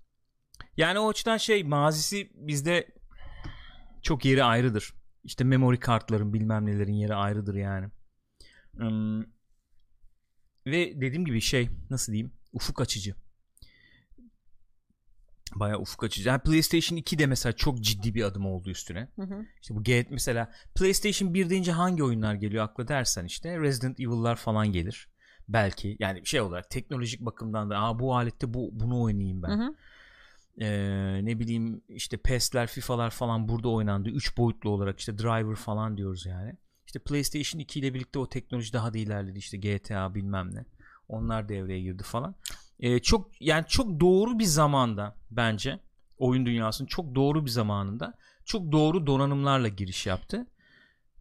Yani 0.77 0.99
o 0.99 1.09
açıdan 1.09 1.37
şey 1.37 1.65
mazisi 1.65 2.31
bizde 2.35 2.89
çok 4.03 4.25
yeri 4.25 4.45
ayrıdır. 4.45 4.95
İşte 5.25 5.45
memory 5.45 5.77
kartların 5.77 6.33
bilmem 6.33 6.67
nelerin 6.67 6.93
yeri 6.93 7.15
ayrıdır 7.15 7.55
yani. 7.55 7.87
Hmm. 8.77 9.21
Ve 10.67 11.01
dediğim 11.01 11.25
gibi 11.25 11.41
şey 11.41 11.69
nasıl 11.91 12.13
diyeyim 12.13 12.33
ufuk 12.53 12.81
açıcı. 12.81 13.15
Baya 15.55 15.79
ufuk 15.79 16.05
açıcı. 16.05 16.29
Yani 16.29 16.41
PlayStation 16.41 16.99
2 16.99 17.19
de 17.19 17.27
mesela 17.27 17.53
çok 17.53 17.81
ciddi 17.81 18.15
bir 18.15 18.23
adım 18.23 18.47
oldu 18.47 18.71
üstüne. 18.71 19.09
Hı 19.17 19.23
hı. 19.23 19.47
İşte 19.63 19.75
bu 19.75 19.83
G 19.83 20.07
mesela 20.11 20.53
PlayStation 20.75 21.35
1 21.35 21.51
deyince 21.51 21.73
hangi 21.73 22.05
oyunlar 22.05 22.35
geliyor 22.35 22.65
akla 22.65 22.89
dersen 22.89 23.25
işte 23.25 23.61
Resident 23.61 24.01
Evil'lar 24.01 24.37
falan 24.37 24.73
gelir. 24.73 25.09
Belki 25.49 25.97
yani 26.01 26.27
şey 26.27 26.41
olarak 26.41 26.71
teknolojik 26.71 27.21
bakımdan 27.21 27.71
da 27.71 27.79
Aa, 27.79 27.99
bu 27.99 28.17
alette 28.17 28.55
bu 28.55 28.71
bunu 28.73 29.03
oynayayım 29.03 29.43
ben. 29.43 29.49
Hı 29.49 29.65
hı. 29.65 29.75
Ee, 30.61 31.21
ne 31.23 31.39
bileyim 31.39 31.83
işte 31.89 32.17
PES'ler 32.17 32.67
FIFA'lar 32.67 33.11
falan 33.11 33.49
burada 33.49 33.69
oynandı. 33.69 34.09
3 34.09 34.37
boyutlu 34.37 34.71
olarak 34.71 34.99
işte 34.99 35.19
driver 35.19 35.55
falan 35.55 35.97
diyoruz 35.97 36.27
yani. 36.27 36.57
İşte 36.87 36.99
PlayStation 36.99 37.61
2 37.61 37.81
ile 37.81 37.95
birlikte 37.95 38.19
o 38.19 38.29
teknoloji 38.29 38.73
daha 38.73 38.95
da 38.95 38.99
ilerledi. 38.99 39.39
İşte 39.39 39.57
GTA 39.57 40.15
bilmem 40.15 40.55
ne. 40.55 40.65
Onlar 41.09 41.49
devreye 41.49 41.81
girdi 41.81 42.03
falan. 42.03 42.35
Ee, 42.81 42.99
çok 42.99 43.43
yani 43.43 43.65
çok 43.69 44.01
doğru 44.01 44.39
bir 44.39 44.45
zamanda 44.45 45.15
bence 45.31 45.81
oyun 46.19 46.47
dünyasının 46.47 46.87
çok 46.87 47.15
doğru 47.15 47.45
bir 47.45 47.51
zamanında 47.51 48.15
çok 48.45 48.73
doğru 48.73 49.07
donanımlarla 49.07 49.69
giriş 49.69 50.07
yaptı. 50.07 50.47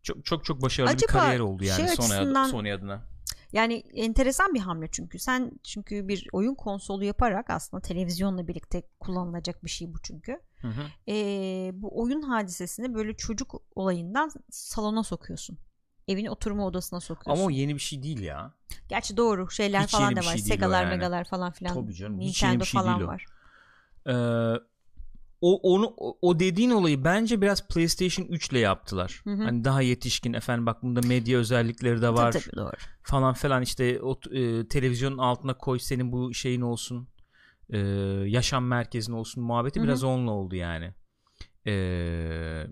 Çok 0.04 0.26
çok 0.26 0.46
çok 0.46 0.62
başarılı 0.62 0.92
Acaba 0.92 1.02
bir 1.02 1.20
kariyer 1.20 1.40
oldu 1.40 1.64
yani 1.64 1.78
şey 1.78 1.88
Sony, 1.88 2.06
açısından- 2.06 2.50
Sony 2.50 2.74
adına. 2.74 3.15
Yani 3.54 3.84
enteresan 3.94 4.54
bir 4.54 4.60
hamle 4.60 4.88
çünkü. 4.92 5.20
Sen 5.20 5.52
çünkü 5.64 6.08
bir 6.08 6.28
oyun 6.32 6.56
konsolu 6.56 7.04
yaparak 7.04 7.50
aslında 7.50 7.82
televizyonla 7.82 8.48
birlikte 8.48 8.84
kullanılacak 9.00 9.64
bir 9.64 9.70
şey 9.70 9.94
bu 9.94 9.98
çünkü. 10.04 10.40
Hı 10.62 10.68
hı. 10.68 10.82
Ee, 11.08 11.72
bu 11.74 12.02
oyun 12.02 12.22
hadisesini 12.22 12.94
böyle 12.94 13.18
çocuk 13.18 13.62
olayından 13.76 14.32
salona 14.50 15.04
sokuyorsun. 15.04 15.58
Evin 16.08 16.26
oturma 16.26 16.66
odasına 16.66 17.00
sokuyorsun. 17.00 17.42
Ama 17.42 17.48
o 17.48 17.50
yeni 17.52 17.76
bir 17.76 17.80
şey 17.80 18.04
değil 18.04 18.20
ya. 18.20 18.54
Gerçi 18.90 19.18
doğru 19.18 19.52
şeyler 19.52 19.82
Hiç 19.84 19.92
falan 19.92 20.10
yeni 20.10 20.16
da 20.16 20.20
var. 20.20 20.32
şey 20.32 20.40
Segalar, 20.40 20.84
yani. 20.84 20.96
megalar 20.96 21.24
falan 21.24 21.52
filan. 21.52 21.74
Tabii 21.74 21.94
canım, 21.94 22.20
hiç 22.20 22.44
yeni 22.44 22.52
Nintendo 22.52 22.64
bir 22.64 22.70
şey 22.70 22.82
falan 22.82 23.00
değil 23.00 23.10
o. 23.10 23.14
var. 23.14 23.26
Ee, 24.08 24.14
o 25.42 25.74
onu 25.74 25.94
o- 26.22 26.40
dediğin 26.40 26.70
olayı 26.70 27.04
bence 27.04 27.42
biraz 27.42 27.68
PlayStation 27.68 28.26
3 28.26 28.52
ile 28.52 28.60
yaptılar. 28.60 29.22
Hı 29.24 29.30
hı. 29.34 29.44
Hani 29.44 29.64
daha 29.64 29.82
yetişkin 29.82 30.34
efendim 30.34 30.66
bak 30.66 30.84
bunda 30.84 31.02
medya 31.08 31.40
özellikleri 31.40 32.02
de 32.02 32.10
var 32.14 32.32
Tabii, 32.32 32.44
tabii, 32.44 32.56
doğru. 32.56 32.72
falan 33.04 33.34
falan 33.34 33.62
işte 33.62 34.02
o 34.02 34.20
e, 34.32 34.68
televizyonun 34.68 35.18
altına 35.18 35.58
koy 35.58 35.80
senin 35.80 36.12
bu 36.12 36.34
şeyin 36.34 36.62
olsun. 36.62 37.08
e, 37.70 37.78
yaşam 38.28 38.66
merkezin 38.66 39.14
olsun 39.14 39.44
muhabbeti 39.44 39.80
Hı 39.80 39.84
hı. 39.84 39.88
biraz 39.88 40.04
onunla 40.04 40.32
oldu 40.32 40.56
yani. 40.56 40.94
Ee, 41.68 42.64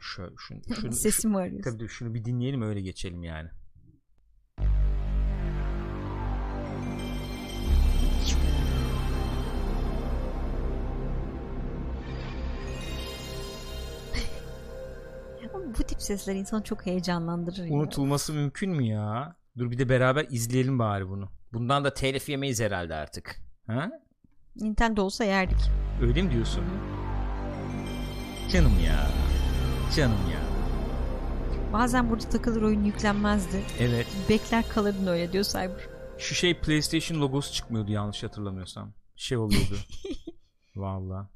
şöyle 0.00 0.34
şunu, 0.38 0.60
şunu, 0.74 0.92
şu, 0.92 0.92
Sesimi 0.92 1.36
arıyorsun. 1.38 1.70
tabii 1.70 1.78
dur, 1.78 1.88
şunu 1.88 2.14
bir 2.14 2.24
dinleyelim 2.24 2.62
öyle 2.62 2.80
geçelim 2.80 3.22
yani. 3.22 3.48
bu 15.78 15.82
tip 15.82 16.02
sesler 16.02 16.34
insanı 16.34 16.62
çok 16.62 16.86
heyecanlandırır. 16.86 17.64
ya. 17.64 17.72
Unutulması 17.74 18.32
mümkün 18.32 18.70
mü 18.70 18.82
ya? 18.86 19.36
Dur 19.58 19.70
bir 19.70 19.78
de 19.78 19.88
beraber 19.88 20.26
izleyelim 20.30 20.78
bari 20.78 21.08
bunu. 21.08 21.28
Bundan 21.52 21.84
da 21.84 21.94
telif 21.94 22.28
yemeyiz 22.28 22.60
herhalde 22.60 22.94
artık. 22.94 23.36
Ha? 23.66 23.90
Nintendo 24.56 25.02
olsa 25.02 25.24
yerdik. 25.24 25.58
Öyle 26.02 26.22
mi 26.22 26.30
diyorsun? 26.32 26.64
Canım 28.52 28.72
ya. 28.86 29.06
Canım 29.96 30.30
ya. 30.32 30.40
Bazen 31.72 32.10
burada 32.10 32.28
takılır 32.28 32.62
oyun 32.62 32.84
yüklenmezdi. 32.84 33.62
Evet. 33.78 34.06
Bekler 34.28 34.68
kalırdın 34.68 35.06
öyle 35.06 35.32
diyor 35.32 35.44
Cyber. 35.44 35.88
Şu 36.18 36.34
şey 36.34 36.60
PlayStation 36.60 37.20
logosu 37.20 37.52
çıkmıyordu 37.52 37.92
yanlış 37.92 38.22
hatırlamıyorsam. 38.22 38.94
Şey 39.16 39.38
oluyordu. 39.38 39.76
Valla. 40.76 41.30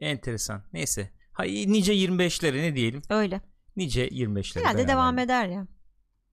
Enteresan. 0.00 0.62
Neyse. 0.72 1.10
Hay 1.32 1.48
nice 1.68 1.94
25'lere 1.94 2.62
ne 2.62 2.74
diyelim? 2.76 3.02
Öyle. 3.10 3.40
Nice 3.76 4.08
25'lere. 4.08 4.58
Herhalde 4.58 4.78
beraber. 4.78 4.92
devam 4.92 5.18
eder 5.18 5.48
ya. 5.48 5.66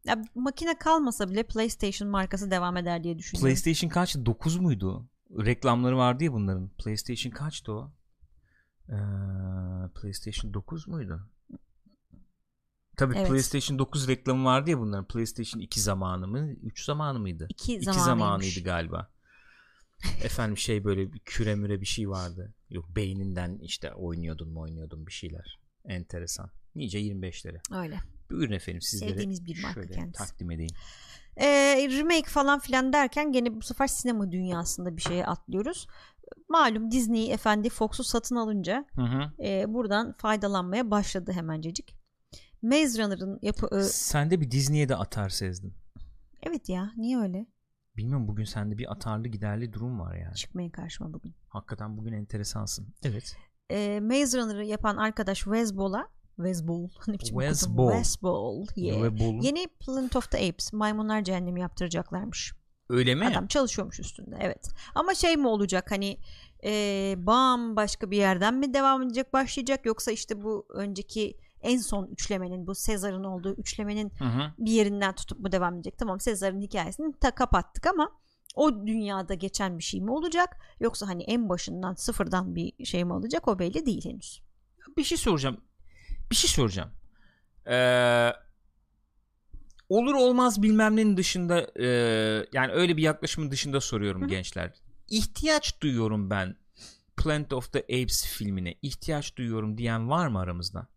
ya. 0.05 0.21
Makine 0.35 0.77
kalmasa 0.77 1.29
bile 1.29 1.43
PlayStation 1.43 2.09
markası 2.09 2.51
devam 2.51 2.77
eder 2.77 3.03
diye 3.03 3.17
düşünüyorum. 3.17 3.47
PlayStation 3.47 3.89
kaçtı? 3.89 4.25
9 4.25 4.57
muydu? 4.57 5.09
Reklamları 5.45 5.97
vardı 5.97 6.23
ya 6.23 6.33
bunların. 6.33 6.69
PlayStation 6.69 7.31
kaçtı 7.31 7.71
o? 7.73 7.91
Ee, 8.89 8.95
PlayStation 10.01 10.53
9 10.53 10.87
muydu? 10.87 11.29
Tabii 12.97 13.17
Evet. 13.17 13.27
PlayStation 13.27 13.79
9 13.79 14.07
reklamı 14.07 14.45
vardı 14.45 14.69
ya 14.69 14.79
bunların. 14.79 15.05
PlayStation 15.07 15.61
2 15.61 15.81
zamanı 15.81 16.27
mı? 16.27 16.51
3 16.51 16.85
zamanı 16.85 17.19
mıydı? 17.19 17.47
İki 17.49 17.73
2 17.75 17.83
zamanıymış. 17.85 18.05
zamanıydı 18.05 18.59
galiba. 18.63 19.11
Efendim 20.23 20.57
şey 20.57 20.83
böyle 20.83 21.13
bir 21.13 21.19
küre 21.19 21.55
müre 21.55 21.81
bir 21.81 21.85
şey 21.85 22.09
vardı. 22.09 22.53
Yok 22.69 22.85
beyninden 22.95 23.59
işte 23.61 23.93
oynuyordun 23.93 24.49
mu 24.49 24.61
oynuyordun 24.61 25.07
bir 25.07 25.11
şeyler. 25.11 25.60
Enteresan. 25.85 26.49
Nice 26.75 26.99
25'lere. 26.99 27.81
Öyle. 27.83 27.99
Buyurun 28.31 28.51
efendim 28.53 28.81
sizlere 28.81 29.09
Sevdiğimiz 29.09 29.45
bir 29.45 29.63
marka 29.63 29.73
şöyle 29.81 29.93
kendisi. 29.93 30.17
takdim 30.17 30.51
edeyim. 30.51 30.71
Ee, 31.37 31.87
remake 31.99 32.29
falan 32.29 32.59
filan 32.59 32.93
derken 32.93 33.31
gene 33.31 33.55
bu 33.55 33.61
sefer 33.61 33.87
sinema 33.87 34.31
dünyasında 34.31 34.97
bir 34.97 35.01
şeye 35.01 35.25
atlıyoruz. 35.25 35.87
Malum 36.49 36.91
Disney 36.91 37.31
efendi 37.33 37.69
Fox'u 37.69 38.03
satın 38.03 38.35
alınca 38.35 38.85
Hı 38.95 39.01
hı. 39.01 39.43
e, 39.43 39.73
buradan 39.73 40.13
faydalanmaya 40.13 40.91
başladı 40.91 41.31
hemencecik. 41.31 41.95
Maze 42.61 43.03
Runner'ın 43.03 43.39
yapı... 43.41 43.79
e, 43.79 43.83
Sen 43.83 44.31
de 44.31 44.41
bir 44.41 44.51
Disney'e 44.51 44.89
de 44.89 44.95
atar 44.95 45.29
sezdim. 45.29 45.73
evet 46.43 46.69
ya 46.69 46.91
niye 46.97 47.17
öyle? 47.19 47.45
Bilmiyorum 47.97 48.27
bugün 48.27 48.43
sende 48.43 48.77
bir 48.77 48.91
atarlı 48.91 49.27
giderli 49.27 49.73
durum 49.73 49.99
var 49.99 50.15
yani. 50.15 50.35
Çıkmayın 50.35 50.69
karşıma 50.69 51.13
bugün. 51.13 51.35
Hakikaten 51.49 51.97
bugün 51.97 52.13
enteresansın. 52.13 52.95
Evet. 53.03 53.35
E, 53.71 53.99
Maze 53.99 54.37
Runner'ı 54.37 54.65
yapan 54.65 54.97
arkadaş 54.97 55.39
Wes 55.39 55.77
Ball'a 55.77 56.07
Wes 56.35 56.67
Ball. 56.67 56.87
Ne 57.07 57.13
biçim 57.13 57.39
Wes 57.39 57.63
okudum? 57.63 57.77
Ball. 57.77 57.91
Wes 57.91 58.21
Ball. 58.23 58.65
Yeah. 58.75 59.03
Ve 59.03 59.19
bul- 59.19 59.43
Yeni 59.43 59.67
Planet 59.67 60.15
of 60.15 60.31
the 60.31 60.49
Apes 60.49 60.73
maymunlar 60.73 61.23
cehennemi 61.23 61.61
yaptıracaklarmış. 61.61 62.53
Öyle 62.89 63.15
mi? 63.15 63.27
Adam 63.27 63.47
çalışıyormuş 63.47 63.99
üstünde 63.99 64.37
evet. 64.41 64.67
Ama 64.95 65.13
şey 65.15 65.37
mi 65.37 65.47
olacak 65.47 65.91
hani 65.91 66.17
e, 66.63 67.13
bambaşka 67.17 68.11
bir 68.11 68.17
yerden 68.17 68.53
mi 68.53 68.73
devam 68.73 69.01
edecek 69.01 69.33
başlayacak 69.33 69.85
yoksa 69.85 70.11
işte 70.11 70.43
bu 70.43 70.65
önceki 70.73 71.37
en 71.61 71.77
son 71.77 72.05
üçlemenin 72.07 72.67
bu 72.67 72.75
Sezar'ın 72.75 73.23
olduğu 73.23 73.53
üçlemenin 73.53 74.11
Hı 74.19 74.25
hı. 74.25 74.51
bir 74.57 74.71
yerinden 74.71 75.15
tutup 75.15 75.39
mu 75.39 75.51
devam 75.51 75.75
edecek? 75.75 75.97
Tamam 75.97 76.19
Sezar'ın 76.19 76.61
hikayesini 76.61 77.13
ta 77.19 77.31
kapattık 77.35 77.87
ama 77.87 78.11
o 78.55 78.87
dünyada 78.87 79.33
geçen 79.33 79.77
bir 79.77 79.83
şey 79.83 80.01
mi 80.01 80.11
olacak 80.11 80.57
yoksa 80.79 81.07
hani 81.07 81.23
en 81.23 81.49
başından 81.49 81.93
sıfırdan 81.93 82.55
bir 82.55 82.85
şey 82.85 83.03
mi 83.03 83.13
olacak 83.13 83.47
o 83.47 83.59
belli 83.59 83.85
değil 83.85 84.05
henüz. 84.05 84.41
Bir 84.97 85.03
şey 85.03 85.17
soracağım. 85.17 85.61
Bir 86.31 86.35
şey 86.35 86.49
soracağım. 86.49 86.89
Ee, 87.67 88.31
olur 89.89 90.13
olmaz 90.13 90.61
bilmem 90.61 90.95
nenin 90.95 91.17
dışında 91.17 91.67
e, 91.79 91.87
yani 92.53 92.71
öyle 92.71 92.97
bir 92.97 93.03
yaklaşımın 93.03 93.51
dışında 93.51 93.81
soruyorum 93.81 94.21
Hı 94.21 94.25
hı. 94.25 94.29
gençler. 94.29 94.73
İhtiyaç 95.09 95.81
duyuyorum 95.81 96.29
ben 96.29 96.55
Planet 97.17 97.53
of 97.53 97.73
the 97.73 97.79
Apes 97.79 98.25
filmine 98.25 98.75
ihtiyaç 98.81 99.35
duyuyorum 99.35 99.77
diyen 99.77 100.09
var 100.09 100.27
mı 100.27 100.39
aramızda? 100.39 100.87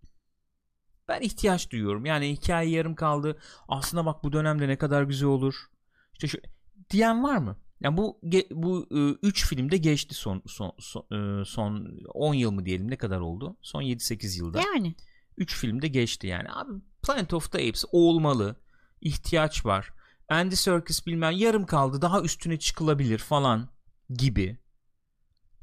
Ben 1.08 1.20
ihtiyaç 1.20 1.70
duyuyorum. 1.70 2.06
Yani 2.06 2.32
hikaye 2.32 2.70
yarım 2.70 2.94
kaldı. 2.94 3.38
Aslında 3.68 4.06
bak 4.06 4.24
bu 4.24 4.32
dönemde 4.32 4.68
ne 4.68 4.78
kadar 4.78 5.02
güzel 5.02 5.28
olur. 5.28 5.54
İşte 6.12 6.28
şu 6.28 6.38
diyen 6.90 7.22
var 7.22 7.36
mı? 7.36 7.56
Yani 7.80 7.96
bu 7.96 8.20
bu 8.50 8.86
3 9.22 9.46
filmde 9.48 9.76
geçti 9.76 10.14
son 10.14 10.42
son 10.46 10.72
son, 10.78 11.02
e, 11.12 11.44
son 11.44 11.98
10 12.14 12.34
yıl 12.34 12.50
mı 12.50 12.66
diyelim 12.66 12.90
ne 12.90 12.96
kadar 12.96 13.20
oldu? 13.20 13.56
Son 13.62 13.82
7-8 13.82 14.38
yılda. 14.38 14.60
Yani 14.60 14.94
3 15.36 15.56
filmde 15.56 15.88
geçti 15.88 16.26
yani. 16.26 16.48
Abi 16.52 16.72
Planet 17.02 17.34
of 17.34 17.52
the 17.52 17.58
Apes 17.58 17.84
olmalı. 17.92 18.56
ihtiyaç 19.00 19.66
var. 19.66 19.92
Andy 20.28 20.54
Serkis 20.54 21.06
bilmem 21.06 21.32
yarım 21.32 21.66
kaldı. 21.66 22.02
Daha 22.02 22.22
üstüne 22.22 22.58
çıkılabilir 22.58 23.18
falan 23.18 23.68
gibi. 24.10 24.58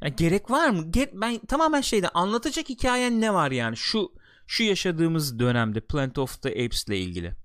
Ya 0.01 0.07
gerek 0.09 0.51
var 0.51 0.69
mı? 0.69 0.91
Ben 1.13 1.39
tamamen 1.39 1.81
şeyde 1.81 2.09
anlatacak 2.09 2.69
hikayen 2.69 3.21
ne 3.21 3.33
var 3.33 3.51
yani? 3.51 3.77
Şu 3.77 4.11
şu 4.47 4.63
yaşadığımız 4.63 5.39
dönemde 5.39 5.81
Planet 5.81 6.17
of 6.17 6.41
the 6.41 6.49
Apes 6.49 6.87
ile 6.87 6.99
ilgili. 6.99 7.35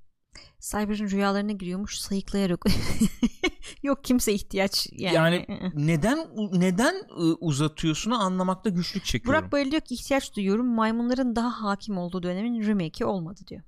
Cyber'ın 0.61 1.11
rüyalarına 1.11 1.53
giriyormuş 1.53 1.99
sayıklayarak. 1.99 2.65
Yok 3.83 4.05
kimse 4.05 4.33
ihtiyaç 4.33 4.87
yani. 4.93 5.15
Yani 5.15 5.47
neden 5.75 6.29
neden 6.53 6.95
ı, 6.95 7.35
uzatıyorsunu 7.41 8.23
anlamakta 8.23 8.71
güçlük 8.71 9.05
çekiyorum. 9.05 9.41
Burak 9.41 9.53
Bayıl 9.53 9.71
diyor 9.71 9.83
ki 9.83 9.95
ihtiyaç 9.95 10.37
duyuyorum 10.37 10.75
maymunların 10.75 11.37
daha 11.37 11.63
hakim 11.63 11.99
olduğu 11.99 12.23
dönemin 12.23 12.67
remake'i 12.67 13.05
olmadı 13.05 13.41
diyor. 13.47 13.63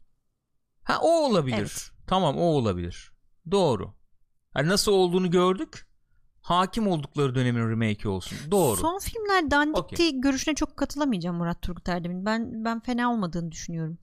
Ha 0.82 0.98
o 1.02 1.10
olabilir. 1.10 1.56
Evet. 1.56 1.90
Tamam 2.06 2.36
o 2.38 2.42
olabilir. 2.42 3.12
Doğru. 3.50 3.94
Yani 4.56 4.68
nasıl 4.68 4.92
olduğunu 4.92 5.30
gördük. 5.30 5.88
Hakim 6.40 6.88
oldukları 6.88 7.34
dönemin 7.34 7.70
remake'i 7.70 8.08
olsun. 8.08 8.38
Doğru. 8.50 8.76
Son 8.76 8.98
filmler 8.98 9.50
dandikti 9.50 9.80
Okey. 9.80 10.20
görüşüne 10.20 10.54
çok 10.54 10.76
katılamayacağım 10.76 11.36
Murat 11.36 11.62
Turgut 11.62 11.88
Erdem'in. 11.88 12.26
Ben 12.26 12.64
ben 12.64 12.80
fena 12.80 13.12
olmadığını 13.12 13.52
düşünüyorum. 13.52 13.98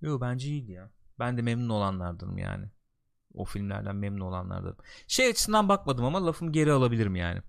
Yo 0.00 0.20
bence 0.20 0.48
iyiydi 0.48 0.72
ya. 0.72 0.90
Ben 1.18 1.36
de 1.36 1.42
memnun 1.42 1.68
olanlardanım 1.68 2.38
yani. 2.38 2.66
O 3.34 3.44
filmlerden 3.44 3.96
memnun 3.96 4.20
olanlardanım. 4.20 4.76
Şey 5.08 5.28
açısından 5.28 5.68
bakmadım 5.68 6.04
ama 6.04 6.26
lafımı 6.26 6.52
geri 6.52 6.72
alabilirim 6.72 7.16
yani. 7.16 7.40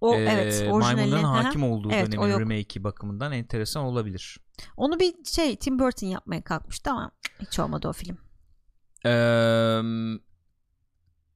O 0.00 0.14
Ee, 0.14 0.18
evet. 0.18 0.68
Maymunların 0.72 1.24
hakim 1.24 1.62
olduğu 1.64 1.90
Evet, 1.92 2.12
dönemin 2.12 2.38
remake'i 2.40 2.84
bakımından 2.84 3.32
enteresan 3.32 3.84
olabilir. 3.84 4.38
Onu 4.76 5.00
bir 5.00 5.14
şey 5.24 5.56
Tim 5.56 5.78
Burton 5.78 6.06
yapmaya 6.06 6.44
kalkmıştı 6.44 6.90
ama 6.90 7.10
hiç 7.40 7.58
olmadı 7.58 7.88
o 7.88 7.92
film. 7.92 8.18
Ee, 9.04 9.10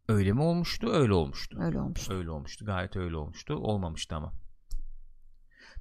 öyle 0.08 0.32
mi 0.32 0.42
olmuştu? 0.42 0.90
Öyle 0.92 1.12
olmuştu. 1.12 1.58
Öyle 1.60 1.80
olmuş. 1.80 2.10
Öyle 2.10 2.30
olmuştu. 2.30 2.64
Gayet 2.64 2.96
öyle 2.96 3.16
olmuştu. 3.16 3.54
Olmamıştı 3.54 4.16
ama. 4.16 4.32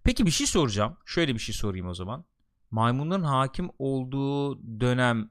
Peki 0.03 0.25
bir 0.25 0.31
şey 0.31 0.47
soracağım. 0.47 0.97
Şöyle 1.05 1.33
bir 1.33 1.39
şey 1.39 1.55
sorayım 1.55 1.87
o 1.87 1.93
zaman. 1.93 2.25
Maymunların 2.71 3.23
hakim 3.23 3.69
olduğu 3.79 4.59
dönem 4.79 5.29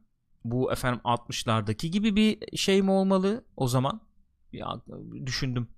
bu 0.51 0.73
efendim 0.73 1.01
60'lardaki 1.05 1.87
gibi 1.87 2.17
bir 2.17 2.57
şey 2.57 2.83
mi 2.83 2.91
olmalı 2.91 3.45
o 3.57 3.69
zaman? 3.69 4.01
Bir 4.53 4.63
düşündüm. 5.27 5.69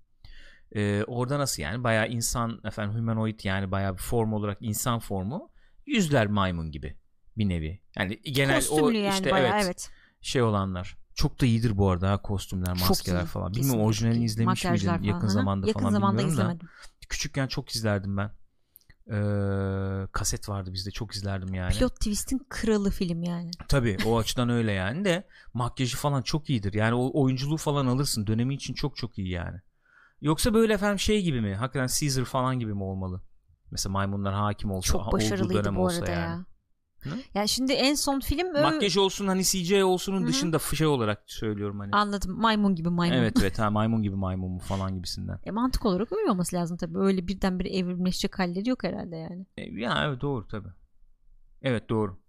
Ee, 0.75 1.05
orada 1.07 1.39
nasıl 1.39 1.63
yani? 1.63 1.85
Bayağı 1.85 2.09
insan 2.09 2.61
efendim 2.65 2.99
humanoid 2.99 3.41
yani 3.45 3.71
bayağı 3.71 3.93
bir 3.93 4.03
form 4.03 4.33
olarak 4.33 4.59
insan 4.61 4.99
formu. 4.99 5.51
Yüzler 5.87 6.27
maymun 6.27 6.71
gibi 6.71 6.97
bir 7.39 7.49
nevi. 7.49 7.81
Yani 7.97 8.21
genel 8.23 8.57
Kostümlü 8.57 8.83
o 8.83 8.91
yani 8.91 9.15
işte 9.15 9.31
bayağı 9.31 9.55
evet, 9.55 9.65
evet. 9.65 9.91
şey 10.21 10.43
olanlar. 10.43 10.97
Çok 11.15 11.41
da 11.41 11.47
iyidir 11.47 11.77
bu 11.77 11.91
arada 11.91 12.11
ha 12.11 12.23
kostümler, 12.23 12.75
Çok 12.75 12.89
maskeler 12.89 13.23
iyi. 13.23 13.27
falan. 13.27 13.55
Bilmiyorum 13.55 13.81
çok 13.81 13.87
orijinalini 13.89 14.25
izlemiş 14.25 14.65
Makyajlar 14.65 14.93
miydin 14.93 15.09
yakın 15.09 15.21
falan. 15.21 15.31
Hı. 15.31 15.33
zamanda 15.33 15.67
Yakın 15.67 15.81
falan 15.81 15.93
zamanda 15.93 16.19
bilmiyorum 16.19 16.39
da. 16.39 16.43
izlemedim. 16.43 16.69
Küçükken 17.09 17.47
çok 17.47 17.75
izlerdim 17.75 18.17
ben. 18.17 18.31
Ee, 19.09 20.07
kaset 20.13 20.49
vardı 20.49 20.73
bizde 20.73 20.91
çok 20.91 21.15
izlerdim 21.15 21.55
yani. 21.55 21.73
Pilot 21.73 21.95
Twist'in 21.97 22.47
kralı 22.49 22.91
film 22.91 23.23
yani. 23.23 23.51
Tabii 23.69 23.97
o 24.07 24.19
açıdan 24.19 24.49
öyle 24.49 24.73
yani 24.73 25.05
de 25.05 25.27
makyajı 25.55 25.97
falan 25.97 26.23
çok 26.23 26.51
iyidir. 26.51 26.73
Yani 26.73 26.95
o 26.95 27.23
oyunculuğu 27.23 27.57
falan 27.57 27.87
alırsın. 27.87 28.27
Dönemi 28.27 28.55
için 28.55 28.75
çok 28.75 28.97
çok 28.97 29.19
iyi 29.19 29.29
yani. 29.29 29.61
Yoksa 30.21 30.55
böyle 30.55 30.73
efendim 30.73 30.99
şey 30.99 31.23
gibi 31.23 31.41
mi? 31.41 31.55
Hakikaten 31.55 31.89
Caesar 32.01 32.25
falan 32.25 32.59
gibi 32.59 32.75
mi 32.75 32.83
olmalı? 32.83 33.23
Mesela 33.71 33.93
maymunlar 33.93 34.35
hakim 34.35 34.71
olsa 34.71 34.93
Çok 34.93 35.13
başarılıydı 35.13 35.65
dönem 35.65 35.77
bu 35.77 35.85
olsa 35.85 35.97
arada 35.97 36.11
yani. 36.11 36.31
ya. 36.31 36.45
Hı? 37.03 37.11
Yani 37.35 37.49
şimdi 37.49 37.73
en 37.73 37.95
son 37.95 38.21
film 38.21 38.53
Makyaj 38.53 38.97
olsun 38.97 39.27
hani 39.27 39.45
CGI 39.45 39.85
olsunun 39.85 40.21
Hı 40.21 40.23
hı. 40.23 40.29
dışında 40.29 40.59
şey 40.59 40.87
olarak 40.87 41.23
söylüyorum 41.27 41.79
hani. 41.81 41.93
anladım 41.93 42.41
maymun 42.41 42.75
gibi 42.75 42.89
maymun. 42.89 43.17
Evet 43.17 43.37
evet 43.41 43.59
ha, 43.59 43.71
maymun 43.71 44.03
gibi 44.03 44.17
maymun 44.17 44.51
mu 44.51 44.59
falan 44.59 44.95
gibisinden. 44.97 45.39
E, 45.45 45.51
mantık 45.51 45.87
olarak 45.87 46.13
öyle 46.13 46.31
olması 46.31 46.57
lazım 46.57 46.77
tabii. 46.77 46.99
Öyle 46.99 47.29
birdenbire 47.29 47.69
evrimleşecek 47.77 48.39
halleri 48.39 48.69
yok 48.69 48.85
herhalde 48.85 49.17
yani. 49.17 49.47
E, 49.57 49.63
ya 49.81 50.05
evet 50.07 50.21
doğru 50.21 50.49
tabi. 50.49 50.69
Evet 51.63 51.89
doğru. 51.89 52.21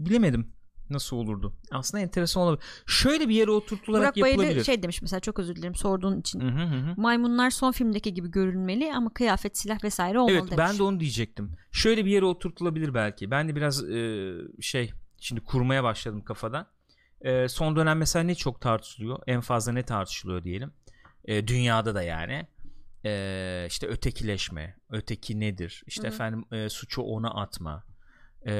Bilemedim 0.00 0.52
nasıl 0.90 1.16
olurdu. 1.16 1.52
Aslında 1.70 2.02
enteresan 2.02 2.42
olabilir. 2.42 2.64
Şöyle 2.86 3.28
bir 3.28 3.34
yere 3.34 3.50
oturtularak 3.50 4.16
Burak 4.16 4.28
yapılabilir. 4.30 4.64
şey 4.64 4.82
demiş 4.82 5.02
mesela 5.02 5.20
çok 5.20 5.38
özür 5.38 5.56
dilerim 5.56 5.74
sorduğun 5.74 6.20
için. 6.20 6.40
Hı 6.40 6.46
hı 6.46 6.64
hı. 6.64 6.94
Maymunlar 7.00 7.50
son 7.50 7.72
filmdeki 7.72 8.14
gibi 8.14 8.30
görünmeli 8.30 8.92
ama 8.94 9.12
kıyafet, 9.14 9.58
silah 9.58 9.84
vesaire 9.84 10.18
olmalı 10.18 10.32
Evet 10.32 10.50
demiş. 10.50 10.58
ben 10.58 10.78
de 10.78 10.82
onu 10.82 11.00
diyecektim. 11.00 11.52
Şöyle 11.72 12.04
bir 12.04 12.10
yere 12.10 12.24
oturtulabilir 12.24 12.94
belki. 12.94 13.30
Ben 13.30 13.48
de 13.48 13.56
biraz 13.56 13.84
e, 13.90 14.32
şey 14.60 14.92
şimdi 15.20 15.40
kurmaya 15.40 15.84
başladım 15.84 16.24
kafada. 16.24 16.70
E, 17.20 17.48
son 17.48 17.76
dönem 17.76 17.98
mesela 17.98 18.22
ne 18.22 18.34
çok 18.34 18.60
tartışılıyor? 18.60 19.18
En 19.26 19.40
fazla 19.40 19.72
ne 19.72 19.82
tartışılıyor 19.82 20.44
diyelim. 20.44 20.72
E, 21.24 21.46
dünyada 21.48 21.94
da 21.94 22.02
yani. 22.02 22.46
E, 23.04 23.66
işte 23.68 23.86
ötekileşme. 23.86 24.76
Öteki 24.90 25.40
nedir? 25.40 25.82
İşte 25.86 26.02
Hı 26.02 26.06
hı. 26.06 26.14
efendim 26.14 26.44
e, 26.52 26.68
suçu 26.68 27.02
ona 27.02 27.30
atma. 27.30 27.84
E, 28.46 28.52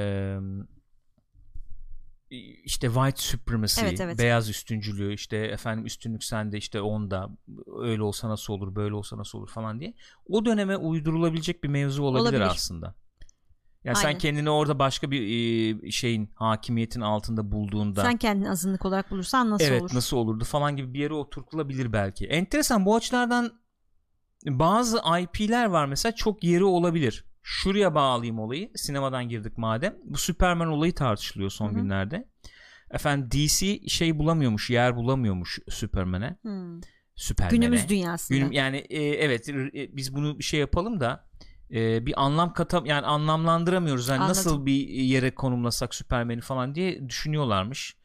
işte 2.64 2.87
white 2.87 3.22
supremacy, 3.22 3.80
Evet, 3.80 4.01
evet. 4.01 4.18
beyaz 4.18 4.49
üstüncülüğü, 4.49 5.14
işte 5.14 5.37
efendim 5.37 5.87
üstünlük 5.87 6.24
sende 6.24 6.59
işte 6.59 6.80
onda 6.80 7.30
öyle 7.80 8.03
olsa 8.03 8.28
nasıl 8.28 8.53
olur, 8.53 8.74
böyle 8.74 8.95
olsa 8.95 9.18
nasıl 9.18 9.39
olur 9.39 9.49
falan 9.49 9.80
diye. 9.80 9.95
O 10.28 10.45
döneme 10.45 10.76
uydurulabilecek 10.76 11.64
bir 11.64 11.68
mevzu 11.68 12.03
olabilir, 12.03 12.22
Olabilir. 12.22 12.41
aslında. 12.41 12.95
Ya 13.85 13.95
sen 13.95 14.18
kendini 14.18 14.51
orada 14.51 14.78
başka 14.78 15.11
bir 15.11 15.20
e, 15.22 15.91
şeyin 15.91 16.30
hakimiyetin 16.35 17.01
altında 17.01 17.53
bulduğunda 17.53 18.03
Sen 18.03 18.16
kendini 18.16 18.51
azınlık 18.51 18.85
olarak 18.85 19.11
bulursan 19.11 19.51
nasıl 19.51 19.64
evet 19.64 19.82
olur? 19.82 19.95
nasıl 19.95 20.16
olurdu 20.16 20.45
falan 20.45 20.76
gibi 20.76 20.95
bir 20.95 20.99
yere 20.99 21.14
oturtulabilir 21.14 21.93
belki. 21.93 22.26
Enteresan 22.26 22.87
bu 22.87 22.97
açılardan 22.97 23.53
bazı 24.47 25.03
IP'ler 25.20 25.66
var 25.66 25.87
mesela 25.87 26.14
çok 26.14 26.45
yeri 26.45 26.64
olabilir. 26.64 27.24
Şuraya 27.47 27.95
bağlayayım 27.95 28.38
olayı. 28.38 28.70
Sinemadan 28.74 29.28
girdik 29.28 29.59
madem. 29.59 29.97
Bu 30.05 30.18
Superman 30.18 30.68
olayı 30.68 30.95
tartışılıyor 30.95 31.51
son 31.51 31.68
Hı 31.68 31.70
hı. 31.70 31.74
günlerde. 31.74 32.28
Efendim 32.90 33.30
DC 33.30 33.88
şey 33.88 34.18
bulamıyormuş, 34.18 34.70
yer 34.70 34.97
bulamıyormuş 34.97 35.59
Superman'e. 35.68 36.36
Superman'e. 37.16 37.57
Günümüz 37.57 37.88
dünyasında. 37.88 38.38
Günüm 38.38 38.53
yani 38.53 38.76
e, 38.76 39.03
evet 39.03 39.49
e, 39.49 39.97
biz 39.97 40.14
bunu 40.14 40.38
bir 40.38 40.45
şey 40.45 40.61
yapalım 40.61 41.01
da 41.01 41.28
e, 41.70 42.07
bir 42.07 42.22
anlam 42.24 42.53
katam 42.53 42.86
yani 42.86 43.07
anlamlandıramıyoruz. 43.07 44.09
Yani 44.09 44.18
Anladım. 44.18 44.30
nasıl 44.30 44.66
bir 44.66 44.88
yere 44.88 45.34
konumlasak 45.34 45.95
Superman'i 45.95 46.40
falan 46.40 46.74
diye 46.74 47.09
düşünüyorlarmış. 47.09 47.97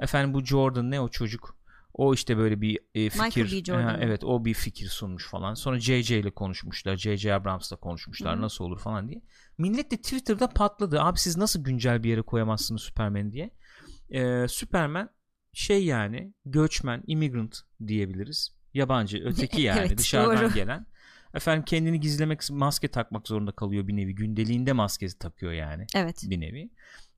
Efendim 0.00 0.34
bu 0.34 0.44
Jordan 0.44 0.90
ne 0.90 1.00
o 1.00 1.08
çocuk? 1.08 1.55
O 1.98 2.14
işte 2.14 2.36
böyle 2.36 2.60
bir 2.60 2.78
e, 2.94 3.10
fikir. 3.10 3.72
Mı? 3.72 3.98
evet 4.00 4.24
o 4.24 4.44
bir 4.44 4.54
fikir 4.54 4.88
sunmuş 4.88 5.28
falan. 5.28 5.54
Sonra 5.54 5.80
JJ 5.80 6.10
ile 6.10 6.30
konuşmuşlar. 6.30 6.96
JJ 6.96 7.26
Abrams 7.26 7.70
ile 7.72 7.76
konuşmuşlar. 7.76 8.34
Hı 8.34 8.38
hı. 8.38 8.42
Nasıl 8.42 8.64
olur 8.64 8.78
falan 8.78 9.08
diye. 9.08 9.22
Millet 9.58 9.90
de 9.90 9.96
Twitter'da 9.96 10.48
patladı. 10.48 11.00
Abi 11.00 11.18
siz 11.18 11.36
nasıl 11.36 11.64
güncel 11.64 12.02
bir 12.02 12.08
yere 12.10 12.22
koyamazsınız 12.22 12.82
Superman'i 12.82 13.32
diye. 13.32 13.50
E, 14.10 14.48
Superman 14.48 15.10
şey 15.52 15.84
yani 15.84 16.32
göçmen, 16.44 17.02
immigrant 17.06 17.58
diyebiliriz. 17.86 18.56
Yabancı, 18.74 19.18
öteki 19.24 19.62
yani 19.62 19.80
Evet, 19.86 19.98
dışarıdan 19.98 20.44
doğru. 20.44 20.54
gelen. 20.54 20.86
efendim 21.34 21.64
kendini 21.64 22.00
gizlemek 22.00 22.50
maske 22.50 22.88
takmak 22.88 23.28
zorunda 23.28 23.52
kalıyor 23.52 23.88
bir 23.88 23.96
nevi 23.96 24.14
gündeliğinde 24.14 24.72
maskesi 24.72 25.18
takıyor 25.18 25.52
yani 25.52 25.86
Evet. 25.94 26.22
bir 26.24 26.40
nevi 26.40 26.70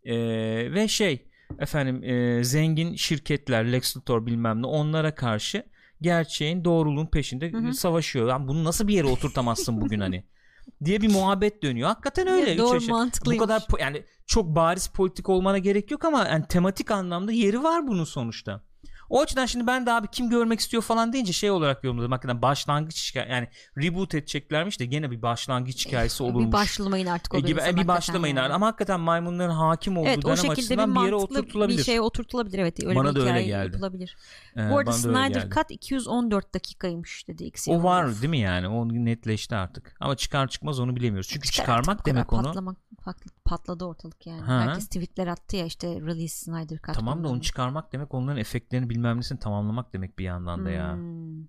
Ee, 0.04 0.72
ve 0.74 0.88
şey 0.88 1.28
efendim 1.58 2.02
e, 2.04 2.44
zengin 2.44 2.94
şirketler 2.94 3.72
Lex 3.72 3.96
Luthor 3.96 4.26
bilmem 4.26 4.62
ne 4.62 4.66
onlara 4.66 5.14
karşı 5.14 5.62
gerçeğin 6.00 6.64
doğruluğun 6.64 7.06
peşinde 7.06 7.52
Hı 7.52 7.58
hı. 7.58 7.74
savaşıyor. 7.74 8.26
Lan 8.26 8.48
bunu 8.48 8.64
nasıl 8.64 8.88
bir 8.88 8.94
yere 8.94 9.06
oturtamazsın 9.06 9.80
bugün 9.80 10.00
hani 10.00 10.24
diye 10.84 11.00
bir 11.02 11.12
muhabbet 11.12 11.62
dönüyor. 11.62 11.88
Hakikaten 11.88 12.26
öyle. 12.28 12.52
Üç 12.52 12.58
Doğru 12.58 12.76
aşağı- 12.76 13.10
bu 13.26 13.36
kadar 13.36 13.62
yani 13.80 14.02
çok 14.26 14.56
bariz 14.56 14.86
politik 14.86 15.28
olmana 15.28 15.58
gerek 15.58 15.90
yok 15.90 16.04
ama 16.04 16.26
yani 16.28 16.44
tematik 16.48 16.90
anlamda 16.90 17.32
yeri 17.32 17.62
var 17.62 17.86
bunun 17.88 18.04
sonuçta. 18.04 18.67
O 19.10 19.20
açıdan 19.20 19.46
şimdi 19.46 19.66
ben 19.66 19.86
de 19.86 19.92
abi 19.92 20.06
kim 20.12 20.30
görmek 20.30 20.60
istiyor 20.60 20.82
falan 20.82 21.12
deyince 21.12 21.32
şey 21.32 21.50
olarak 21.50 21.84
yorumladım. 21.84 22.12
Hakikaten 22.12 22.42
başlangıç 22.42 23.14
yani 23.16 23.48
reboot 23.78 24.14
edeceklermiş 24.14 24.80
de 24.80 24.84
gene 24.86 25.10
bir 25.10 25.22
başlangıç 25.22 25.86
hikayesi 25.86 26.22
olurmuş. 26.22 26.46
Bir 26.46 26.52
başlamayın 26.52 27.06
artık 27.06 27.34
o 27.34 27.36
E 27.36 27.40
gibi, 27.40 27.60
e, 27.68 27.76
bir 27.76 27.88
başlamayın 27.88 28.36
yani. 28.36 28.52
ama 28.52 28.66
hakikaten 28.66 29.00
maymunların 29.00 29.54
hakim 29.54 29.96
olduğu 29.96 30.08
Evet 30.08 30.22
dönem 30.22 30.36
şekilde 30.36 30.50
bir 30.56 30.58
açısından 30.58 30.94
bir, 30.94 31.00
yere 31.00 31.14
oturtulabilir. 31.14 31.78
bir 31.78 31.82
şeye 31.84 32.00
oturtulabilir 32.00 32.58
evet. 32.58 32.84
Öyle 32.84 32.96
Bana 32.96 33.10
bir 33.10 33.20
da 33.20 33.20
öyle 33.20 33.42
geldi. 33.42 33.66
yapılabilir. 33.72 34.16
Ee, 34.56 34.70
Bu 34.70 34.78
arada 34.78 34.92
Snyder. 34.92 35.50
Cut 35.50 35.70
214 35.70 36.54
dakikaymış 36.54 37.28
dedi 37.28 37.44
ikisi. 37.44 37.70
O 37.70 37.82
var 37.82 38.14
değil 38.14 38.28
mi 38.28 38.38
yani? 38.38 38.68
O 38.68 38.88
netleşti 38.88 39.54
artık. 39.56 39.96
Ama 40.00 40.16
çıkar 40.16 40.48
çıkmaz 40.48 40.80
onu 40.80 40.96
bilemiyoruz. 40.96 41.28
Çünkü 41.32 41.50
çıkarmak 41.50 42.06
demek 42.06 42.32
onu. 42.32 42.42
Patlamak, 42.42 42.76
patl- 43.04 43.28
patladı 43.44 43.84
ortalık 43.84 44.26
yani. 44.26 44.40
Ha. 44.40 44.60
Herkes 44.60 44.86
tweetler 44.86 45.26
attı 45.26 45.56
ya 45.56 45.64
işte 45.66 45.88
release 45.88 46.28
Snyder 46.44 46.78
Cut. 46.86 46.94
Tamam 46.94 47.24
da 47.24 47.28
onu 47.28 47.40
çıkarmak 47.40 47.92
demek 47.92 48.14
onların 48.14 48.40
efektlerini 48.40 48.90
bilmem 48.98 49.18
nesini 49.18 49.38
tamamlamak 49.38 49.92
demek 49.92 50.18
bir 50.18 50.24
yandan 50.24 50.66
da 50.66 50.70
ya. 50.70 50.94
Hmm. 50.94 51.44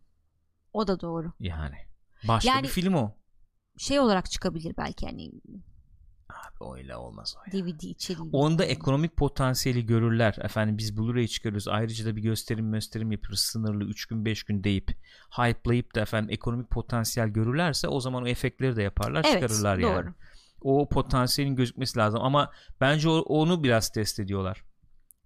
O 0.73 0.87
da 0.87 1.01
doğru. 1.01 1.31
Yani. 1.39 1.75
Başka 2.27 2.49
Yani- 2.49 2.63
bir 2.63 2.67
film 2.67 2.93
o. 2.93 3.15
Şey 3.77 3.99
olarak 3.99 4.31
çıkabilir 4.31 4.73
belki 4.77 5.05
hani 5.05 5.31
Abi 6.29 6.79
öyle 6.79 6.95
olmaz 6.95 7.35
o 7.37 7.39
ya. 7.47 7.63
DVD 7.63 7.81
içeriği. 7.81 8.29
Onda 8.31 8.65
ekonomik 8.65 9.17
potansiyeli 9.17 9.85
görürler. 9.85 10.37
Efendim 10.41 10.77
biz 10.77 10.97
Blu-ray 10.97 11.27
çıkarıyoruz. 11.27 11.67
Ayrıca 11.67 12.05
da 12.05 12.15
bir 12.15 12.21
gösterim 12.21 12.71
gösterim 12.71 13.11
yapıyoruz. 13.11 13.39
Sınırlı 13.39 13.83
3 13.83 14.05
gün 14.05 14.25
5 14.25 14.43
gün 14.43 14.63
deyip 14.63 14.91
hype'layıp 15.31 15.95
da 15.95 16.01
efendim 16.01 16.29
ekonomik 16.33 16.69
potansiyel 16.69 17.29
görürlerse 17.29 17.87
o 17.87 17.99
zaman 17.99 18.23
o 18.23 18.27
efektleri 18.27 18.75
de 18.75 18.83
yaparlar 18.83 19.25
evet, 19.27 19.41
çıkarırlar 19.41 19.81
doğru. 19.81 19.91
yani. 19.91 20.09
O 20.61 20.89
potansiyelin 20.89 21.55
gözükmesi 21.55 21.99
lazım 21.99 22.21
ama 22.21 22.51
bence 22.81 23.09
onu 23.09 23.63
biraz 23.63 23.89
test 23.89 24.19
ediyorlar. 24.19 24.63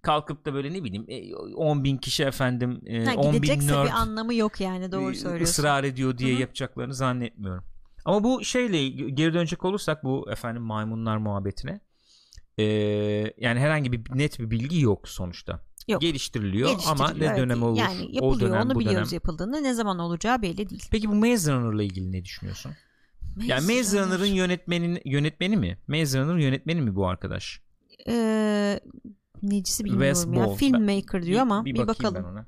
Kalkıp 0.04 0.46
da 0.46 0.54
böyle 0.54 0.72
ne 0.72 0.84
bileyim 0.84 1.04
e, 1.08 1.34
10 1.34 1.84
bin 1.84 1.96
kişi 1.96 2.24
efendim 2.24 2.80
e, 2.86 3.04
Ha, 3.04 3.14
10 3.16 3.42
bin 3.42 3.48
nerd 3.48 3.84
bir 3.86 3.90
anlamı 3.90 4.34
yok 4.34 4.60
yani 4.60 4.92
doğru 4.92 5.10
e, 5.12 5.14
söylüyorsun. 5.14 5.44
ısrar 5.44 5.84
ediyor 5.84 6.18
diye 6.18 6.32
Hı 6.32 6.36
hı. 6.36 6.40
yapacaklarını 6.40 6.94
zannetmiyorum. 6.94 7.64
Ama 8.04 8.24
bu 8.24 8.44
şeyle 8.44 8.88
geri 8.88 9.34
dönecek 9.34 9.64
olursak 9.64 10.04
bu 10.04 10.30
efendim 10.30 10.62
maymunlar 10.62 11.16
muhabbetine 11.16 11.80
e, 12.58 12.64
yani 13.38 13.60
herhangi 13.60 13.92
bir 13.92 14.00
net 14.14 14.38
bir 14.38 14.50
bilgi 14.50 14.80
yok 14.80 15.08
sonuçta. 15.08 15.60
Yok. 15.88 16.00
Geliştiriliyor, 16.00 16.68
ama 16.68 16.76
Geliştiriliyor, 16.78 17.20
ne 17.20 17.26
evet. 17.26 17.38
dönem 17.38 17.62
olur 17.62 17.78
Yani 17.78 18.00
o 18.04 18.08
yapılıyor 18.12 18.50
dönem 18.50 18.66
onu 18.66 18.74
bu 18.74 18.78
biliyoruz 18.80 19.10
dönem. 19.10 19.14
yapıldığını 19.14 19.62
ne 19.62 19.74
zaman 19.74 19.98
olacağı 19.98 20.42
belli 20.42 20.70
değil. 20.70 20.82
Peki 20.90 21.08
bu 21.08 21.14
Maze 21.14 21.52
Runner'la 21.52 21.82
ilgili 21.82 22.12
ne 22.12 22.24
düşünüyorsun? 22.24 22.72
Yani 23.44 23.60
Maze 23.60 23.76
Maze 23.78 23.98
Runner. 23.98 24.08
Runner'ın 24.18 24.34
yönetmeni 24.34 25.00
yönetmeni 25.04 25.56
mi? 25.56 25.78
Maze 25.88 26.18
Runner'ın 26.20 26.38
yönetmeni 26.38 26.80
mi 26.80 26.94
bu 26.96 27.06
arkadaş? 27.08 27.60
Ee, 28.08 28.80
necisi 29.50 29.84
bilmiyorum 29.84 30.14
Wes 30.22 30.36
ya. 30.38 30.46
Ball. 30.46 30.54
Filmmaker 30.54 31.22
diyor 31.22 31.40
ama 31.40 31.64
bir, 31.64 31.72
bakayım 31.72 31.88
bakalım. 31.88 32.14
ben 32.14 32.28
ona. 32.28 32.46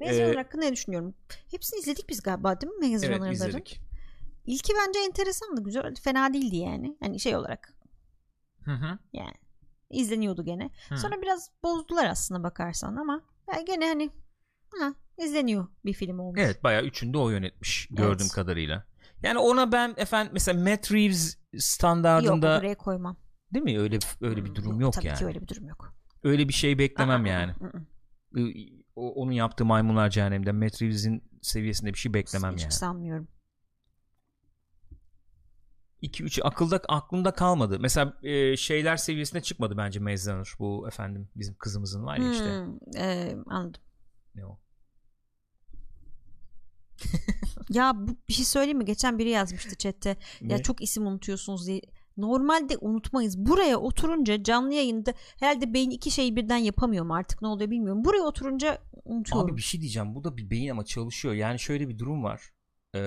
Maze 0.00 0.22
Ee, 0.22 0.26
Runner 0.26 0.36
hakkında 0.36 0.64
ne 0.64 0.72
düşünüyorum? 0.72 1.14
Hepsini 1.50 1.80
izledik 1.80 2.08
biz 2.08 2.22
galiba 2.22 2.60
değil 2.60 2.72
mi 2.72 2.92
Maze 2.92 3.06
Evet 3.06 3.16
Runner'ları? 3.18 3.48
izledik. 3.48 3.80
İlki 4.46 4.72
bence 4.86 4.98
enteresandı. 5.00 5.62
Güzel, 5.64 5.94
fena 5.94 6.34
değildi 6.34 6.56
yani. 6.56 6.96
Hani 7.00 7.20
şey 7.20 7.36
olarak 7.36 7.74
Hı 8.64 8.70
hı. 8.72 8.98
yani 9.12 9.34
izleniyordu 9.90 10.44
gene. 10.44 10.70
Hı. 10.88 10.96
Sonra 10.98 11.22
biraz 11.22 11.50
bozdular 11.62 12.06
aslında 12.06 12.42
bakarsan 12.42 12.96
ama 12.96 13.20
ya 13.54 13.60
gene 13.60 13.86
hani 13.88 14.10
ha, 14.80 14.94
izleniyor 15.18 15.66
bir 15.84 15.92
film 15.92 16.18
olmuş. 16.18 16.40
Evet 16.42 16.64
bayağı 16.64 16.82
üçünde 16.82 17.18
o 17.18 17.30
yönetmiş 17.30 17.88
gördüğüm 17.90 18.20
Evet. 18.26 18.32
kadarıyla. 18.32 18.84
Yani 19.22 19.38
ona 19.38 19.72
ben 19.72 19.94
efendim 19.96 20.30
mesela 20.34 20.70
Matt 20.70 20.92
Reeves 20.92 21.36
Yok 21.52 21.62
standardında 21.62 22.58
buraya 22.58 22.74
koymam. 22.74 23.16
değil 23.54 23.64
mi? 23.64 23.80
Öyle 23.80 23.98
öyle 24.20 24.44
bir 24.44 24.54
durum 24.54 24.80
yok 24.80 24.92
Tabii 24.92 25.06
yani. 25.06 25.18
ki 25.18 25.26
öyle 25.26 25.40
bir 25.42 25.48
durum 25.48 25.68
yok. 25.68 25.94
Öyle 26.24 26.48
bir 26.48 26.52
şey 26.52 26.78
beklemem 26.78 27.26
yani. 27.26 27.52
ı, 27.52 28.40
ı. 28.40 28.42
O- 28.96 29.12
onun 29.22 29.32
yaptığı 29.32 29.64
Maymunlar 29.64 30.10
Cehennem'de 30.10 30.52
Matt 30.52 30.82
Reeves'in 30.82 31.22
seviyesinde 31.42 31.92
bir 31.94 31.98
şey 31.98 32.14
beklemem 32.14 32.54
Hiç 32.54 32.62
yani. 32.62 32.72
sanmıyorum. 32.72 33.28
2 36.02 36.24
3 36.24 36.40
akılda 36.44 36.80
aklımda 36.88 37.32
kalmadı. 37.32 37.78
Mesela 37.80 38.18
e, 38.22 38.56
şeyler 38.56 38.96
seviyesine 38.96 39.40
çıkmadı 39.40 39.76
bence 39.76 40.00
Maze. 40.00 40.42
Bu 40.58 40.88
efendim 40.88 41.28
bizim 41.36 41.54
kızımızın 41.54 42.04
var 42.06 42.16
ya 42.16 42.30
işte. 42.32 42.44
Hmm, 42.44 42.96
e, 42.96 43.36
anladım. 43.46 43.82
Ne 44.34 44.46
o? 44.46 44.58
Ya 47.70 47.92
bu 47.96 48.16
bir 48.28 48.32
şey 48.34 48.44
söyleyeyim 48.44 48.78
mi? 48.78 48.84
Geçen 48.84 49.18
biri 49.18 49.28
yazmıştı 49.28 49.76
chatte. 49.76 50.08
Ya 50.40 50.56
Ne? 50.56 50.62
çok 50.62 50.82
isim 50.82 51.06
unutuyorsunuz 51.06 51.66
diye. 51.66 51.80
Normalde 52.20 52.76
unutmayız. 52.80 53.38
Buraya 53.38 53.76
oturunca 53.76 54.42
canlı 54.42 54.74
yayında 54.74 55.14
herhalde 55.40 55.74
beyin 55.74 55.90
iki 55.90 56.10
şeyi 56.10 56.36
birden 56.36 56.56
yapamıyor 56.56 57.04
mu 57.04 57.14
artık 57.14 57.42
ne 57.42 57.48
oluyor 57.48 57.70
bilmiyorum. 57.70 58.04
Buraya 58.04 58.22
oturunca 58.22 58.78
unutuyorum. 59.04 59.50
Abi 59.50 59.56
bir 59.56 59.62
şey 59.62 59.80
diyeceğim. 59.80 60.14
Bu 60.14 60.24
da 60.24 60.36
bir 60.36 60.50
beyin 60.50 60.68
ama 60.70 60.84
çalışıyor. 60.84 61.34
Yani 61.34 61.58
şöyle 61.58 61.88
bir 61.88 61.98
durum 61.98 62.24
var. 62.24 62.42
Ee, 62.94 63.00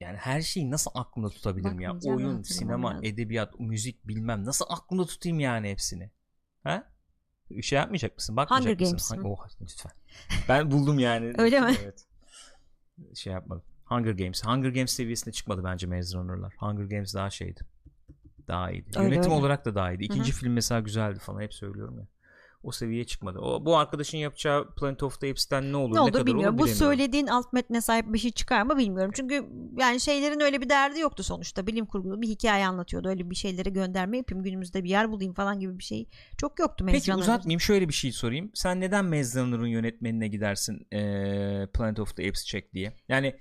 yani 0.00 0.16
her 0.16 0.40
şeyi 0.40 0.70
nasıl 0.70 0.90
aklımda 0.94 1.28
tutabilirim 1.28 1.80
ya? 1.80 1.98
Oyun, 2.04 2.42
sinema, 2.42 2.90
lazım. 2.90 3.04
edebiyat, 3.04 3.60
müzik 3.60 4.08
bilmem. 4.08 4.44
Nasıl 4.44 4.64
aklımda 4.68 5.06
tutayım 5.06 5.40
yani 5.40 5.70
hepsini? 5.70 6.10
Ha? 6.62 6.94
Şey 7.62 7.78
yapmayacak 7.78 8.16
mısın? 8.16 8.36
Bakmayacak 8.36 8.80
Hunger 8.80 8.92
mısın? 8.92 9.22
Games? 9.22 9.38
Oh, 9.38 9.62
lütfen. 9.62 9.92
Ben 10.48 10.70
buldum 10.70 10.98
yani. 10.98 11.32
Öyle 11.38 11.60
mi? 11.60 11.74
Evet. 11.82 12.06
Şey 13.14 13.32
yapmadım. 13.32 13.64
Hunger 13.84 14.12
Games. 14.12 14.44
Hunger 14.44 14.70
Games 14.70 14.92
seviyesine 14.92 15.32
çıkmadı 15.32 15.64
bence 15.64 15.86
Maze 15.86 16.18
Runner'lar. 16.18 16.54
Hunger 16.58 16.84
Games 16.84 17.14
daha 17.14 17.30
şeydi. 17.30 17.60
Daha 18.48 18.70
iyiydi. 18.70 18.90
Öyle, 18.96 19.14
Yönetim 19.14 19.32
öyle. 19.32 19.40
olarak 19.40 19.64
da 19.64 19.74
daha 19.74 19.92
iyiydi. 19.92 20.04
İkinci 20.04 20.32
Hı 20.32 20.36
hı. 20.36 20.38
film 20.40 20.52
mesela 20.52 20.80
güzeldi 20.80 21.18
falan. 21.18 21.40
Hep 21.40 21.54
söylüyorum 21.54 21.98
ya. 21.98 22.06
O 22.62 22.72
seviyeye 22.72 23.04
çıkmadı. 23.04 23.38
O, 23.38 23.64
bu 23.64 23.76
arkadaşın 23.78 24.18
yapacağı 24.18 24.74
Planet 24.74 25.02
of 25.02 25.20
the 25.20 25.30
Apes'ten 25.30 25.72
ne 25.72 25.76
olur 25.76 25.94
ne 25.94 25.96
ne, 25.96 26.00
olur 26.00 26.12
kadar 26.12 26.26
bilmiyorum. 26.26 26.54
olur 26.58 26.64
Bu 26.64 26.68
söylediğin 26.68 27.26
alt 27.26 27.52
metne 27.52 27.80
sahip 27.80 28.12
bir 28.12 28.18
şey 28.18 28.30
çıkar 28.30 28.62
mı 28.62 28.78
bilmiyorum. 28.78 29.12
Çünkü 29.14 29.46
yani 29.78 30.00
şeylerin 30.00 30.40
öyle 30.40 30.60
bir 30.60 30.68
derdi 30.68 31.00
yoktu 31.00 31.22
sonuçta. 31.22 31.66
Bilim 31.66 31.86
kurgulu 31.86 32.22
bir 32.22 32.28
hikaye 32.28 32.66
anlatıyordu. 32.66 33.08
Öyle 33.08 33.30
bir 33.30 33.34
şeyleri 33.34 33.72
gönderme 33.72 34.16
yapayım 34.16 34.44
günümüzde 34.44 34.84
bir 34.84 34.88
yer 34.88 35.10
bulayım 35.10 35.34
falan 35.34 35.60
gibi 35.60 35.78
bir 35.78 35.84
şey 35.84 36.08
çok 36.38 36.58
yoktu 36.58 36.84
Peki 36.86 36.92
Mezcanların. 36.94 37.22
uzatmayayım 37.22 37.60
şöyle 37.60 37.88
bir 37.88 37.94
şey 37.94 38.12
sorayım. 38.12 38.50
Sen 38.54 38.80
neden 38.80 39.04
Maze 39.04 39.40
yönetmenine 39.40 40.28
gidersin 40.28 40.86
eee, 40.92 41.68
Planet 41.74 42.00
of 42.00 42.16
the 42.16 42.28
Apes 42.28 42.46
çek 42.46 42.72
diye? 42.72 42.92
Yani 43.08 43.34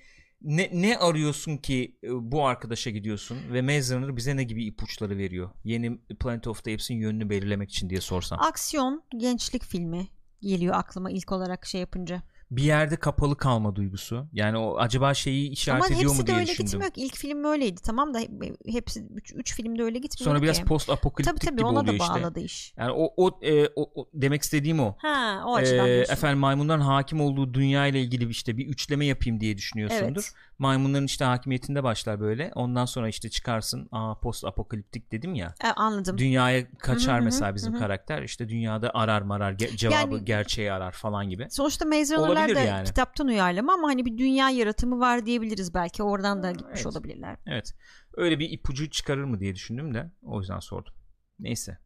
ne, 0.43 0.69
ne 0.73 0.97
arıyorsun 0.97 1.57
ki 1.57 1.97
e, 2.03 2.31
bu 2.31 2.45
arkadaşa 2.45 2.89
gidiyorsun 2.89 3.37
ve 3.53 3.61
Maze 3.61 3.95
Runner 3.95 4.15
bize 4.15 4.37
ne 4.37 4.43
gibi 4.43 4.65
ipuçları 4.65 5.17
veriyor? 5.17 5.49
Yeni 5.63 5.97
Planet 5.97 6.47
of 6.47 6.63
the 6.63 6.73
Apes'in 6.73 6.95
yönünü 6.95 7.29
belirlemek 7.29 7.69
için 7.69 7.89
diye 7.89 8.01
sorsam. 8.01 8.39
Aksiyon 8.41 9.03
gençlik 9.17 9.63
filmi 9.63 10.07
geliyor 10.41 10.75
aklıma 10.75 11.11
ilk 11.11 11.31
olarak 11.31 11.65
şey 11.65 11.81
yapınca. 11.81 12.23
Bir 12.57 12.63
yerde 12.63 12.95
kapalı 12.95 13.37
kalma 13.37 13.75
duygusu. 13.75 14.27
Yani 14.33 14.57
o 14.57 14.77
acaba 14.77 15.13
şeyi 15.13 15.49
işaret 15.49 15.83
Ama 15.83 15.95
ediyor 15.95 16.01
hepsi 16.11 16.15
mu 16.21 16.23
de 16.23 16.27
diye 16.27 16.37
öyle 16.37 16.47
düşündüm. 16.47 16.65
gitmiyor 16.71 16.91
ki. 16.91 17.01
İlk 17.01 17.15
film 17.17 17.43
öyleydi 17.43 17.81
tamam 17.83 18.13
da 18.13 18.19
hep- 18.19 18.55
hepsi 18.67 19.05
3 19.35 19.55
filmde 19.55 19.83
öyle 19.83 19.99
gitmiyor 19.99 20.31
Sonra 20.31 20.41
biraz 20.43 20.59
ki. 20.59 20.65
post 20.65 20.87
Tabii 20.87 20.97
apokaliptik 20.97 21.41
tabii 21.41 21.55
gibi 21.57 21.65
ona 21.65 21.79
oluyor 21.79 21.99
da 21.99 22.03
işte. 22.03 22.21
bağladı 22.21 22.39
iş. 22.39 22.73
Yani 22.77 22.91
o, 22.91 23.13
o, 23.17 23.39
e, 23.41 23.67
o, 23.75 23.91
o- 24.01 24.09
demek 24.13 24.41
istediğim 24.41 24.79
o. 24.79 24.95
Ha 24.97 25.43
o 25.45 25.55
açıdan 25.55 25.87
Ee, 25.89 25.91
efendim 25.91 26.39
maymunların 26.39 26.81
hakim 26.81 27.21
olduğu 27.21 27.53
dünya 27.53 27.87
ile 27.87 28.01
ilgili 28.01 28.29
işte 28.29 28.57
bir 28.57 28.67
üçleme 28.67 29.05
yapayım 29.05 29.39
diye 29.39 29.57
düşünüyorsundur. 29.57 30.31
Evet. 30.33 30.33
Maymunların 30.63 31.05
işte 31.05 31.25
hakimiyetinde 31.25 31.83
başlar 31.83 32.19
böyle. 32.19 32.51
Ondan 32.55 32.85
sonra 32.85 33.07
işte 33.07 33.29
çıkarsın. 33.29 33.89
Aa 33.91 34.19
post 34.19 34.45
apokaliptik 34.45 35.11
dedim 35.11 35.35
ya. 35.35 35.53
E, 35.63 35.67
anladım. 35.67 36.17
Dünyaya 36.17 36.71
kaçar 36.71 37.13
Hı 37.13 37.17
hı 37.17 37.21
hı, 37.21 37.25
mesela 37.25 37.55
bizim 37.55 37.73
hı 37.73 37.79
karakter. 37.79 38.23
İşte 38.23 38.49
dünyada 38.49 38.91
arar 38.93 39.21
marar 39.21 39.53
ge- 39.53 39.77
cevabı 39.77 40.15
Yani- 40.15 40.25
gerçeği 40.25 40.71
arar 40.71 40.91
falan 40.91 41.29
gibi. 41.29 41.47
Sonuçta 41.49 41.85
Maze 41.85 42.15
Runner'lar 42.15 42.31
Olabilir 42.31 42.55
da 42.55 42.59
yani. 42.59 42.85
kitaptan 42.85 43.27
uyarlama 43.27 43.73
ama 43.73 43.87
hani 43.87 44.05
bir 44.05 44.17
dünya 44.17 44.49
yaratımı 44.49 44.99
var 44.99 45.25
diyebiliriz 45.25 45.73
belki. 45.73 46.03
Oradan 46.03 46.43
da 46.43 46.51
gitmiş 46.51 46.81
evet. 46.83 46.85
olabilirler. 46.85 47.37
Evet. 47.47 47.73
Öyle 48.17 48.39
bir 48.39 48.49
ipucu 48.49 48.89
çıkarır 48.89 49.23
mı 49.23 49.39
diye 49.39 49.55
düşündüm 49.55 49.93
de 49.93 50.11
o 50.21 50.39
yüzden 50.39 50.59
sordum. 50.59 50.93
Neyse. 51.39 51.77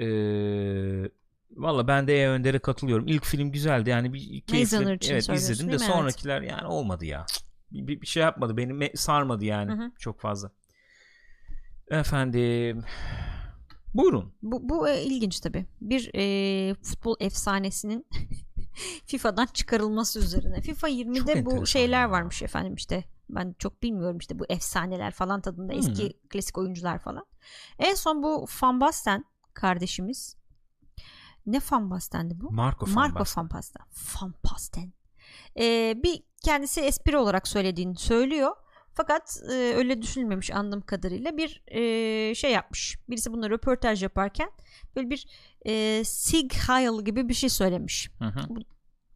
Ee, 0.00 1.10
Valla 1.50 1.88
ben 1.88 2.06
de 2.06 2.22
E 2.22 2.28
Önder'e 2.28 2.58
katılıyorum. 2.58 3.08
İlk 3.08 3.24
film 3.24 3.52
güzeldi 3.52 3.90
yani 3.90 4.12
bir 4.12 4.20
Runner 4.20 4.94
için 4.94 5.12
evet, 5.12 5.24
söylüyorsun 5.24 5.52
izledim 5.52 5.66
de 5.66 5.70
değil 5.70 5.80
mi? 5.80 5.86
Evet. 5.86 5.96
sonrakiler 5.96 6.42
yani 6.42 6.66
olmadı 6.66 7.04
ya. 7.06 7.26
Bir, 7.70 8.00
bir 8.00 8.06
şey 8.06 8.22
yapmadı 8.22 8.56
beni 8.56 8.96
sarmadı 8.96 9.44
yani 9.44 9.72
Hı 9.72 9.76
hı. 9.76 9.92
çok 9.98 10.20
fazla. 10.20 10.50
Efendim 11.90 12.82
buyurun. 13.94 14.34
Bu, 14.42 14.68
bu 14.68 14.88
e, 14.88 15.02
ilginç 15.02 15.40
tabii. 15.40 15.66
Bir 15.80 16.10
e, 16.14 16.74
futbol 16.74 17.16
efsanesinin 17.20 18.06
FIFA'dan 19.06 19.46
çıkarılması 19.46 20.18
üzerine. 20.18 20.60
FIFA 20.60 20.88
20'de 20.88 21.46
bu 21.46 21.66
şeyler 21.66 22.00
ya. 22.00 22.10
varmış 22.10 22.42
efendim 22.42 22.74
işte. 22.74 23.04
Ben 23.30 23.54
çok 23.58 23.82
bilmiyorum 23.82 24.18
işte 24.18 24.38
bu 24.38 24.44
efsaneler 24.48 25.10
falan 25.10 25.40
tadında 25.40 25.72
Hmm. 25.72 25.78
eski 25.78 26.12
klasik 26.28 26.58
oyuncular 26.58 26.98
falan. 26.98 27.26
En 27.78 27.94
son 27.94 28.22
bu 28.22 28.46
Van 28.62 28.80
Basten 28.80 29.24
kardeşimiz 29.54 30.36
ne 31.46 31.60
Van 31.70 31.90
Basten'di 31.90 32.40
bu? 32.40 32.52
Marco 32.52 32.86
Van 32.86 32.94
Marco 32.94 33.18
Basten. 33.20 33.42
Van 33.42 33.50
Basten. 33.50 33.86
Van 34.20 34.34
Basten. 34.44 34.92
Ee, 35.60 35.94
bir 36.02 36.22
kendisi 36.44 36.80
espri 36.80 37.16
olarak 37.16 37.48
söylediğini 37.48 37.96
söylüyor. 37.96 38.52
Fakat 38.96 39.40
e, 39.50 39.54
öyle 39.54 40.02
düşünülmemiş 40.02 40.50
anladığım 40.50 40.80
kadarıyla 40.80 41.36
bir 41.36 41.62
e, 41.66 42.34
şey 42.34 42.52
yapmış. 42.52 42.96
Birisi 43.08 43.32
bununla 43.32 43.50
röportaj 43.50 44.02
yaparken 44.02 44.50
böyle 44.96 45.10
bir 45.10 45.26
e, 45.66 46.04
Sig 46.04 46.52
Heil 46.68 47.04
gibi 47.04 47.28
bir 47.28 47.34
şey 47.34 47.48
söylemiş. 47.50 48.10
Hı 48.18 48.24
hı. 48.24 48.40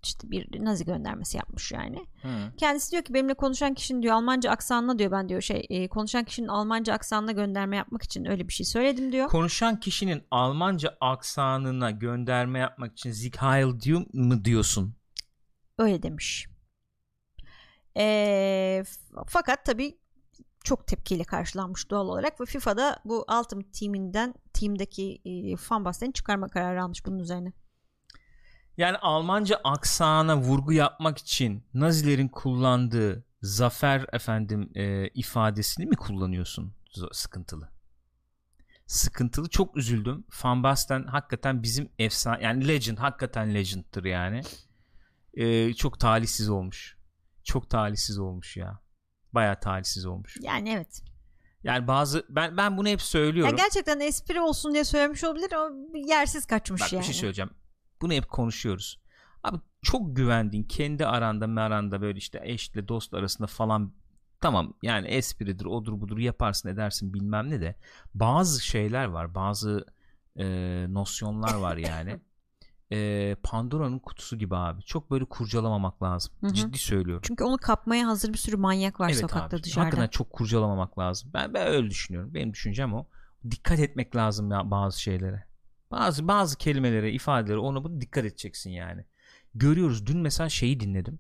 İşte 0.03 0.31
bir 0.31 0.65
nazi 0.65 0.85
göndermesi 0.85 1.37
yapmış 1.37 1.73
yani. 1.73 2.07
Hı. 2.23 2.29
Kendisi 2.57 2.93
diyor 2.93 3.03
ki 3.03 3.15
benimle 3.15 3.35
konuşan 3.35 3.75
kişinin 3.75 4.03
diyor 4.03 4.15
Almanca 4.15 4.51
aksanına 4.51 4.99
diyor 4.99 5.11
ben 5.11 5.29
diyor 5.29 5.41
şey 5.41 5.67
e, 5.71 5.89
konuşan 5.89 6.25
kişinin 6.25 6.49
Almanca 6.49 6.95
aksanına 6.95 7.33
gönderme 7.33 7.77
yapmak 7.77 8.03
için 8.03 8.25
öyle 8.25 8.49
bir 8.49 8.53
şey 8.53 8.67
söyledim 8.67 9.13
diyor. 9.13 9.29
Konuşan 9.29 9.81
kişinin 9.81 10.23
Almanca 10.31 10.97
aksanına 11.01 11.91
gönderme 11.91 12.59
yapmak 12.59 12.93
için 12.93 13.13
Sieg 13.13 13.37
Heil 13.37 13.81
diyor 13.81 14.05
mu 14.13 14.45
diyorsun? 14.45 15.00
Öyle 15.81 16.03
demiş. 16.03 16.49
E, 17.97 18.85
fakat 19.27 19.65
tabii 19.65 19.99
çok 20.65 20.87
tepkiyle 20.87 21.25
karşılanmış 21.25 21.91
doğal 21.91 22.09
olarak 22.09 22.41
ve 22.41 22.45
FIFA'da 22.45 23.01
bu 23.05 23.19
Ultimate 23.21 23.71
Team'inden 23.71 24.35
team'deki 24.53 25.23
e, 25.25 25.55
Van 25.71 25.85
Basten'i 25.85 26.13
çıkarma 26.13 26.49
kararı 26.49 26.83
almış 26.83 27.07
bunun 27.07 27.19
üzerine. 27.19 27.53
Yani 28.77 28.97
Almanca 28.97 29.61
aksana 29.65 30.37
vurgu 30.37 30.73
yapmak 30.73 31.19
için 31.19 31.65
Nazilerin 31.75 32.29
kullandığı 32.29 33.25
zafer 33.43 34.07
efendim 34.13 34.71
e, 34.75 35.09
ifadesini 35.09 35.87
mi 35.87 35.97
kullanıyorsun? 35.97 36.75
Sıkıntılı. 37.13 37.69
Sıkıntılı 38.87 39.49
çok 39.49 39.77
üzüldüm. 39.77 40.25
Van 40.45 40.63
Basten 40.63 41.05
hakikaten 41.05 41.63
bizim 41.63 41.93
efsane 41.99 42.45
yani 42.45 42.69
legend 42.69 42.99
hakikaten 42.99 43.55
legend'tır 43.55 44.05
yani. 44.05 44.43
E, 45.35 45.75
çok 45.75 46.01
talihsiz 46.01 46.49
olmuş. 46.49 46.97
Çok 47.45 47.71
talihsiz 47.71 48.19
olmuş 48.19 48.57
ya. 48.57 48.81
Bayağı 49.33 49.61
talihsiz 49.61 50.07
olmuş. 50.07 50.37
Yani 50.41 50.71
evet. 50.71 51.03
Yani 51.65 51.87
bazı 51.87 52.27
ben 52.29 52.57
ben 52.57 52.77
bunu 52.77 52.89
hep 52.89 53.01
Ya 53.01 53.05
söylüyorum. 53.05 53.57
gerçekten 53.57 54.01
espri 54.01 54.41
olsun 54.41 54.75
diye 54.75 54.85
söylemiş 54.85 55.25
olabilir 55.25 55.53
ama 55.53 55.71
yersiz 55.95 56.47
kaçmış 56.47 56.83
Bak 56.83 56.93
yani. 56.93 57.01
bir 57.01 57.07
şey 57.07 57.15
söyleyeceğim. 57.15 57.51
Bunu 58.01 58.13
hep 58.13 58.29
konuşuyoruz. 58.29 59.01
Abi 59.43 59.57
çok 59.83 60.17
güvendiğin 60.17 60.65
kendi 60.65 61.07
aranda 61.07 61.47
meranda 61.47 62.01
böyle 62.01 62.19
işte 62.19 62.41
eşle 62.45 62.89
dost 62.89 63.15
arasında 63.15 63.47
falan 63.47 63.93
tamam 64.41 64.75
yani 64.83 65.07
espridir 65.07 65.65
odur 65.65 66.01
budur 66.01 66.19
yaparsın 66.19 66.69
edersin 66.69 67.15
bilmem 67.15 67.51
ne 67.51 67.61
de 67.61 67.75
bazı 68.15 68.65
şeyler 68.65 69.05
var 69.05 69.35
bazı 69.35 69.87
e, 70.37 70.47
nosyonlar 70.89 71.55
var 71.55 71.77
yani 71.77 72.21
E, 72.93 73.37
Pandora'nın 73.43 73.99
kutusu 73.99 74.39
gibi 74.39 74.57
abi. 74.57 74.83
Çok 74.83 75.11
böyle 75.11 75.25
kurcalamamak 75.25 76.03
lazım. 76.03 76.35
Hı 76.41 76.47
hı. 76.47 76.55
ciddi 76.55 76.79
söylüyorum. 76.79 77.23
Çünkü 77.27 77.45
onu 77.45 77.57
kapmaya 77.57 78.07
hazır 78.07 78.33
bir 78.33 78.39
sürü 78.39 78.57
manyak 78.57 79.01
var 79.01 79.09
evet 79.09 79.21
sokakta 79.21 79.57
abi. 79.57 79.63
dışarıda. 79.63 79.87
hakikaten 79.87 80.09
çok 80.09 80.31
kurcalamamak 80.31 80.99
lazım. 80.99 81.31
Ben, 81.35 81.55
ben 81.55 81.67
öyle 81.67 81.91
düşünüyorum. 81.91 82.35
Benim 82.35 82.53
düşüncem 82.53 82.95
o. 82.95 83.07
Dikkat 83.51 83.81
etmek 83.81 84.17
lazım 84.17 84.51
ya 84.51 84.71
bazı 84.71 85.03
şeylere. 85.03 85.45
Bazı 85.91 86.29
bazı 86.29 86.59
kelimelere 86.59 87.13
ifadelere 87.13 87.59
ona 87.59 87.85
bunu 87.85 88.01
dikkat 88.01 88.25
edeceksin 88.25 88.71
yani. 88.71 89.05
Görüyoruz. 89.55 90.07
Dün 90.07 90.19
mesela 90.19 90.49
şeyi 90.49 90.81
dinledim. 90.81 91.19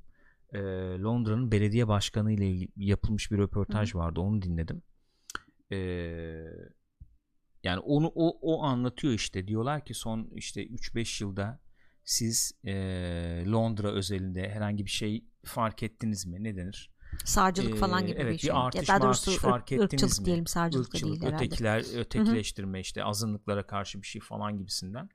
Ee, 0.52 0.58
Londra'nın 0.98 1.52
belediye 1.52 1.88
başkanı 1.88 2.32
ile 2.32 2.68
yapılmış 2.76 3.30
bir 3.30 3.38
röportaj 3.38 3.94
vardı. 3.94 4.20
Onu 4.20 4.42
dinledim. 4.42 4.82
Ee, 5.72 6.44
yani 7.64 7.80
onu 7.80 8.12
o, 8.14 8.38
o 8.54 8.62
anlatıyor 8.62 9.14
işte 9.14 9.46
diyorlar 9.48 9.84
ki 9.84 9.94
son 9.94 10.30
işte 10.34 10.66
3-5 10.66 11.24
yılda 11.24 11.60
siz 12.04 12.52
ee, 12.64 12.72
Londra 13.46 13.92
özelinde 13.92 14.48
herhangi 14.48 14.84
bir 14.84 14.90
şey 14.90 15.24
fark 15.44 15.82
ettiniz 15.82 16.26
mi 16.26 16.44
ne 16.44 16.56
denir 16.56 16.90
Sağcılık 17.24 17.76
falan 17.76 18.02
Ee, 18.04 18.06
gibi 18.06 18.18
evet, 18.20 18.32
bir 18.32 18.38
bir 18.38 18.42
şey. 18.42 18.50
artış, 18.54 18.88
ya 18.88 18.94
daha 18.94 19.02
doğrusu 19.06 19.30
martış 19.30 19.44
ırk- 19.44 19.50
fark 19.50 19.72
ettiniz 19.72 19.92
ırkçılık 19.92 20.18
mi? 20.20 20.24
diyelim 20.26 20.46
sağcılık 20.46 20.86
da 20.86 20.88
ırkçılık, 20.96 21.20
değil 21.20 21.32
herhalde. 21.32 21.44
ötekiler, 21.44 21.98
ötekileştirme 22.00 22.80
işte 22.80 23.04
azınlıklara 23.04 23.66
karşı 23.66 24.02
bir 24.02 24.06
şey 24.06 24.22
falan 24.22 24.58
gibisinden. 24.58 25.08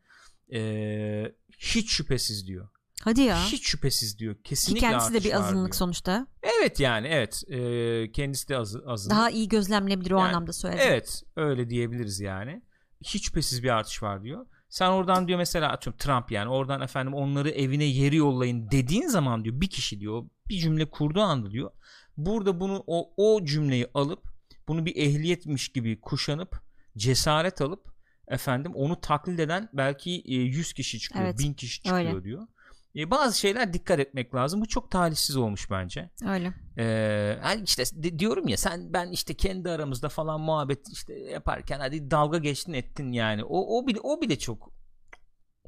Ee, 0.53 1.35
hiç 1.59 1.91
şüphesiz 1.91 2.47
diyor. 2.47 2.67
Hadi 3.03 3.21
ya. 3.21 3.45
Hiç 3.45 3.67
şüphesiz 3.67 4.19
diyor. 4.19 4.35
Ki 4.35 4.41
Kesinlikle 4.43 4.87
kendisi 4.87 5.13
de 5.13 5.23
bir 5.23 5.33
azınlık 5.33 5.65
diyor. 5.65 5.75
sonuçta. 5.75 6.27
Evet 6.59 6.79
yani 6.79 7.07
evet. 7.07 7.43
Ee, 7.49 8.11
kendisi 8.11 8.49
de 8.49 8.57
azı, 8.57 8.83
azınlık. 8.87 9.17
Daha 9.17 9.29
iyi 9.29 9.47
gözlemlenebilir 9.47 10.11
o 10.11 10.17
Yani, 10.19 10.27
anlamda 10.27 10.53
söyledim. 10.53 10.83
Evet 10.87 11.23
öyle 11.35 11.69
diyebiliriz 11.69 12.19
yani. 12.19 12.61
Hiç 13.03 13.25
şüphesiz 13.25 13.63
bir 13.63 13.69
artış 13.69 14.03
var 14.03 14.23
diyor. 14.23 14.45
Sen 14.69 14.89
oradan 14.89 15.27
diyor 15.27 15.39
mesela 15.39 15.71
atıyorum 15.71 15.97
Trump 15.97 16.31
yani 16.31 16.49
oradan 16.49 16.81
efendim 16.81 17.13
onları 17.13 17.49
evine 17.49 17.83
yeri 17.83 18.15
yollayın 18.15 18.71
dediğin 18.71 19.07
zaman 19.07 19.43
diyor 19.43 19.61
bir 19.61 19.69
kişi 19.69 19.99
diyor 19.99 20.23
bir 20.49 20.57
cümle 20.57 20.85
kurduğu 20.89 21.21
anda 21.21 21.51
diyor 21.51 21.71
burada 22.17 22.59
bunu 22.59 22.83
o, 22.87 23.13
o 23.17 23.45
cümleyi 23.45 23.87
alıp 23.93 24.23
bunu 24.67 24.85
bir 24.85 24.95
ehliyetmiş 24.95 25.69
gibi 25.69 26.01
kuşanıp 26.01 26.61
cesaret 26.97 27.61
alıp 27.61 27.93
efendim 28.27 28.71
onu 28.75 29.01
taklit 29.01 29.39
eden 29.39 29.69
belki 29.73 30.11
e, 30.25 30.33
100 30.33 30.73
kişi 30.73 30.99
çıkıyor 30.99 31.25
Evet, 31.25 31.39
1000 31.39 31.53
kişi 31.53 31.83
çıkıyor 31.83 31.97
öyle. 32.15 32.23
diyor. 32.23 32.47
E, 32.95 33.11
bazı 33.11 33.39
şeyler 33.39 33.73
dikkat 33.73 33.99
etmek 33.99 34.35
lazım. 34.35 34.61
Bu 34.61 34.65
çok 34.67 34.91
talihsiz 34.91 35.35
olmuş 35.37 35.71
bence. 35.71 36.09
Öyle. 36.29 36.53
Ee, 36.77 37.37
hani 37.41 37.63
işte 37.63 37.83
di- 38.03 38.19
diyorum 38.19 38.47
ya 38.47 38.57
sen 38.57 38.93
ben 38.93 39.07
işte 39.11 39.33
kendi 39.33 39.69
aramızda 39.69 40.09
falan 40.09 40.41
muhabbet 40.41 40.89
işte 40.93 41.13
yaparken 41.13 41.79
hadi 41.79 42.11
dalga 42.11 42.37
geçtin 42.37 42.73
ettin 42.73 43.11
yani. 43.11 43.43
O 43.43 43.77
o 43.79 43.87
bile 43.87 43.99
o 44.03 44.21
bile 44.21 44.39
çok 44.39 44.71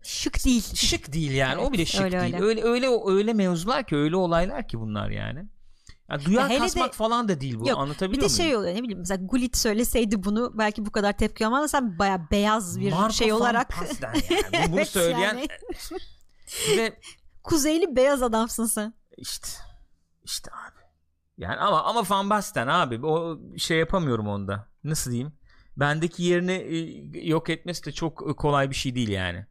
Şık 0.04 0.46
değil. 0.46 0.76
şık 0.76 1.14
değil 1.14 1.32
yani. 1.32 1.58
o 1.58 1.62
Evet, 1.62 1.72
bile 1.74 1.86
şık 1.86 2.02
öyle, 2.02 2.22
değil. 2.22 2.36
öyle. 2.42 2.64
Öyle 2.64 2.88
öyle 3.06 3.34
mevzular 3.34 3.88
ki 3.88 3.96
öyle 3.96 4.16
olaylar 4.16 4.68
ki 4.68 4.80
bunlar 4.80 5.10
yani. 5.10 5.46
Ya 6.12 6.26
duyar 6.26 6.50
Ya 6.50 6.60
kasmak 6.60 6.92
de- 6.94 6.96
falan 6.98 7.28
da 7.28 7.42
değil 7.42 7.60
bu. 7.60 7.68
Yok, 7.70 7.78
Anlatabiliyor 7.80 8.12
Bir 8.24 8.30
de 8.30 8.34
muyum? 8.34 8.50
şey 8.50 8.56
oluyor 8.56 8.76
ne 8.76 8.84
bileyim 8.84 9.00
mesela 9.00 9.26
Gullit 9.26 9.58
söyleseydi 9.58 10.24
bunu 10.24 10.58
belki 10.58 10.86
bu 10.86 10.92
kadar 10.92 11.18
tepki 11.18 11.46
almaz 11.48 11.60
ama 11.60 11.68
sen 11.68 12.00
baya 12.00 12.28
beyaz 12.32 12.80
bir 12.80 12.92
Marco 12.92 13.14
şey 13.14 13.34
olarak 13.34 13.74
yani. 14.02 14.22
Bu- 14.68 14.72
Bunu 14.72 14.80
Evet 14.80 14.88
söyleyen 14.88 15.20
yani. 15.36 15.48
ve 16.78 17.00
kuzeyli 17.44 17.96
beyaz 17.96 18.24
adamsın 18.24 18.66
sen. 18.66 18.94
işte 19.18 19.48
işte 20.24 20.52
abi. 20.52 20.78
Yani 21.38 21.56
ama 21.56 21.84
ama 21.84 22.04
Van 22.10 22.30
Basten 22.30 22.68
abi 22.68 23.06
o 23.06 23.40
şey 23.58 23.78
yapamıyorum 23.78 24.28
onda. 24.28 24.68
Nasıl 24.84 25.12
diyeyim? 25.12 25.34
Bendeki 25.78 26.24
yerini 26.24 26.52
e, 26.52 27.28
yok 27.28 27.50
etmesi 27.50 27.86
de 27.86 27.92
çok 27.92 28.30
e, 28.30 28.34
kolay 28.34 28.70
bir 28.70 28.76
şey 28.76 28.96
değil 28.96 29.10
yani. 29.10 29.46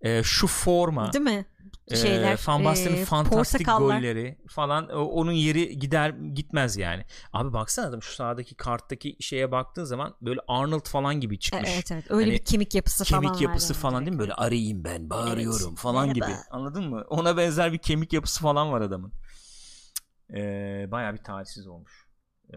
E, 0.00 0.22
şu 0.22 0.46
forma 0.46 1.12
Değil 1.12 1.24
mi? 1.24 1.46
E, 1.88 1.96
Şeyler. 1.96 2.40
Van 2.48 2.64
Basten'in 2.64 2.96
e, 2.96 3.04
fantastik 3.04 3.66
portakallar. 3.66 3.96
golleri 3.98 4.38
falan 4.48 4.88
o- 4.88 5.04
onun 5.04 5.32
yeri 5.32 5.78
gider 5.78 6.10
gitmez 6.10 6.76
yani. 6.76 7.04
Abi 7.32 7.52
baksana 7.52 7.86
adam 7.86 8.02
şu 8.02 8.12
sağdaki 8.14 8.54
karttaki 8.54 9.16
şeye 9.20 9.52
baktığın 9.52 9.84
zaman 9.84 10.16
böyle 10.20 10.40
Arnold 10.48 10.86
falan 10.88 11.20
gibi 11.20 11.34
E, 11.34 11.38
çıkmış. 11.38 11.70
Evet 11.74 11.92
evet 11.92 12.04
öyle 12.10 12.30
Hani 12.30 12.38
bir 12.40 12.44
kemik 12.44 12.74
yapısı 12.74 13.04
falan 13.04 13.22
kemik 13.22 13.40
yapısı 13.40 13.74
falan 13.74 13.94
direkt. 13.94 14.06
değil 14.06 14.16
mi? 14.16 14.20
Böyle 14.20 14.34
arayayım 14.34 14.84
ben, 14.84 15.10
bağırıyorum 15.10 15.68
Evet. 15.68 15.78
falan 15.78 16.06
Merhaba. 16.08 16.26
gibi. 16.26 16.36
Anladın 16.50 16.88
mı? 16.90 17.04
Ona 17.08 17.36
benzer 17.36 17.72
bir 17.72 17.78
kemik 17.78 18.12
yapısı 18.12 18.40
falan 18.40 18.72
var 18.72 18.80
adamın. 18.80 19.12
Ee, 20.34 20.86
bayağı 20.90 21.12
bir 21.12 21.18
talihsiz 21.24 21.66
olmuş. 21.66 22.06
Ee, 22.54 22.56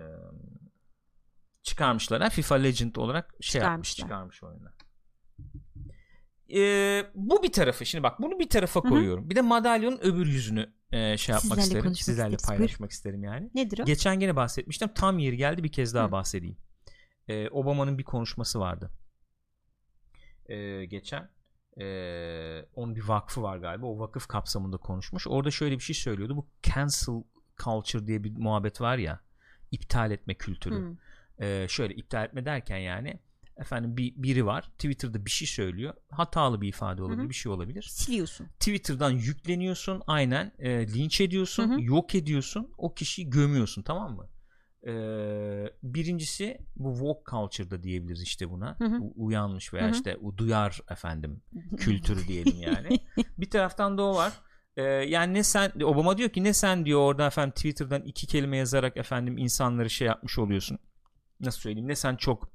çıkarmışlar. 1.64 2.22
Ha? 2.22 2.30
FIFA 2.30 2.56
Legend 2.56 2.96
olarak 2.96 3.34
şey 3.42 3.62
yapmış, 3.62 3.90
Çıkarmışlar. 3.96 4.06
çıkarmış 4.06 4.44
oyuna. 4.44 4.75
Ee, 6.54 7.06
bu 7.16 7.44
bir 7.44 7.52
tarafı. 7.52 7.86
Şimdi 7.86 8.04
bak 8.04 8.22
bunu 8.22 8.40
bir 8.40 8.50
tarafa 8.50 8.82
koyuyorum. 8.82 9.30
Bir 9.30 9.36
de 9.36 9.42
madalyonun 9.42 10.00
öbür 10.02 10.26
yüzünü 10.28 10.74
e, 10.92 11.18
şey 11.18 11.34
yapmak 11.34 11.60
Sizlerle 11.60 11.78
isterim. 11.80 11.96
Sizlerle 11.96 12.36
isteriz. 12.36 12.58
paylaşmak 12.58 12.92
isterim 12.92 13.24
yani. 13.24 13.50
Nedir 13.56 13.80
o? 13.80 13.86
Geçen 13.86 14.20
gene 14.20 14.36
bahsetmiştim. 14.36 14.88
Tam 14.96 15.20
yeri 15.20 15.38
geldi 15.38 15.64
bir 15.64 15.72
kez 15.72 15.94
daha 15.94 16.08
Hı. 16.08 16.12
bahsedeyim. 16.12 16.58
Ee, 17.28 17.50
Obama'nın 17.50 17.98
bir 17.98 18.04
konuşması 18.04 18.60
vardı. 18.60 18.92
Ee, 20.46 20.86
geçen. 20.86 21.30
Ee, 21.82 22.66
onun 22.76 22.96
bir 22.96 23.04
vakfı 23.04 23.42
var 23.42 23.58
galiba. 23.58 23.86
O 23.86 24.00
vakıf 24.00 24.28
kapsamında 24.28 24.78
konuşmuş. 24.78 25.28
Orada 25.28 25.52
şöyle 25.52 25.76
bir 25.76 25.84
şey 25.84 25.96
söylüyordu. 25.96 26.36
Bu 26.38 26.48
cancel 26.64 27.24
culture 27.64 28.08
diye 28.08 28.24
bir 28.24 28.32
muhabbet 28.38 28.82
var 28.82 28.98
ya. 28.98 29.20
iptal 29.72 30.12
etme 30.12 30.34
kültürü. 30.34 30.96
Ee, 31.42 31.66
şöyle 31.70 31.96
iptal 31.96 32.26
etme 32.26 32.46
derken 32.46 32.78
yani 32.78 33.20
efendim 33.58 33.98
bir 33.98 34.14
biri 34.16 34.46
var 34.46 34.62
Twitter'da 34.64 35.26
bir 35.26 35.32
şey 35.32 35.48
söylüyor. 35.48 35.94
Hatalı 36.10 36.62
bir 36.62 36.68
ifade 36.68 37.04
olabilir, 37.04 37.22
Hı 37.22 37.26
hı. 37.26 37.30
bir 37.30 37.34
şey 37.36 37.52
olabilir. 37.52 37.88
Siliyorsun. 37.92 38.48
Twitter'dan 38.60 39.12
yükleniyorsun 39.12 40.02
aynen 40.08 40.52
e, 40.60 40.88
linç 40.88 41.22
ediyorsun 41.22 41.70
Hı 41.70 41.76
hı. 41.76 41.82
yok 41.82 42.16
ediyorsun 42.16 42.72
o 42.78 42.94
kişiyi 42.94 43.30
gömüyorsun 43.30 43.82
tamam 43.82 44.16
mı 44.16 44.30
Ee, 44.88 45.66
birincisi 45.84 46.58
bu 46.76 46.92
woke 46.94 47.24
culture'da 47.32 47.84
diyebiliriz 47.84 48.22
işte 48.24 48.50
buna 48.50 48.76
Hı 48.80 48.86
hı. 48.86 48.98
U- 49.02 49.14
uyanmış 49.26 49.74
veya 49.74 49.86
Hı 49.86 49.90
hı. 49.90 49.94
işte 49.96 50.18
o 50.24 50.38
duyar 50.38 50.80
efendim 50.92 51.42
kültürü 51.78 52.28
diyelim 52.28 52.62
yani 52.62 53.00
bir 53.38 53.50
taraftan 53.50 53.98
da 53.98 54.04
o 54.04 54.16
var 54.16 54.34
Ee, 54.78 54.84
yani 54.84 55.34
ne 55.34 55.44
sen 55.44 55.72
Obama 55.84 56.18
diyor 56.18 56.30
ki 56.30 56.44
ne 56.44 56.54
sen 56.54 56.86
diyor 56.86 57.00
orada 57.00 57.28
efendim 57.28 57.52
Twitter'dan 57.54 58.02
iki 58.02 58.28
kelime 58.28 58.58
yazarak 58.58 58.98
efendim 58.98 59.38
insanları 59.38 59.90
şey 59.90 60.08
yapmış 60.08 60.40
oluyorsun. 60.40 60.80
Nasıl 61.40 61.60
söyleyeyim? 61.62 61.88
Ne 61.88 61.96
sen 61.96 62.16
çok 62.16 62.50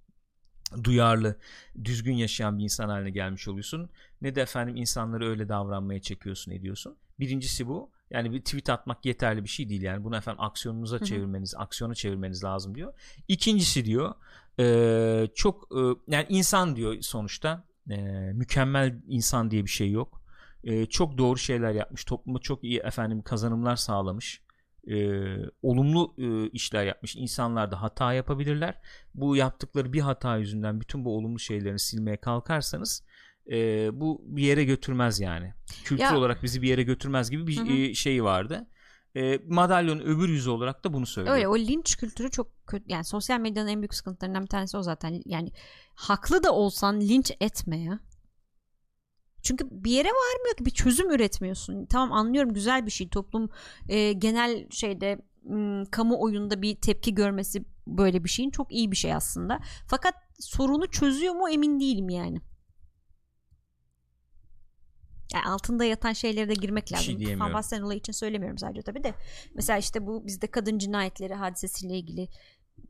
duyarlı, 0.84 1.36
düzgün 1.84 2.14
yaşayan 2.14 2.58
bir 2.58 2.64
insan 2.64 2.88
haline 2.88 3.10
gelmiş 3.10 3.48
oluyorsun. 3.48 3.90
Ne 4.22 4.34
de 4.34 4.42
efendim 4.42 4.76
insanları 4.76 5.28
öyle 5.28 5.48
davranmaya 5.48 6.00
çekiyorsun, 6.00 6.52
ediyorsun. 6.52 6.96
Birincisi 7.20 7.66
bu. 7.66 7.90
Yani 8.10 8.32
bir 8.32 8.40
tweet 8.40 8.70
atmak 8.70 9.06
yeterli 9.06 9.44
bir 9.44 9.48
şey 9.48 9.68
değil 9.68 9.82
yani. 9.82 10.04
Bunu 10.04 10.16
efendim 10.16 10.40
aksiyonunuza 10.40 10.96
Hı-hı. 10.96 11.04
çevirmeniz, 11.04 11.54
aksiyona 11.56 11.94
çevirmeniz 11.94 12.44
lazım 12.44 12.74
diyor. 12.74 12.92
İkincisi 13.28 13.84
diyor, 13.84 14.14
e, 14.60 15.28
çok 15.34 15.68
e, 15.72 15.80
yani 16.08 16.26
insan 16.28 16.76
diyor 16.76 16.96
sonuçta. 17.00 17.64
E, 17.90 17.96
mükemmel 18.32 19.00
insan 19.08 19.50
diye 19.50 19.64
bir 19.64 19.70
şey 19.70 19.90
yok. 19.90 20.22
E, 20.64 20.86
çok 20.86 21.18
doğru 21.18 21.38
şeyler 21.38 21.72
yapmış. 21.72 22.04
Topluma 22.04 22.38
çok 22.38 22.64
iyi 22.64 22.78
efendim 22.78 23.22
kazanımlar 23.22 23.76
sağlamış 23.76 24.40
e, 24.88 24.96
olumlu 25.62 26.14
e, 26.18 26.50
işler 26.50 26.84
yapmış 26.84 27.16
insanlar 27.16 27.70
da 27.70 27.82
hata 27.82 28.12
yapabilirler. 28.12 28.80
Bu 29.14 29.36
yaptıkları 29.36 29.92
bir 29.92 30.00
hata 30.00 30.36
yüzünden 30.36 30.80
bütün 30.80 31.04
bu 31.04 31.16
olumlu 31.16 31.38
şeylerini 31.38 31.78
silmeye 31.78 32.16
kalkarsanız 32.16 33.04
e, 33.50 33.90
bu 34.00 34.22
bir 34.24 34.42
yere 34.42 34.64
götürmez 34.64 35.20
yani. 35.20 35.54
Kültür 35.84 36.04
ya, 36.04 36.18
olarak 36.18 36.42
bizi 36.42 36.62
bir 36.62 36.68
yere 36.68 36.82
götürmez 36.82 37.30
gibi 37.30 37.46
bir 37.46 37.90
E, 37.90 37.94
şey 37.94 38.24
vardı. 38.24 38.66
E, 39.16 39.38
madalyonun 39.48 40.00
öbür 40.00 40.28
yüzü 40.28 40.50
olarak 40.50 40.84
da 40.84 40.92
bunu 40.92 41.06
söylüyor. 41.06 41.36
Öyle 41.36 41.48
o 41.48 41.58
linç 41.58 41.96
kültürü 41.96 42.30
çok 42.30 42.66
kötü. 42.66 42.84
Yani 42.88 43.04
sosyal 43.04 43.40
medyanın 43.40 43.68
en 43.68 43.80
büyük 43.80 43.94
sıkıntılarından 43.94 44.42
bir 44.42 44.48
tanesi 44.48 44.76
o 44.76 44.82
zaten. 44.82 45.22
Yani 45.26 45.52
haklı 45.94 46.42
da 46.42 46.52
olsan 46.52 47.00
linç 47.00 47.32
etme 47.40 47.80
ya. 47.80 48.00
Çünkü 49.43 49.68
bir 49.70 49.91
yere 49.91 50.09
varmıyor 50.09 50.57
ki 50.57 50.64
bir 50.64 50.70
çözüm 50.70 51.11
üretmiyorsun. 51.11 51.86
Tamam 51.86 52.12
anlıyorum 52.12 52.55
güzel 52.55 52.86
bir 52.86 52.91
şey. 52.91 53.09
Toplum 53.09 53.49
e, 53.88 54.12
genel 54.12 54.70
şeyde 54.70 55.18
m, 55.43 55.84
kamuoyunda 55.91 56.62
bir 56.62 56.76
tepki 56.76 57.14
görmesi 57.14 57.64
böyle 57.86 58.24
bir 58.24 58.28
şeyin 58.28 58.51
çok 58.51 58.72
iyi 58.72 58.91
bir 58.91 58.97
şey 58.97 59.14
aslında. 59.14 59.61
Fakat 59.86 60.14
sorunu 60.38 60.91
çözüyor 60.91 61.34
mu 61.34 61.51
emin 61.51 61.80
değilim 61.80 62.09
yani. 62.09 62.41
Yani 65.34 65.45
altında 65.45 65.84
yatan 65.84 66.12
şeylere 66.12 66.49
de 66.49 66.55
girmek 66.55 66.93
lazım. 66.93 67.05
Şey 67.05 67.36
Fan 67.36 67.55
Basten 67.55 67.82
olayı 67.82 67.99
için 67.99 68.12
söylemiyorum 68.12 68.59
sadece 68.59 68.82
tabii 68.82 69.05
de. 69.05 69.14
Mesela 69.55 69.78
işte 69.78 70.07
bu 70.07 70.26
bizde 70.26 70.47
kadın 70.47 70.78
cinayetleri 70.78 71.34
hadisesiyle 71.34 71.99
ilgili 71.99 72.28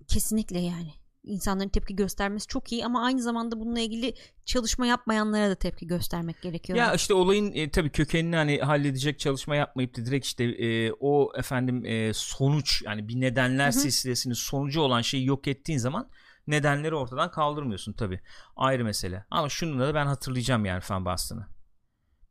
kesinlikle 0.09 0.61
yani 0.61 0.93
insanların 1.25 1.69
tepki 1.69 1.97
göstermesi 1.97 2.47
çok 2.47 2.73
iyi 2.73 2.85
ama 2.85 3.05
aynı 3.05 3.23
zamanda 3.23 3.61
bununla 3.61 3.81
ilgili 3.81 4.15
çalışma 4.45 4.87
yapmayanlara 4.87 5.51
da 5.51 5.55
tepki 5.55 5.87
göstermek 5.87 6.43
gerekiyor. 6.43 6.79
Ya 6.79 6.95
işte 6.95 7.15
olayın 7.15 7.53
e, 7.53 7.71
tabii 7.71 7.91
kökenini 7.91 8.37
hani 8.37 8.59
halledecek 8.59 9.19
çalışma 9.19 9.57
yapmayıp 9.57 9.97
da 9.97 10.07
direkt 10.07 10.27
işte 10.27 10.45
e, 10.45 10.93
o 10.93 11.33
efendim 11.37 11.85
e, 11.85 12.13
sonuç 12.15 12.83
yani 12.83 13.09
bir 13.09 13.21
nedenler 13.21 13.73
Hı-hı. 13.73 13.81
silsilesinin 13.81 14.35
sonucu 14.35 14.81
olan 14.81 15.01
şeyi 15.01 15.27
yok 15.27 15.49
ettiğin 15.49 15.79
zaman 15.79 16.11
nedenleri 16.47 16.95
ortadan 16.95 17.31
kaldırmıyorsun 17.31 17.93
tabii. 17.93 18.21
Ayrı 18.57 18.85
mesele. 18.85 19.25
Ama 19.31 19.49
şunu 19.49 19.81
da 19.81 19.95
ben 19.95 20.07
hatırlayacağım 20.07 20.65
yani 20.65 20.81
fan 20.81 21.05
bastığını. 21.05 21.47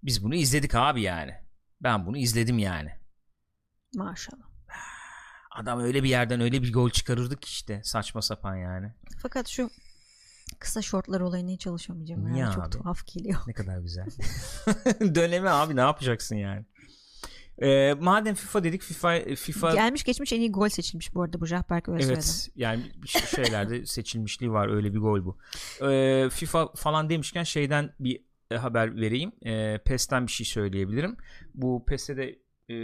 Biz 0.04 0.24
bunu 0.24 0.36
izledik 0.36 0.76
abi 0.76 1.02
yani. 1.02 1.34
Ben 1.82 2.06
bunu 2.06 2.18
izledim 2.18 2.60
yani. 2.60 2.92
Maşallah. 3.96 4.49
Adam 5.60 5.80
öyle 5.80 6.04
bir 6.04 6.10
yerden 6.10 6.42
öyle 6.42 6.62
bir 6.64 6.74
gol 6.74 6.90
çıkarırdık 6.90 7.46
işte 7.46 7.82
saçma 7.84 8.22
sapan 8.22 8.56
yani. 8.56 8.92
Fakat 9.22 9.48
şu 9.48 9.70
kısa 10.60 10.82
şortlar 10.82 11.22
olayına 11.22 11.52
hiç 11.52 11.62
çalışamayacağım. 11.62 12.28
Yani 12.28 12.40
ya 12.40 12.52
çok 12.52 12.64
abi? 12.64 12.70
tuhaf 12.70 13.06
geliyor. 13.08 13.40
Ne 13.48 13.54
kadar 13.54 13.80
güzel. 13.80 14.06
Dönemi 15.16 15.50
abi 15.50 15.76
ne 15.76 15.82
yapacaksın 15.82 16.36
yani? 16.36 16.66
Ee, 17.62 17.94
madem 17.94 18.36
FIFA 18.36 18.64
dedik 18.64 18.82
FIFA 18.82 19.20
FIFA 19.36 19.74
gelmiş 19.74 20.04
geçmiş 20.04 20.34
en 20.34 20.40
iyi 20.40 20.52
gol 20.52 20.70
seçilmiş 20.70 21.14
bu 21.16 21.22
arada 21.24 21.42
bu 21.42 21.46
Jahberk 21.46 21.90
öyle 21.90 22.04
Evet 22.04 22.26
söyledi. 22.26 22.52
yani 22.62 22.92
şeylerde 23.08 23.86
seçilmişliği 23.86 24.52
var 24.52 24.76
öyle 24.76 24.94
bir 24.94 25.00
gol 25.00 25.26
bu. 25.26 25.38
Ee, 25.90 26.30
FIFA 26.30 26.72
falan 26.76 27.10
demişken 27.10 27.44
şeyden 27.44 27.94
bir 28.00 28.22
haber 28.58 28.96
vereyim. 28.96 29.32
Ee, 29.46 29.78
PES'ten 29.86 30.28
bir 30.28 30.32
şey 30.32 30.46
söyleyebilirim. 30.46 31.18
Bu 31.54 31.86
PES'te 31.88 32.18
de 32.18 32.40
e, 32.70 32.76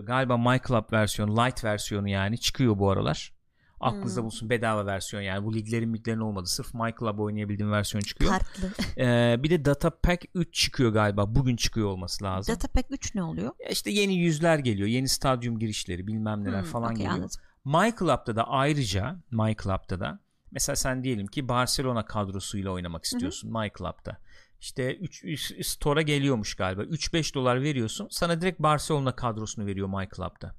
galiba 0.00 0.36
My 0.36 0.60
Club 0.68 0.92
versiyonu 0.92 1.36
light 1.36 1.64
versiyonu 1.64 2.08
yani 2.08 2.38
çıkıyor 2.38 2.78
bu 2.78 2.90
aralar. 2.90 3.32
Aklınızda 3.80 4.20
hmm. 4.20 4.26
bulsun 4.26 4.50
bedava 4.50 4.86
versiyon 4.86 5.22
yani 5.22 5.44
bu 5.44 5.54
liglerin 5.54 5.94
liglerin 5.94 6.18
olmadı. 6.18 6.46
Sırf 6.46 6.74
My 6.74 6.94
Club 7.00 7.18
oynayabildiğim 7.18 7.72
versiyon 7.72 8.02
çıkıyor. 8.02 8.30
Farklı. 8.30 8.68
Ee, 8.98 9.36
bir 9.42 9.50
de 9.50 9.64
Data 9.64 9.90
Pack 9.90 10.24
3 10.34 10.54
çıkıyor 10.54 10.92
galiba. 10.92 11.34
Bugün 11.34 11.56
çıkıyor 11.56 11.88
olması 11.88 12.24
lazım. 12.24 12.54
Data 12.54 12.68
Pack 12.68 12.86
3 12.90 13.14
ne 13.14 13.22
oluyor? 13.22 13.52
Ya 13.64 13.68
işte 13.68 13.90
yeni 13.90 14.14
yüzler 14.14 14.58
geliyor. 14.58 14.88
Yeni 14.88 15.08
stadyum 15.08 15.58
girişleri 15.58 16.06
bilmem 16.06 16.44
neler 16.44 16.62
hmm, 16.62 16.68
falan 16.68 16.84
okay, 16.84 16.96
geliyor. 16.96 17.14
Anladım. 17.14 17.40
My 17.64 17.94
Club'da 17.98 18.36
da 18.36 18.48
ayrıca 18.48 19.16
My 19.30 19.56
Club'da 19.62 20.00
da 20.00 20.18
mesela 20.50 20.76
sen 20.76 21.04
diyelim 21.04 21.26
ki 21.26 21.48
Barcelona 21.48 22.04
kadrosuyla 22.04 22.70
oynamak 22.70 23.04
istiyorsun 23.04 23.48
Hı-hı. 23.48 23.62
My 23.62 23.70
Club'da 23.78 24.18
işte 24.62 24.96
3 24.96 25.66
store'a 25.66 26.02
geliyormuş 26.02 26.54
galiba. 26.54 26.82
3-5 26.82 27.34
dolar 27.34 27.62
veriyorsun. 27.62 28.08
Sana 28.10 28.40
direkt 28.40 28.60
Barcelona 28.60 29.16
kadrosunu 29.16 29.66
veriyor 29.66 29.88
My 29.88 30.08
Club'da. 30.16 30.54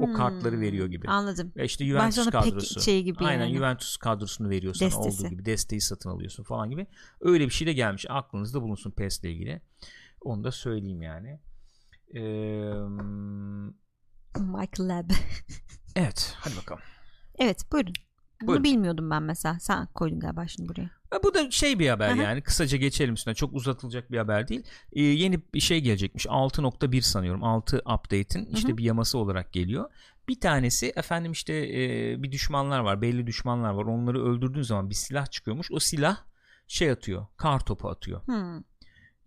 O 0.00 0.06
hmm, 0.06 0.14
kartları 0.14 0.60
veriyor 0.60 0.86
gibi. 0.86 1.08
Anladım. 1.08 1.52
Ve 1.56 1.64
işte 1.64 1.84
Juventus 1.86 2.18
Barcelona 2.18 2.44
kadrosu. 2.44 2.80
Şey 2.80 3.02
gibi 3.02 3.24
Aynen 3.24 3.44
yani. 3.44 3.56
Juventus 3.56 3.96
kadrosunu 3.96 4.50
veriyor 4.50 4.74
sana 4.74 4.88
Destesi. 4.88 5.20
olduğu 5.20 5.30
gibi. 5.30 5.44
Desteği 5.44 5.80
satın 5.80 6.10
alıyorsun 6.10 6.44
falan 6.44 6.70
gibi. 6.70 6.86
Öyle 7.20 7.44
bir 7.44 7.50
şey 7.50 7.66
de 7.66 7.72
gelmiş. 7.72 8.06
Aklınızda 8.08 8.62
bulunsun 8.62 8.90
PES 8.90 9.20
ile 9.20 9.32
ilgili. 9.32 9.62
Onu 10.20 10.44
da 10.44 10.52
söyleyeyim 10.52 11.02
yani. 11.02 11.40
Ee, 12.14 12.20
Lab. 14.80 15.10
evet. 15.96 16.36
Hadi 16.38 16.56
bakalım. 16.56 16.82
Evet 17.38 17.72
buyurun. 17.72 17.92
Bunu 18.40 18.48
Buyurun. 18.48 18.64
bilmiyordum 18.64 19.10
ben 19.10 19.22
mesela. 19.22 19.60
Sen 19.60 19.86
koydun 19.86 20.20
galiba 20.20 20.46
şimdi 20.46 20.68
buraya. 20.68 20.90
Bu 21.22 21.34
da 21.34 21.50
şey 21.50 21.78
bir 21.78 21.88
haber 21.88 22.08
Aha. 22.08 22.22
yani 22.22 22.42
kısaca 22.42 22.78
geçelim 22.78 23.14
üstüne 23.14 23.34
çok 23.34 23.54
uzatılacak 23.54 24.12
bir 24.12 24.18
haber 24.18 24.48
değil. 24.48 24.62
Ee, 24.92 25.02
yeni 25.02 25.40
bir 25.54 25.60
şey 25.60 25.80
gelecekmiş 25.80 26.26
6.1 26.26 27.02
sanıyorum 27.02 27.44
6 27.44 27.78
update'in 27.78 28.46
işte 28.46 28.68
Hı-hı. 28.68 28.78
bir 28.78 28.84
yaması 28.84 29.18
olarak 29.18 29.52
geliyor. 29.52 29.90
Bir 30.28 30.40
tanesi 30.40 30.92
efendim 30.96 31.32
işte 31.32 31.52
e, 31.54 32.22
bir 32.22 32.32
düşmanlar 32.32 32.80
var 32.80 33.02
belli 33.02 33.26
düşmanlar 33.26 33.70
var 33.70 33.84
onları 33.84 34.24
öldürdüğün 34.24 34.62
zaman 34.62 34.90
bir 34.90 34.94
silah 34.94 35.30
çıkıyormuş 35.30 35.72
o 35.72 35.78
silah 35.78 36.16
şey 36.66 36.90
atıyor 36.90 37.26
kar 37.36 37.60
topu 37.60 37.88
atıyor 37.88 38.26
hmm. 38.26 38.62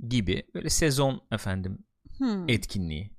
gibi 0.10 0.44
böyle 0.54 0.70
sezon 0.70 1.22
efendim 1.32 1.78
hmm. 2.18 2.50
etkinliği. 2.50 3.12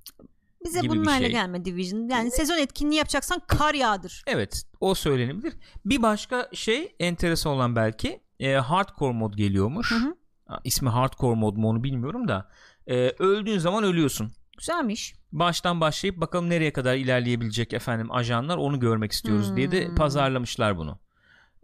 Bize 0.65 0.81
gibi 0.81 0.91
bunlarla 0.91 1.21
şey. 1.21 1.31
gelme 1.31 1.65
Division. 1.65 2.09
Yani 2.09 2.31
sezon 2.31 2.59
etkinliği 2.59 2.99
yapacaksan 2.99 3.43
kar 3.47 3.75
yağdır. 3.75 4.23
Evet 4.27 4.65
o 4.81 4.95
söylenebilir. 4.95 5.55
Bir 5.85 6.03
başka 6.03 6.49
şey 6.53 6.95
enteresan 7.01 7.53
olan 7.53 7.77
belki 7.77 8.21
e, 8.41 8.55
hardcore 8.55 9.13
mod 9.13 9.35
geliyormuş. 9.35 9.91
Hı 9.91 9.95
hı. 9.95 10.15
İsmi 10.65 10.89
hardcore 10.89 11.37
mod 11.37 11.57
mu 11.57 11.69
onu 11.69 11.85
bilmiyorum 11.85 12.29
da. 12.29 12.51
E, 12.87 12.95
öldüğün 13.19 13.59
zaman 13.59 13.85
ölüyorsun. 13.85 14.33
Güzelmiş. 14.59 15.15
Baştan 15.33 15.81
başlayıp 15.81 16.21
bakalım 16.21 16.51
nereye 16.51 16.73
kadar 16.73 16.97
ilerleyebilecek 16.97 17.73
efendim 17.73 18.13
ajanlar 18.13 18.57
onu 18.57 18.81
görmek 18.81 19.13
istiyoruz 19.13 19.49
hmm. 19.49 19.57
diye 19.57 19.71
de 19.71 19.89
hmm. 19.89 19.95
pazarlamışlar 19.95 20.77
bunu. 20.77 20.99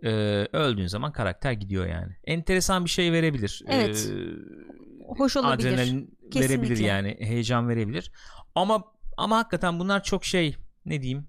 Ee, 0.02 0.08
öldüğün 0.52 0.86
zaman 0.86 1.12
karakter 1.12 1.52
gidiyor 1.52 1.86
yani. 1.86 2.16
Enteresan 2.24 2.84
bir 2.84 2.90
şey 2.90 3.12
verebilir. 3.12 3.62
Evet. 3.68 4.10
Ee, 4.12 5.14
Hoş 5.18 5.36
olabilir. 5.36 5.68
Adrenalin 5.68 6.16
Kesinlikle. 6.30 6.40
verebilir 6.40 6.78
yani. 6.78 7.16
Heyecan 7.20 7.68
verebilir. 7.68 8.12
Ama 8.54 8.84
ama 9.16 9.36
hakikaten 9.36 9.78
bunlar 9.78 10.02
çok 10.02 10.24
şey 10.24 10.56
ne 10.86 11.02
diyeyim 11.02 11.26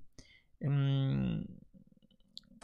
hmm, 0.61 1.55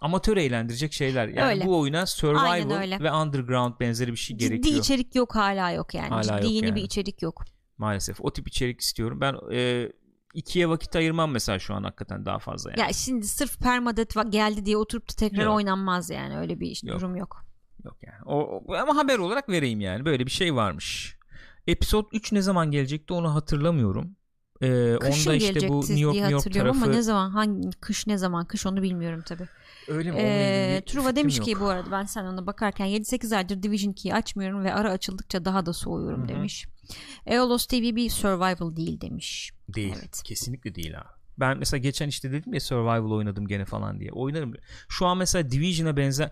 amatör 0.01 0.37
eğlendirecek 0.37 0.93
şeyler. 0.93 1.27
Yani 1.27 1.49
öyle. 1.49 1.65
bu 1.65 1.79
oyuna 1.79 2.05
survival 2.05 2.99
ve 3.03 3.11
underground 3.11 3.79
benzeri 3.79 4.11
bir 4.11 4.17
şey 4.17 4.37
Ciddi 4.37 4.49
gerekiyor. 4.49 4.75
Ciddi 4.75 4.79
içerik 4.79 5.15
yok 5.15 5.35
hala 5.35 5.71
yok 5.71 5.93
yani. 5.93 6.09
Hala 6.09 6.23
Ciddi 6.23 6.31
yok 6.33 6.51
yeni 6.51 6.65
yani. 6.65 6.75
bir 6.75 6.81
içerik 6.81 7.21
yok. 7.21 7.43
Maalesef. 7.77 8.21
O 8.21 8.33
tip 8.33 8.47
içerik 8.47 8.81
istiyorum. 8.81 9.21
Ben 9.21 9.35
e, 9.53 9.91
ikiye 10.33 10.69
vakit 10.69 10.95
ayırmam 10.95 11.31
mesela 11.31 11.59
şu 11.59 11.73
an 11.73 11.83
hakikaten 11.83 12.25
daha 12.25 12.39
fazla 12.39 12.69
yani. 12.69 12.79
Ya 12.79 12.93
şimdi 12.93 13.27
sırf 13.27 13.59
permadeath 13.59 14.31
geldi 14.31 14.65
diye 14.65 14.77
oturup 14.77 15.09
da 15.09 15.13
tekrar 15.13 15.43
yok. 15.43 15.55
oynanmaz 15.55 16.09
yani. 16.09 16.37
Öyle 16.37 16.59
bir 16.59 16.67
iş, 16.67 16.83
yok. 16.83 16.99
durum 16.99 17.15
yok. 17.15 17.45
Yok 17.83 17.97
yani. 18.03 18.23
O, 18.25 18.39
o, 18.39 18.73
ama 18.73 18.95
haber 18.95 19.19
olarak 19.19 19.49
vereyim 19.49 19.81
yani. 19.81 20.05
Böyle 20.05 20.25
bir 20.25 20.31
şey 20.31 20.55
varmış. 20.55 21.17
Episode 21.67 22.07
3 22.13 22.31
ne 22.31 22.41
zaman 22.41 22.71
gelecekti 22.71 23.13
onu 23.13 23.35
hatırlamıyorum. 23.35 24.15
Ee, 24.61 24.95
Kışın 24.99 25.29
onda 25.29 25.35
işte 25.35 25.67
bu 25.69 25.79
New 25.79 25.99
York, 25.99 26.15
New 26.15 26.31
York 26.31 26.53
tarafı. 26.53 26.69
ama 26.69 26.85
ne 26.85 27.01
zaman 27.01 27.29
hangi 27.29 27.71
kış 27.71 28.07
ne 28.07 28.17
zaman 28.17 28.45
kış 28.45 28.65
onu 28.65 28.81
bilmiyorum 28.81 29.21
tabi. 29.25 29.43
Öyle 29.87 30.11
mi? 30.11 30.17
Ee, 30.19 30.83
Truva 30.85 31.15
demiş 31.15 31.37
yok. 31.37 31.45
ki 31.45 31.59
bu 31.59 31.67
arada 31.69 31.91
ben 31.91 32.05
sen 32.05 32.25
ona 32.25 32.47
bakarken 32.47 32.87
7-8 32.87 33.35
aydır 33.35 33.63
Division 33.63 33.91
2'yi 33.93 34.13
açmıyorum 34.13 34.63
ve 34.63 34.73
ara 34.73 34.91
açıldıkça 34.91 35.45
daha 35.45 35.65
da 35.65 35.73
soğuyorum 35.73 36.19
Hı-hı. 36.21 36.27
demiş. 36.29 36.67
Eolos 37.25 37.65
TV 37.65 37.95
bir 37.95 38.09
survival 38.09 38.75
değil 38.75 39.01
demiş. 39.01 39.51
Değil. 39.75 39.95
Evet. 39.99 40.21
Kesinlikle 40.23 40.75
değil 40.75 40.93
ha. 40.93 41.05
Ben 41.37 41.57
mesela 41.57 41.77
geçen 41.79 42.07
işte 42.07 42.31
dedim 42.31 42.53
ya 42.53 42.59
survival 42.59 43.11
oynadım 43.11 43.47
gene 43.47 43.65
falan 43.65 43.99
diye. 43.99 44.11
Oynarım. 44.11 44.53
Şu 44.89 45.05
an 45.05 45.17
mesela 45.17 45.51
Division'a 45.51 45.97
benzer 45.97 46.31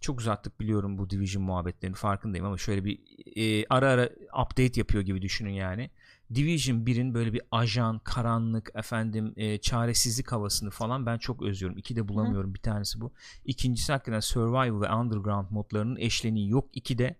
çok 0.00 0.20
uzattık 0.20 0.60
biliyorum 0.60 0.98
bu 0.98 1.10
Division 1.10 1.44
muhabbetlerini 1.44 1.96
farkındayım 1.96 2.46
ama 2.46 2.58
şöyle 2.58 2.84
bir 2.84 2.98
e, 3.36 3.66
ara 3.70 3.88
ara 3.90 4.10
update 4.44 4.80
yapıyor 4.80 5.02
gibi 5.04 5.22
düşünün 5.22 5.50
yani. 5.52 5.90
Division 6.34 6.76
1'in 6.76 7.14
böyle 7.14 7.32
bir 7.32 7.42
ajan, 7.50 7.98
karanlık, 7.98 8.70
efendim 8.74 9.32
e, 9.36 9.58
çaresizlik 9.58 10.32
havasını 10.32 10.70
falan 10.70 11.06
ben 11.06 11.18
çok 11.18 11.42
özlüyorum. 11.42 11.78
İki 11.78 11.96
de 11.96 12.08
bulamıyorum. 12.08 12.50
Hı. 12.50 12.54
Bir 12.54 12.60
tanesi 12.60 13.00
bu. 13.00 13.12
İkincisi 13.44 13.92
hakikaten 13.92 14.20
Survival 14.20 14.80
ve 14.80 14.92
Underground 14.92 15.46
modlarının 15.50 15.96
eşleniği 15.96 16.50
yok. 16.50 16.68
İki 16.72 16.98
de 16.98 17.16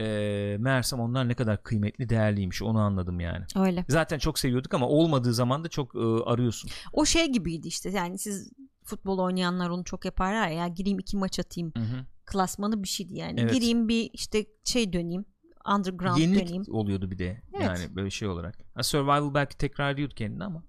e, 0.00 0.56
meğersem 0.60 1.00
onlar 1.00 1.28
ne 1.28 1.34
kadar 1.34 1.62
kıymetli 1.62 2.08
değerliymiş 2.08 2.62
onu 2.62 2.78
anladım 2.78 3.20
yani. 3.20 3.44
Öyle. 3.56 3.84
Zaten 3.88 4.18
çok 4.18 4.38
seviyorduk 4.38 4.74
ama 4.74 4.88
olmadığı 4.88 5.34
zaman 5.34 5.64
da 5.64 5.68
çok 5.68 5.94
e, 5.94 5.98
arıyorsun. 5.98 6.70
O 6.92 7.04
şey 7.04 7.32
gibiydi 7.32 7.68
işte 7.68 7.90
yani 7.90 8.18
siz 8.18 8.52
futbol 8.84 9.18
oynayanlar 9.18 9.70
onu 9.70 9.84
çok 9.84 10.04
yaparlar 10.04 10.48
ya 10.48 10.68
gireyim 10.68 10.98
iki 10.98 11.16
maç 11.16 11.38
atayım. 11.38 11.72
Hı 11.76 11.82
hı. 11.82 12.06
Klasmanı 12.26 12.82
bir 12.82 12.88
şeydi 12.88 13.14
yani. 13.14 13.40
Evet. 13.40 13.54
Gireyim 13.54 13.88
bir 13.88 14.10
işte 14.12 14.46
şey 14.64 14.92
döneyim 14.92 15.24
underground 15.68 16.18
Yenilik 16.18 16.48
döneyim. 16.48 16.64
oluyordu 16.68 17.10
bir 17.10 17.18
de 17.18 17.42
evet. 17.54 17.66
yani 17.66 17.96
böyle 17.96 18.10
şey 18.10 18.28
olarak. 18.28 18.58
Ha, 18.74 18.82
survival 18.82 19.34
belki 19.34 19.56
tekrar 19.56 19.92
ediyordu 19.92 20.14
kendini 20.14 20.44
ama 20.44 20.62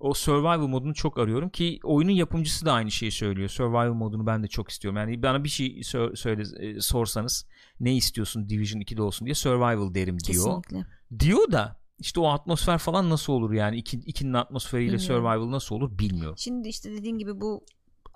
o 0.00 0.14
survival 0.14 0.66
modunu 0.66 0.94
çok 0.94 1.18
arıyorum 1.18 1.48
ki 1.48 1.80
oyunun 1.82 2.12
yapımcısı 2.12 2.66
da 2.66 2.72
aynı 2.72 2.90
şeyi 2.90 3.12
söylüyor. 3.12 3.48
Survival 3.48 3.92
modunu 3.92 4.26
ben 4.26 4.42
de 4.42 4.48
çok 4.48 4.70
istiyorum. 4.70 4.96
Yani 4.96 5.22
bana 5.22 5.44
bir 5.44 5.48
şey 5.48 5.82
söyle 6.14 6.42
e, 6.60 6.80
sorsanız 6.80 7.46
ne 7.80 7.96
istiyorsun 7.96 8.48
Division 8.48 8.80
2'de 8.80 9.02
olsun 9.02 9.26
diye 9.26 9.34
survival 9.34 9.94
derim 9.94 10.18
diyor. 10.18 10.62
Kesinlikle. 10.62 10.86
Diyor 11.18 11.52
da 11.52 11.80
işte 11.98 12.20
o 12.20 12.28
atmosfer 12.28 12.78
falan 12.78 13.10
nasıl 13.10 13.32
olur 13.32 13.52
yani 13.52 13.76
iki, 13.76 13.96
ikinin 13.96 14.34
atmosferiyle 14.34 14.92
bilmiyorum. 14.92 15.24
survival 15.24 15.50
nasıl 15.50 15.74
olur 15.74 15.98
bilmiyorum. 15.98 16.38
Şimdi 16.38 16.68
işte 16.68 16.92
dediğim 16.92 17.18
gibi 17.18 17.40
bu 17.40 17.64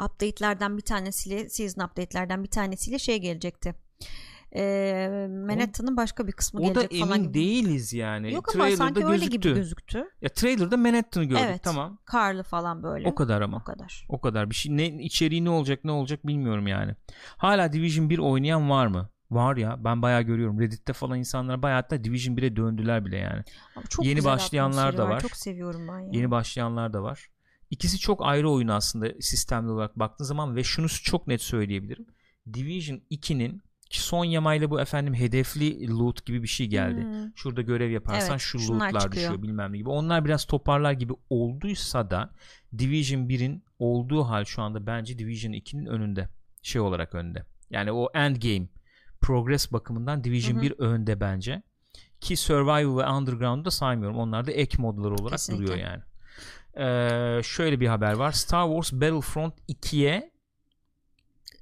update'lerden 0.05 0.77
bir 0.77 0.83
tanesiyle 0.83 1.49
season 1.49 1.85
update'lerden 1.85 2.45
bir 2.45 2.51
tanesiyle 2.51 2.99
şey 2.99 3.19
gelecekti 3.19 3.75
e, 4.57 5.29
Manhattan'ın 5.31 5.97
başka 5.97 6.27
bir 6.27 6.33
kısmı 6.33 6.61
o 6.61 6.63
gelecek 6.63 6.91
falan. 6.91 7.09
O 7.09 7.11
da 7.11 7.15
emin 7.17 7.35
değiliz 7.35 7.93
yani. 7.93 8.33
Yok 8.33 8.55
ama 8.55 8.71
sanki 8.71 8.95
gözüktü. 8.95 9.13
öyle 9.13 9.27
gibi 9.27 9.55
gözüktü. 9.55 10.09
Ya 10.23 10.29
trailer'da 10.29 10.77
Manhattan'ı 10.77 11.25
gördük 11.25 11.45
evet, 11.47 11.63
tamam. 11.63 11.99
Karlı 12.05 12.43
falan 12.43 12.83
böyle. 12.83 13.09
O 13.09 13.15
kadar 13.15 13.41
ama. 13.41 13.57
O 13.57 13.65
kadar. 13.65 14.07
O 14.09 14.21
kadar. 14.21 14.51
Bir 14.51 14.55
şey 14.55 14.77
ne 14.77 14.87
içeriği 14.87 15.45
ne 15.45 15.51
olacak 15.51 15.85
ne 15.85 15.91
olacak 15.91 16.27
bilmiyorum 16.27 16.67
yani. 16.67 16.95
Hala 17.37 17.73
Division 17.73 18.11
1 18.11 18.19
oynayan 18.19 18.71
var 18.71 18.87
mı? 18.87 19.09
Var 19.31 19.57
ya 19.57 19.85
ben 19.85 20.03
bayağı 20.03 20.23
görüyorum. 20.23 20.61
Reddit'te 20.61 20.93
falan 20.93 21.19
insanlar 21.19 21.63
bayağı 21.63 21.81
hatta 21.81 22.05
Division 22.05 22.37
1'e 22.37 22.57
döndüler 22.57 23.05
bile 23.05 23.17
yani. 23.17 23.43
çok 23.89 24.07
Yeni 24.07 24.25
başlayanlar 24.25 24.97
da 24.97 25.09
var. 25.09 25.21
Çok 25.21 25.37
seviyorum 25.37 25.89
ben 25.89 25.99
ya. 25.99 26.09
Yeni 26.13 26.31
başlayanlar 26.31 26.93
da 26.93 27.03
var. 27.03 27.29
İkisi 27.71 27.99
çok 27.99 28.27
ayrı 28.27 28.51
oyun 28.51 28.69
aslında 28.69 29.07
sistemli 29.21 29.71
olarak 29.71 29.99
baktığın 29.99 30.25
zaman 30.25 30.57
ve 30.57 30.65
şunu 30.65 30.89
çok 30.89 31.27
net 31.27 31.43
söyleyebilirim. 31.43 32.07
Division 32.55 33.01
2'nin 33.11 33.63
son 34.01 34.25
yamayla 34.25 34.71
bu 34.71 34.81
efendim 34.81 35.15
hedefli 35.15 35.89
loot 35.89 36.27
gibi 36.27 36.43
bir 36.43 36.49
şey 36.49 36.67
geldi. 36.67 37.03
Hmm. 37.03 37.37
Şurada 37.37 37.63
görev 37.63 37.91
yaparsan 37.91 38.31
evet, 38.31 38.41
şu 38.41 38.59
lootlar 38.59 39.01
çıkıyor. 39.01 39.13
düşüyor 39.13 39.43
bilmem 39.43 39.73
ne 39.73 39.77
gibi. 39.77 39.89
Onlar 39.89 40.25
biraz 40.25 40.45
toparlar 40.45 40.93
gibi 40.93 41.13
olduysa 41.31 42.11
da 42.11 42.31
Division 42.79 43.21
1'in 43.21 43.65
olduğu 43.79 44.23
hal 44.23 44.45
şu 44.45 44.63
anda 44.63 44.87
bence 44.87 45.19
Division 45.19 45.53
2'nin 45.53 45.87
önünde. 45.87 46.29
Şey 46.63 46.81
olarak 46.81 47.15
önde. 47.15 47.45
Yani 47.71 47.93
o 47.93 48.09
end 48.15 48.37
game 48.37 48.69
progress 49.21 49.73
bakımından 49.73 50.25
Division 50.25 50.55
Hı-hı. 50.55 50.63
1 50.63 50.75
önde 50.79 51.21
bence. 51.21 51.63
Ki 52.21 52.37
Survival 52.37 52.99
ve 52.99 53.07
Underground'da 53.07 53.71
saymıyorum. 53.71 54.19
Onlar 54.19 54.47
da 54.47 54.51
ek 54.53 54.83
modlar 54.83 55.11
olarak 55.11 55.31
Kesinlikle. 55.31 55.67
duruyor 55.67 55.87
yani. 55.87 56.03
Ee, 56.77 57.43
şöyle 57.43 57.81
bir 57.81 57.87
haber 57.87 58.13
var. 58.13 58.33
Star 58.33 58.67
Wars 58.67 58.93
Battlefront 58.93 59.55
2'ye 59.69 60.32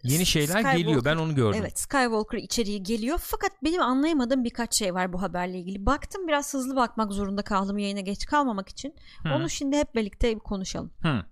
Yeni 0.03 0.26
şeyler 0.26 0.46
Skywalker, 0.46 0.78
geliyor 0.78 1.05
ben 1.05 1.16
onu 1.16 1.34
gördüm. 1.34 1.61
Evet 1.62 1.78
Skywalker 1.78 2.38
içeriği 2.38 2.82
geliyor 2.82 3.18
fakat 3.22 3.53
benim 3.64 3.82
anlayamadığım 3.82 4.44
birkaç 4.44 4.74
şey 4.74 4.94
var 4.94 5.12
bu 5.12 5.22
haberle 5.22 5.59
ilgili. 5.59 5.86
Baktım 5.86 6.28
biraz 6.28 6.55
hızlı 6.55 6.76
bakmak 6.76 7.12
zorunda 7.12 7.42
kaldım 7.42 7.78
yayına 7.78 8.01
geç 8.01 8.26
kalmamak 8.26 8.68
için. 8.68 8.94
Hı. 9.22 9.28
Onu 9.34 9.51
şimdi 9.51 9.76
hep 9.76 9.94
birlikte 9.94 10.38
konuşalım. 10.38 10.92
Hı. 11.03 11.24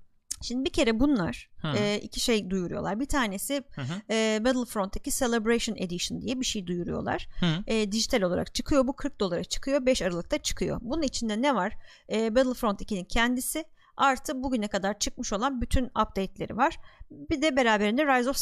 Şimdi 0.43 0.65
bir 0.65 0.73
kere 0.73 1.01
bunlar 1.01 1.51
e, 1.79 2.01
iki 2.03 2.21
şey 2.21 2.51
duyuruyorlar. 2.51 3.01
Bir 3.01 3.07
tanesi 3.07 3.63
e, 4.11 4.41
Battlefront'taki 4.45 5.11
Celebration 5.11 5.77
Edition 5.77 6.21
diye 6.21 6.41
bir 6.41 6.45
şey 6.45 6.67
duyuruyorlar. 6.67 7.29
E, 7.67 7.93
dijital 7.93 8.23
olarak 8.23 8.55
çıkıyor. 8.55 8.87
Bu 8.87 8.97
40 8.97 9.21
dolara 9.21 9.45
çıkıyor. 9.45 9.87
5 9.87 10.03
Aralık'ta 10.03 10.39
çıkıyor. 10.39 10.79
Bunun 10.83 11.03
içinde 11.03 11.43
ne 11.43 11.55
var? 11.55 11.73
E, 12.13 12.35
Battlefront 12.35 12.83
2'nin 12.83 13.05
kendisi 13.05 13.65
Artı 13.99 14.43
bugüne 14.43 14.69
kadar 14.69 14.99
çıkmış 14.99 15.33
olan 15.33 15.61
bütün 15.61 15.85
update'leri 15.85 16.57
var. 16.57 16.81
Bir 17.11 17.43
de 17.43 17.57
beraberinde 17.57 18.07
Rise 18.07 18.31
of 18.31 18.37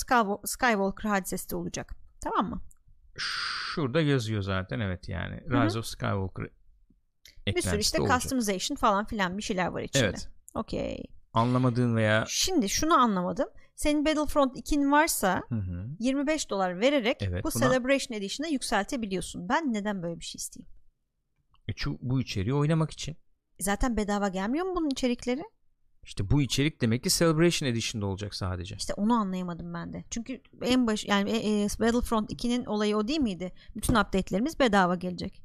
Skywalker 0.45 1.09
hadisesi 1.09 1.51
de 1.51 1.57
olacak. 1.57 1.97
Tamam 2.21 2.51
mı? 2.51 2.63
Şurada 3.17 4.01
yazıyor 4.01 4.43
zaten 4.43 4.81
evet 4.81 5.09
yani. 5.09 5.41
Rise 5.41 5.57
Hı-hı. 5.57 5.79
of 5.79 5.87
Skywalker 5.87 6.47
bir 7.47 7.63
sürü 7.63 7.81
işte 7.81 8.01
olacak. 8.01 8.21
customization 8.21 8.77
falan 8.77 9.05
filan 9.05 9.39
bir 9.39 9.43
şeyler 9.43 9.67
var 9.67 9.83
içinde. 9.83 10.05
Evet. 10.05 10.29
Okey. 10.55 11.03
Anlamadığın 11.33 11.97
veya 11.97 12.25
Şimdi 12.29 12.69
şunu 12.69 12.95
anlamadım. 12.95 13.49
Senin 13.75 14.05
Battlefront 14.05 14.57
2'nin 14.57 14.93
varsa 14.93 15.43
hı 15.49 15.55
hı. 15.55 15.87
25 15.99 16.51
dolar 16.51 16.81
vererek 16.81 17.17
evet, 17.21 17.45
bu 17.45 17.49
buna... 17.55 17.63
Celebration 17.63 18.19
Edition'a 18.19 18.49
yükseltebiliyorsun. 18.49 19.49
Ben 19.49 19.73
neden 19.73 20.03
böyle 20.03 20.21
bir 20.21 20.25
şey 20.25 20.39
isteyeyim? 20.39 20.69
E, 21.69 21.73
şu, 21.77 21.99
bu 22.01 22.21
içeriği 22.21 22.55
oynamak 22.55 22.91
için. 22.91 23.17
Zaten 23.61 23.97
bedava 23.97 24.29
gelmiyor 24.29 24.67
mu 24.67 24.77
bunun 24.77 24.91
içerikleri? 24.91 25.43
İşte 26.03 26.31
bu 26.31 26.43
içerik 26.43 26.81
demek 26.81 27.03
ki 27.03 27.11
Celebration 27.11 27.69
Edition'da 27.69 28.07
olacak 28.07 28.35
sadece. 28.35 28.77
İşte 28.77 28.95
onu 28.95 29.15
anlayamadım 29.15 29.75
ben 29.75 29.93
de. 29.93 30.05
Çünkü 30.11 30.41
en 30.63 30.87
baş 30.87 31.05
yani 31.05 31.31
e, 31.31 31.63
e, 31.63 31.67
Battlefront 31.81 32.33
2'nin 32.33 32.65
olayı 32.65 32.97
o 32.97 33.09
değil 33.09 33.21
miydi? 33.21 33.53
Bütün 33.77 33.95
update'lerimiz 33.95 34.61
bedava 34.61 34.95
gelecek. 34.95 35.43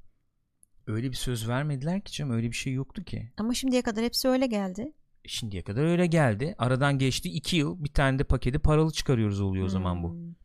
Öyle 0.87 1.09
bir 1.09 1.15
söz 1.15 1.47
vermediler 1.47 2.01
ki 2.01 2.11
canım 2.11 2.31
öyle 2.31 2.47
bir 2.47 2.55
şey 2.55 2.73
yoktu 2.73 3.03
ki. 3.03 3.31
Ama 3.37 3.53
şimdiye 3.53 3.81
kadar 3.81 4.03
hepsi 4.03 4.27
öyle 4.27 4.47
geldi. 4.47 4.93
Şimdiye 5.25 5.63
kadar 5.63 5.83
öyle 5.83 6.07
geldi. 6.07 6.55
Aradan 6.57 6.97
geçti 6.97 7.29
2 7.29 7.55
yıl 7.57 7.83
bir 7.83 7.93
tane 7.93 8.19
de 8.19 8.23
paketi 8.23 8.59
paralı 8.59 8.91
çıkarıyoruz 8.91 9.41
oluyor 9.41 9.63
hmm. 9.63 9.67
o 9.67 9.69
zaman 9.69 10.03
bu. 10.03 10.09
Hmm. 10.09 10.35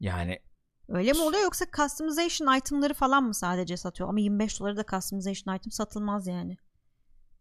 Yani 0.00 0.38
Öyle 0.88 1.12
mi 1.12 1.20
oluyor 1.20 1.42
yoksa 1.42 1.64
customization 1.76 2.58
itemları 2.58 2.94
falan 2.94 3.24
mı 3.24 3.34
sadece 3.34 3.76
satıyor? 3.76 4.08
Ama 4.08 4.20
25 4.20 4.60
dolara 4.60 4.76
da 4.76 4.84
customization 4.90 5.56
item 5.56 5.72
satılmaz 5.72 6.26
yani. 6.26 6.56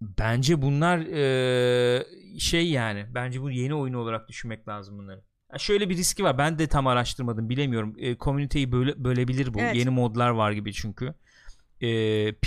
Bence 0.02 0.62
bunlar 0.62 1.00
e, 1.00 2.06
şey 2.40 2.70
yani 2.70 3.06
bence 3.10 3.42
bu 3.42 3.52
yeni 3.52 3.76
oyunu 3.76 3.98
olarak 3.98 4.30
düşünmek 4.30 4.68
lazım 4.68 4.98
bunları. 4.98 5.24
Ya 5.54 5.58
şöyle 5.60 5.90
bir 5.90 5.98
riski 5.98 6.24
var. 6.24 6.38
Ben 6.38 6.60
de 6.60 6.68
tam 6.68 6.88
araştırmadım. 6.88 7.50
Bilemiyorum. 7.50 7.96
E, 7.98 8.18
community'yi 8.18 8.72
böle, 8.72 9.04
bölebilir 9.04 9.54
bu. 9.54 9.60
Evet. 9.60 9.76
Yeni 9.76 9.90
modlar 9.90 10.30
var 10.30 10.52
gibi 10.52 10.74
çünkü. 10.74 11.14
E, 11.82 11.88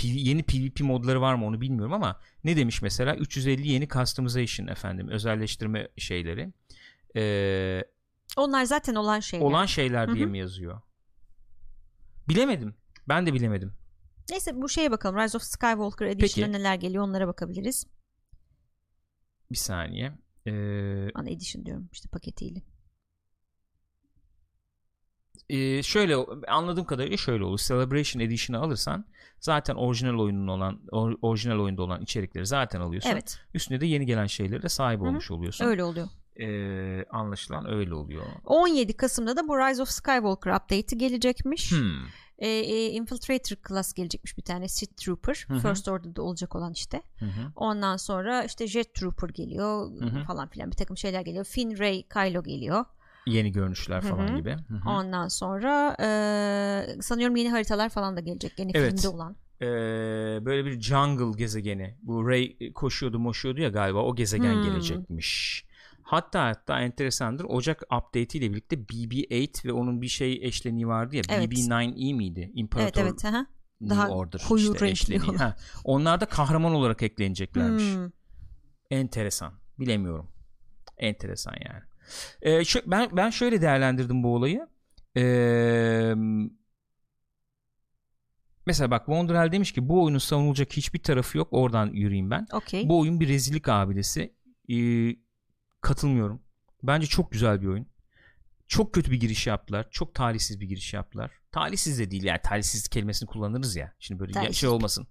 yeni 0.03 0.43
PvP 0.43 0.79
modları 0.79 1.21
var 1.21 1.35
mı 1.35 1.45
onu 1.45 1.61
bilmiyorum 1.61 1.93
ama 1.93 2.19
ne 2.43 2.57
demiş 2.57 2.81
mesela 2.81 3.15
350 3.15 3.67
yeni 3.67 3.87
customization 3.87 4.67
efendim 4.67 5.07
özelleştirme 5.09 5.87
şeyleri. 5.97 6.53
E, 7.15 7.83
Onlar 8.37 8.63
zaten 8.63 8.95
olan 8.95 9.19
şeyler. 9.19 9.45
Olan 9.45 9.65
şeyler 9.65 10.13
diye 10.13 10.23
Hı-hı. 10.23 10.31
mi 10.31 10.39
yazıyor? 10.39 10.81
Bilemedim. 12.29 12.75
Ben 13.07 13.25
de 13.25 13.33
bilemedim. 13.33 13.73
Neyse 14.29 14.61
bu 14.61 14.69
şeye 14.69 14.91
bakalım. 14.91 15.17
Rise 15.17 15.37
of 15.37 15.43
Skywalker 15.43 16.05
Edition'a 16.05 16.47
neler 16.47 16.75
geliyor 16.75 17.03
onlara 17.03 17.27
bakabiliriz. 17.27 17.87
Bir 19.51 19.57
saniye. 19.57 20.13
Ee, 20.45 21.11
Ana 21.13 21.29
Edition 21.29 21.65
diyorum 21.65 21.89
işte 21.91 22.09
paketiyle. 22.09 22.61
Ee, 25.49 25.83
şöyle 25.83 26.15
anladığım 26.47 26.85
kadarıyla 26.85 27.17
şöyle 27.17 27.43
olur. 27.43 27.59
Celebration 27.59 28.21
Edition'ı 28.21 28.59
alırsan 28.59 29.05
zaten 29.39 29.75
orijinal 29.75 30.19
oyunun 30.19 30.47
olan 30.47 30.81
or, 30.91 31.15
orijinal 31.21 31.59
oyunda 31.59 31.81
olan 31.81 32.01
içerikleri 32.01 32.45
zaten 32.45 32.81
alıyorsun. 32.81 33.09
Evet. 33.09 33.39
Üstüne 33.53 33.81
de 33.81 33.85
yeni 33.85 34.05
gelen 34.05 34.25
şeylere 34.25 34.61
de 34.61 34.69
sahip 34.69 34.99
Hı-hı. 34.99 35.07
olmuş 35.07 35.31
oluyorsun. 35.31 35.65
Öyle 35.65 35.83
oluyor. 35.83 36.07
Ee, 36.39 37.05
anlaşılan 37.09 37.69
öyle 37.69 37.93
oluyor. 37.93 38.25
17 38.45 38.97
Kasım'da 38.97 39.37
da 39.37 39.47
bu 39.47 39.57
Rise 39.57 39.81
of 39.81 39.89
Skywalker 39.89 40.51
update'i 40.51 40.97
gelecekmiş. 40.97 41.71
Hmm 41.71 42.05
e, 42.39 42.47
e, 42.47 42.89
Infiltrator 42.89 43.55
class 43.67 43.93
gelecekmiş 43.93 44.37
bir 44.37 44.43
tane 44.43 44.67
Sith 44.67 44.95
Trooper. 44.97 45.45
Hı-hı. 45.47 45.59
First 45.59 45.87
Order'da 45.87 46.21
olacak 46.21 46.55
olan 46.55 46.73
işte. 46.73 47.01
Hı-hı. 47.19 47.51
Ondan 47.55 47.97
sonra 47.97 48.43
işte 48.43 48.67
Jet 48.67 48.93
Trooper 48.93 49.29
geliyor 49.29 49.91
Hı-hı. 50.01 50.23
falan 50.23 50.47
filan 50.47 50.71
bir 50.71 50.75
takım 50.75 50.97
şeyler 50.97 51.21
geliyor. 51.21 51.45
Finn, 51.45 51.77
Rey, 51.77 52.07
Kylo 52.13 52.43
geliyor. 52.43 52.85
Yeni 53.25 53.51
görünüşler 53.51 54.01
falan 54.01 54.27
Hı-hı. 54.27 54.37
gibi. 54.37 54.51
Hı-hı. 54.51 54.89
Ondan 54.89 55.27
sonra 55.27 55.95
e, 55.99 57.01
sanıyorum 57.01 57.35
yeni 57.35 57.49
haritalar 57.49 57.89
falan 57.89 58.17
da 58.17 58.19
gelecek. 58.19 58.59
Yeni 58.59 58.71
evet. 58.75 58.91
filmde 58.91 59.15
olan. 59.15 59.35
Ee, 59.61 59.65
böyle 60.45 60.65
bir 60.65 60.81
jungle 60.81 61.37
gezegeni. 61.37 61.95
Bu 62.01 62.29
Rey 62.29 62.73
koşuyordu 62.73 63.19
moşuyordu 63.19 63.61
ya 63.61 63.69
galiba 63.69 63.99
o 63.99 64.15
gezegen 64.15 64.53
hmm. 64.53 64.63
gelecekmiş. 64.63 65.65
Hatta 66.05 66.45
hatta 66.45 66.81
enteresandır. 66.81 67.45
Ocak 67.49 67.81
update 67.83 68.39
ile 68.39 68.51
birlikte 68.51 68.75
BB-8 68.75 69.65
ve 69.65 69.73
onun 69.73 70.01
bir 70.01 70.07
şey 70.07 70.39
eşleniği 70.41 70.87
vardı 70.87 71.15
ya. 71.15 71.21
Evet. 71.29 71.51
BB-9E 71.51 72.13
miydi? 72.13 72.51
İmparator 72.53 73.01
evet, 73.01 73.13
evet, 73.13 73.25
aha. 73.25 73.47
Daha 73.89 74.09
Order 74.09 74.41
koyu 74.47 74.73
işte 74.73 74.87
eşleniği. 74.87 75.37
Ha, 75.37 75.55
onlar 75.83 76.21
da 76.21 76.25
kahraman 76.25 76.73
olarak 76.73 77.03
ekleneceklermiş. 77.03 77.83
Hmm. 77.83 78.09
Enteresan. 78.91 79.53
Bilemiyorum. 79.79 80.31
Enteresan 80.97 81.53
yani. 81.65 81.83
Ee, 82.41 82.65
şu, 82.65 82.81
ben 82.85 83.09
ben 83.17 83.29
şöyle 83.29 83.61
değerlendirdim 83.61 84.23
bu 84.23 84.35
olayı. 84.35 84.67
Ee, 85.17 86.13
mesela 88.65 88.91
bak 88.91 89.05
Wonderhell 89.05 89.51
demiş 89.51 89.71
ki 89.71 89.89
bu 89.89 90.03
oyunun 90.03 90.19
savunulacak 90.19 90.73
hiçbir 90.73 90.99
tarafı 90.99 91.37
yok. 91.37 91.47
Oradan 91.51 91.87
yürüyeyim 91.87 92.31
ben. 92.31 92.47
Okey. 92.53 92.89
Bu 92.89 92.99
oyun 92.99 93.19
bir 93.19 93.27
rezillik 93.27 93.69
abidesi. 93.69 94.33
Ee, 94.69 95.24
katılmıyorum. 95.85 96.41
Bence 96.83 97.07
çok 97.07 97.31
güzel 97.31 97.61
bir 97.61 97.67
oyun. 97.67 97.87
Çok 98.67 98.93
kötü 98.93 99.11
bir 99.11 99.19
giriş 99.19 99.47
yaptılar. 99.47 99.87
Çok 99.91 100.15
talihsiz 100.15 100.59
bir 100.59 100.67
giriş 100.67 100.93
yaptılar. 100.93 101.31
Talihsiz 101.51 101.99
de 101.99 102.11
değil 102.11 102.23
yani 102.23 102.39
talihsiz 102.43 102.87
kelimesini 102.87 103.27
kullanırız 103.27 103.75
ya. 103.75 103.93
Şimdi 103.99 104.19
böyle 104.19 104.31
ya 104.31 104.33
Talihsiz. 104.33 104.57
şey 104.57 104.69
olmasın. 104.69 105.07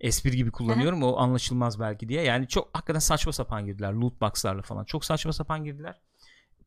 Espri 0.00 0.36
gibi 0.36 0.50
kullanıyorum 0.50 1.02
o 1.02 1.16
anlaşılmaz 1.16 1.80
belki 1.80 2.08
diye. 2.08 2.22
Yani 2.22 2.48
çok 2.48 2.68
hakikaten 2.72 3.00
saçma 3.00 3.32
sapan 3.32 3.66
girdiler. 3.66 3.92
Loot 3.92 4.20
box'larla 4.20 4.62
falan. 4.62 4.84
Çok 4.84 5.04
saçma 5.04 5.32
sapan 5.32 5.64
girdiler. 5.64 6.00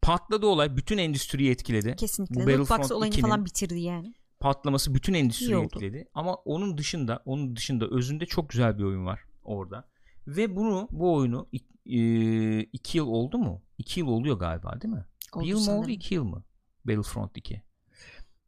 Patladı 0.02 0.46
olay. 0.46 0.78
Bütün 0.78 0.98
endüstriyi 0.98 1.52
etkiledi. 1.52 1.96
Kesinlikle. 1.96 2.46
Bu 2.46 2.60
Loot 2.60 2.70
Box 2.70 2.92
olayını 2.92 3.16
2'nin 3.16 3.22
falan 3.22 3.46
bitirdi 3.46 3.80
yani. 3.80 4.14
patlaması 4.40 4.96
bütün 4.96 5.14
İyi 5.14 5.18
endüstriyi 5.24 5.64
etkiledi. 5.64 6.08
Ama 6.14 6.34
onun 6.36 6.78
dışında 6.78 7.24
onun 7.26 7.56
dışında 7.56 7.88
özünde 7.88 8.26
çok 8.26 8.50
güzel 8.50 8.78
bir 8.78 8.84
oyun 8.84 9.06
var 9.06 9.22
orada. 9.44 9.88
Ve 10.28 10.56
bunu 10.56 10.88
bu 10.92 11.14
oyunu 11.16 11.48
e, 11.86 12.60
iki 12.64 12.98
yıl 12.98 13.08
oldu 13.08 13.38
mu? 13.38 13.62
İki 13.78 14.00
yıl 14.00 14.08
oluyor 14.08 14.40
galiba 14.40 14.82
değil 14.82 14.94
mi? 14.94 15.06
Oldu 15.34 15.44
bir 15.44 15.50
yıl 15.50 15.58
mı 15.58 15.62
oldu 15.64 15.66
sanırım. 15.72 15.90
iki 15.90 16.14
yıl 16.16 16.24
mı? 16.24 16.44
Battlefront 16.86 17.38
2. 17.38 17.62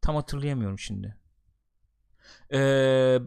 Tam 0.02 0.16
hatırlayamıyorum 0.16 0.80
şimdi. 0.80 1.18
Ee, 2.54 3.20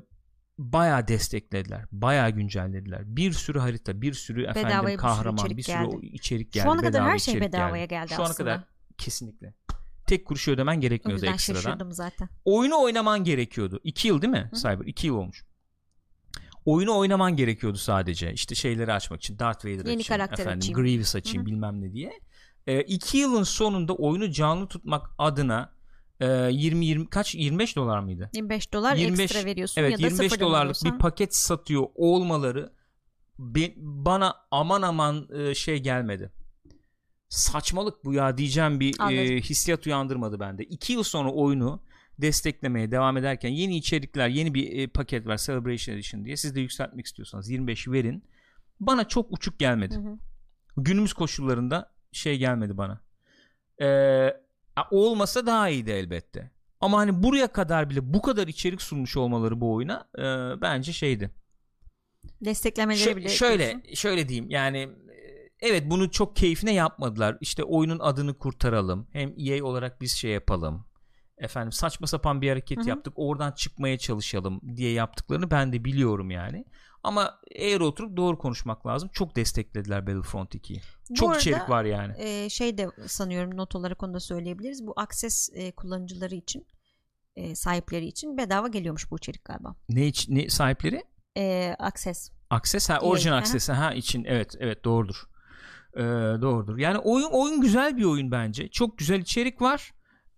bayağı 0.58 1.08
desteklediler. 1.08 1.84
Bayağı 1.92 2.30
güncellediler. 2.30 3.02
Bir 3.16 3.32
sürü 3.32 3.58
harita, 3.58 4.02
bir 4.02 4.12
sürü 4.12 4.42
efendim 4.44 4.68
Bedavaya 4.68 4.82
bir 4.82 4.90
sürü 4.92 4.96
kahraman, 4.96 5.50
bir 5.56 5.62
sürü 5.62 5.74
geldi. 5.76 5.96
o 5.96 6.00
içerik 6.00 6.52
geldi. 6.52 6.64
Şu 6.64 6.70
ana 6.70 6.80
kadar 6.80 7.04
her 7.04 7.18
şey 7.18 7.40
bedavaya 7.40 7.84
geldi 7.84 8.12
Şu 8.16 8.22
ana 8.24 8.34
kadar 8.34 8.60
kesinlikle. 8.98 9.54
Tek 10.06 10.26
kuruş 10.26 10.48
ödemen 10.48 10.80
gerekmiyordu 10.80 11.26
ekstradan 11.26 11.90
zaten. 11.90 12.28
oyunu 12.44 12.82
oynaman 12.82 13.24
gerekiyordu. 13.24 13.80
2 13.84 14.08
yıl 14.08 14.22
değil 14.22 14.32
mi 14.32 14.50
Hı. 14.52 14.56
Cyber? 14.56 14.86
2 14.86 15.06
yıl 15.06 15.14
olmuş. 15.14 15.44
Oyunu 16.64 16.96
oynaman 16.98 17.36
gerekiyordu 17.36 17.78
sadece. 17.78 18.32
İşte 18.32 18.54
şeyleri 18.54 18.92
açmak 18.92 19.20
için. 19.20 19.38
Darth 19.38 19.64
Vader 19.64 19.84
Yeni 19.90 20.00
açayım. 20.00 20.22
efendim, 20.32 20.58
açayım. 20.58 20.74
Grievous 20.80 21.16
açayım 21.16 21.38
Hı 21.42 21.42
hı. 21.42 21.46
bilmem 21.52 21.80
ne 21.80 21.92
diye. 21.92 22.20
2 22.86 23.18
yılın 23.18 23.42
sonunda 23.42 23.94
oyunu 23.94 24.30
canlı 24.30 24.66
tutmak 24.68 25.06
adına 25.18 25.72
e, 26.20 26.26
20 26.52 26.86
20 26.86 27.06
kaç 27.10 27.34
25 27.34 27.76
dolar 27.76 27.98
mıydı? 27.98 28.30
25 28.34 28.72
dolar 28.72 28.96
25 28.96 29.20
ekstra 29.24 29.44
veriyorsun 29.44 29.80
Evet 29.80 29.92
ya 29.92 29.98
da 29.98 30.02
25 30.02 30.26
sıfırdan 30.28 30.46
dolarlık 30.48 30.64
alıyorsan. 30.76 30.94
bir 30.94 30.98
paket 30.98 31.36
satıyor 31.36 31.86
olmaları 31.94 32.72
be- 33.38 33.74
bana 33.76 34.34
aman 34.50 34.82
aman 34.82 35.28
e, 35.34 35.54
şey 35.54 35.78
gelmedi. 35.78 36.32
Saçmalık 37.28 38.04
bu 38.04 38.12
ya 38.12 38.38
diyeceğim 38.38 38.80
bir 38.80 38.94
Anladım. 38.98 39.18
e, 39.18 39.40
hissiyat 39.40 39.86
uyandırmadı 39.86 40.40
bende. 40.40 40.64
2 40.64 40.92
yıl 40.92 41.02
sonra 41.02 41.32
oyunu 41.32 41.82
desteklemeye 42.22 42.90
devam 42.90 43.16
ederken 43.16 43.48
yeni 43.48 43.76
içerikler, 43.76 44.28
yeni 44.28 44.54
bir 44.54 44.78
e, 44.78 44.86
paket 44.86 45.26
var 45.26 45.38
Celebration 45.38 45.94
Edition 45.94 46.24
diye. 46.24 46.36
Siz 46.36 46.54
de 46.54 46.60
yükseltmek 46.60 47.06
istiyorsanız 47.06 47.50
25 47.50 47.88
verin. 47.88 48.24
Bana 48.80 49.08
çok 49.08 49.32
uçuk 49.32 49.58
gelmedi. 49.58 49.94
Hı 49.94 50.00
hı. 50.00 50.18
Günümüz 50.76 51.12
koşullarında 51.12 51.92
şey 52.12 52.38
gelmedi 52.38 52.76
bana. 52.78 53.00
Ee, 53.82 54.36
olmasa 54.90 55.46
daha 55.46 55.68
iyiydi 55.68 55.90
elbette. 55.90 56.50
Ama 56.80 56.98
hani 56.98 57.22
buraya 57.22 57.48
kadar 57.48 57.90
bile 57.90 58.14
bu 58.14 58.22
kadar 58.22 58.48
içerik 58.48 58.82
sunmuş 58.82 59.16
olmaları 59.16 59.60
bu 59.60 59.72
oyuna 59.74 60.08
e, 60.18 60.22
bence 60.60 60.92
şeydi. 60.92 61.30
Desteklemeleri 62.40 63.10
Şö- 63.10 63.16
bile 63.16 63.28
şöyle 63.28 63.64
yapıyorsun. 63.64 63.94
şöyle 63.94 64.28
diyeyim 64.28 64.50
yani 64.50 64.78
e, 64.78 64.88
evet 65.60 65.82
bunu 65.90 66.10
çok 66.10 66.36
keyfine 66.36 66.74
yapmadılar. 66.74 67.38
İşte 67.40 67.64
oyunun 67.64 67.98
adını 67.98 68.34
kurtaralım. 68.34 69.08
Hem 69.12 69.34
EA 69.38 69.64
olarak 69.64 70.00
biz 70.00 70.12
şey 70.12 70.30
yapalım. 70.30 70.84
Efendim 71.40 71.72
saçma 71.72 72.06
sapan 72.06 72.40
bir 72.42 72.48
hareket 72.48 72.78
Hı 72.78 72.82
hı. 72.82 72.88
yaptık. 72.88 73.12
Oradan 73.16 73.52
çıkmaya 73.52 73.98
çalışalım 73.98 74.60
diye 74.76 74.92
yaptıklarını 74.92 75.50
ben 75.50 75.72
de 75.72 75.84
biliyorum 75.84 76.30
yani. 76.30 76.64
Ama 77.02 77.40
eğer 77.50 77.80
oturup 77.80 78.16
doğru 78.16 78.38
konuşmak 78.38 78.86
lazım. 78.86 79.10
Çok 79.12 79.36
desteklediler 79.36 80.06
Battlefront 80.06 80.54
2'yi. 80.54 80.80
Bu 81.10 81.14
Çok 81.14 81.28
arada, 81.28 81.40
içerik 81.40 81.68
var 81.68 81.84
yani. 81.84 82.14
e, 82.18 82.48
şey 82.48 82.78
de 82.78 82.88
sanıyorum 83.06 83.56
not 83.56 83.74
olarak 83.74 84.02
onu 84.02 84.14
da 84.14 84.20
söyleyebiliriz. 84.20 84.86
Bu 84.86 84.92
Access 84.96 85.50
e, 85.54 85.72
kullanıcıları 85.72 86.34
için 86.34 86.66
e, 87.36 87.54
sahipleri 87.54 88.06
için 88.06 88.38
bedava 88.38 88.68
geliyormuş 88.68 89.10
bu 89.10 89.16
içerik 89.16 89.44
galiba. 89.44 89.74
Ne, 89.88 90.06
iç- 90.06 90.28
ne 90.28 90.48
sahipleri? 90.48 91.04
E, 91.36 91.76
Access. 91.78 92.30
Access 92.50 92.90
ha 92.90 92.94
aha. 92.94 93.36
Access 93.36 93.68
ha 93.68 93.94
için 93.94 94.24
evet 94.24 94.54
evet 94.58 94.84
doğrudur. 94.84 95.30
Ee, 95.96 96.00
doğrudur. 96.42 96.78
Yani 96.78 96.98
oyun 96.98 97.28
oyun 97.30 97.60
güzel 97.60 97.96
bir 97.96 98.04
oyun 98.04 98.30
bence. 98.30 98.68
Çok 98.68 98.98
güzel 98.98 99.20
içerik 99.20 99.62
var. 99.62 99.92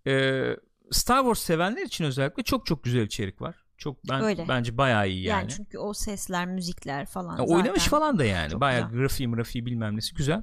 Ee, 0.07 0.55
Star 0.91 1.19
Wars 1.19 1.39
sevenler 1.39 1.81
için 1.85 2.05
özellikle 2.05 2.43
çok 2.43 2.65
çok 2.65 2.83
güzel 2.83 3.01
içerik 3.01 3.41
var. 3.41 3.55
Çok 3.77 4.09
ben 4.09 4.21
Öyle. 4.23 4.45
bence 4.47 4.77
bayağı 4.77 5.09
iyi 5.09 5.23
Yani. 5.23 5.39
yani. 5.41 5.51
çünkü 5.51 5.77
o 5.77 5.93
sesler, 5.93 6.45
müzikler 6.47 7.05
falan 7.05 7.37
Ya 7.37 7.43
oynamış 7.45 7.83
falan 7.87 8.19
da 8.19 8.25
yani. 8.25 8.49
çok 8.51 8.61
Bayağı 8.61 8.87
güzel. 8.89 8.99
grafiği 9.01 9.29
grafiği 9.31 9.65
bilmem 9.65 9.95
nesi 9.97 10.15
güzel. 10.15 10.41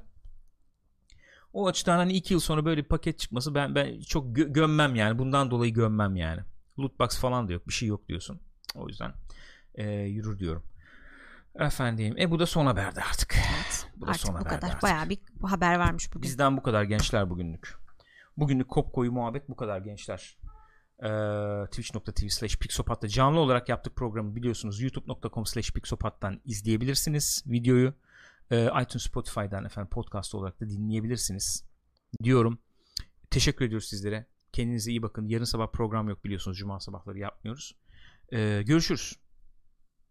O 1.53 1.67
açıdan 1.67 1.97
hani 1.97 2.13
iki 2.13 2.33
yıl 2.33 2.39
sonra 2.41 2.65
böyle 2.65 2.83
bir 2.83 2.87
paket 2.87 3.19
çıkması 3.19 3.55
ben 3.55 3.75
ben 3.75 3.99
çok 4.01 4.37
gö- 4.37 4.53
gömmem 4.53 4.95
yani. 4.95 5.19
Bundan 5.19 5.51
dolayı 5.51 5.73
gömmem 5.73 6.15
yani. 6.15 6.41
Loot 6.79 6.99
box 6.99 7.19
falan 7.19 7.47
da 7.47 7.53
yok. 7.53 7.67
Bir 7.67 7.73
şey 7.73 7.87
yok 7.89 8.07
diyorsun. 8.07 8.41
O 8.75 8.87
yüzden 8.87 9.13
e, 9.75 9.89
yürür 9.91 10.39
diyorum. 10.39 10.63
Efendim. 11.55 12.15
E 12.19 12.31
bu 12.31 12.39
da 12.39 12.45
son 12.45 12.65
haberdi 12.65 13.01
artık. 13.11 13.35
Evet, 13.35 13.87
Bu 13.97 14.05
da 14.07 14.11
artık 14.11 14.21
son 14.25 14.35
bu 14.35 14.39
haberdi 14.39 14.55
kadar. 14.55 14.67
artık. 14.67 14.83
Bayağı 14.83 15.09
bir 15.09 15.19
haber 15.43 15.75
varmış 15.79 16.09
bugün. 16.09 16.21
Bizden 16.21 16.57
bu 16.57 16.63
kadar 16.63 16.83
gençler 16.83 17.29
bugünlük. 17.29 17.80
Bugünlük 18.37 18.69
kop 18.69 18.93
koyu 18.93 19.11
muhabbet 19.11 19.49
bu 19.49 19.55
kadar 19.55 19.77
gençler. 19.77 20.37
Ee, 21.03 21.65
Twitch.tv 21.65 22.29
slash 22.29 22.57
Pixopat'ta 22.57 23.07
canlı 23.07 23.39
olarak 23.39 23.69
yaptık 23.69 23.95
programı 23.95 24.35
biliyorsunuz. 24.35 24.81
YouTube.com 24.81 25.45
slash 25.45 25.71
Pixopat'tan 25.71 26.41
izleyebilirsiniz 26.45 27.43
videoyu. 27.47 27.93
Ee, 28.51 28.65
iTunes 28.81 29.03
Spotify'dan 29.03 29.65
efendim 29.65 29.89
podcast 29.89 30.35
olarak 30.35 30.61
da 30.61 30.69
dinleyebilirsiniz 30.69 31.65
diyorum. 32.23 32.59
Teşekkür 33.29 33.65
ediyoruz 33.65 33.87
sizlere. 33.87 34.25
Kendinize 34.51 34.91
iyi 34.91 35.01
bakın. 35.01 35.27
Yarın 35.27 35.43
sabah 35.43 35.67
program 35.71 36.09
yok 36.09 36.23
biliyorsunuz. 36.25 36.57
Cuma 36.57 36.79
sabahları 36.79 37.19
yapmıyoruz. 37.19 37.75
Ee, 38.33 38.63
görüşürüz. 38.65 39.20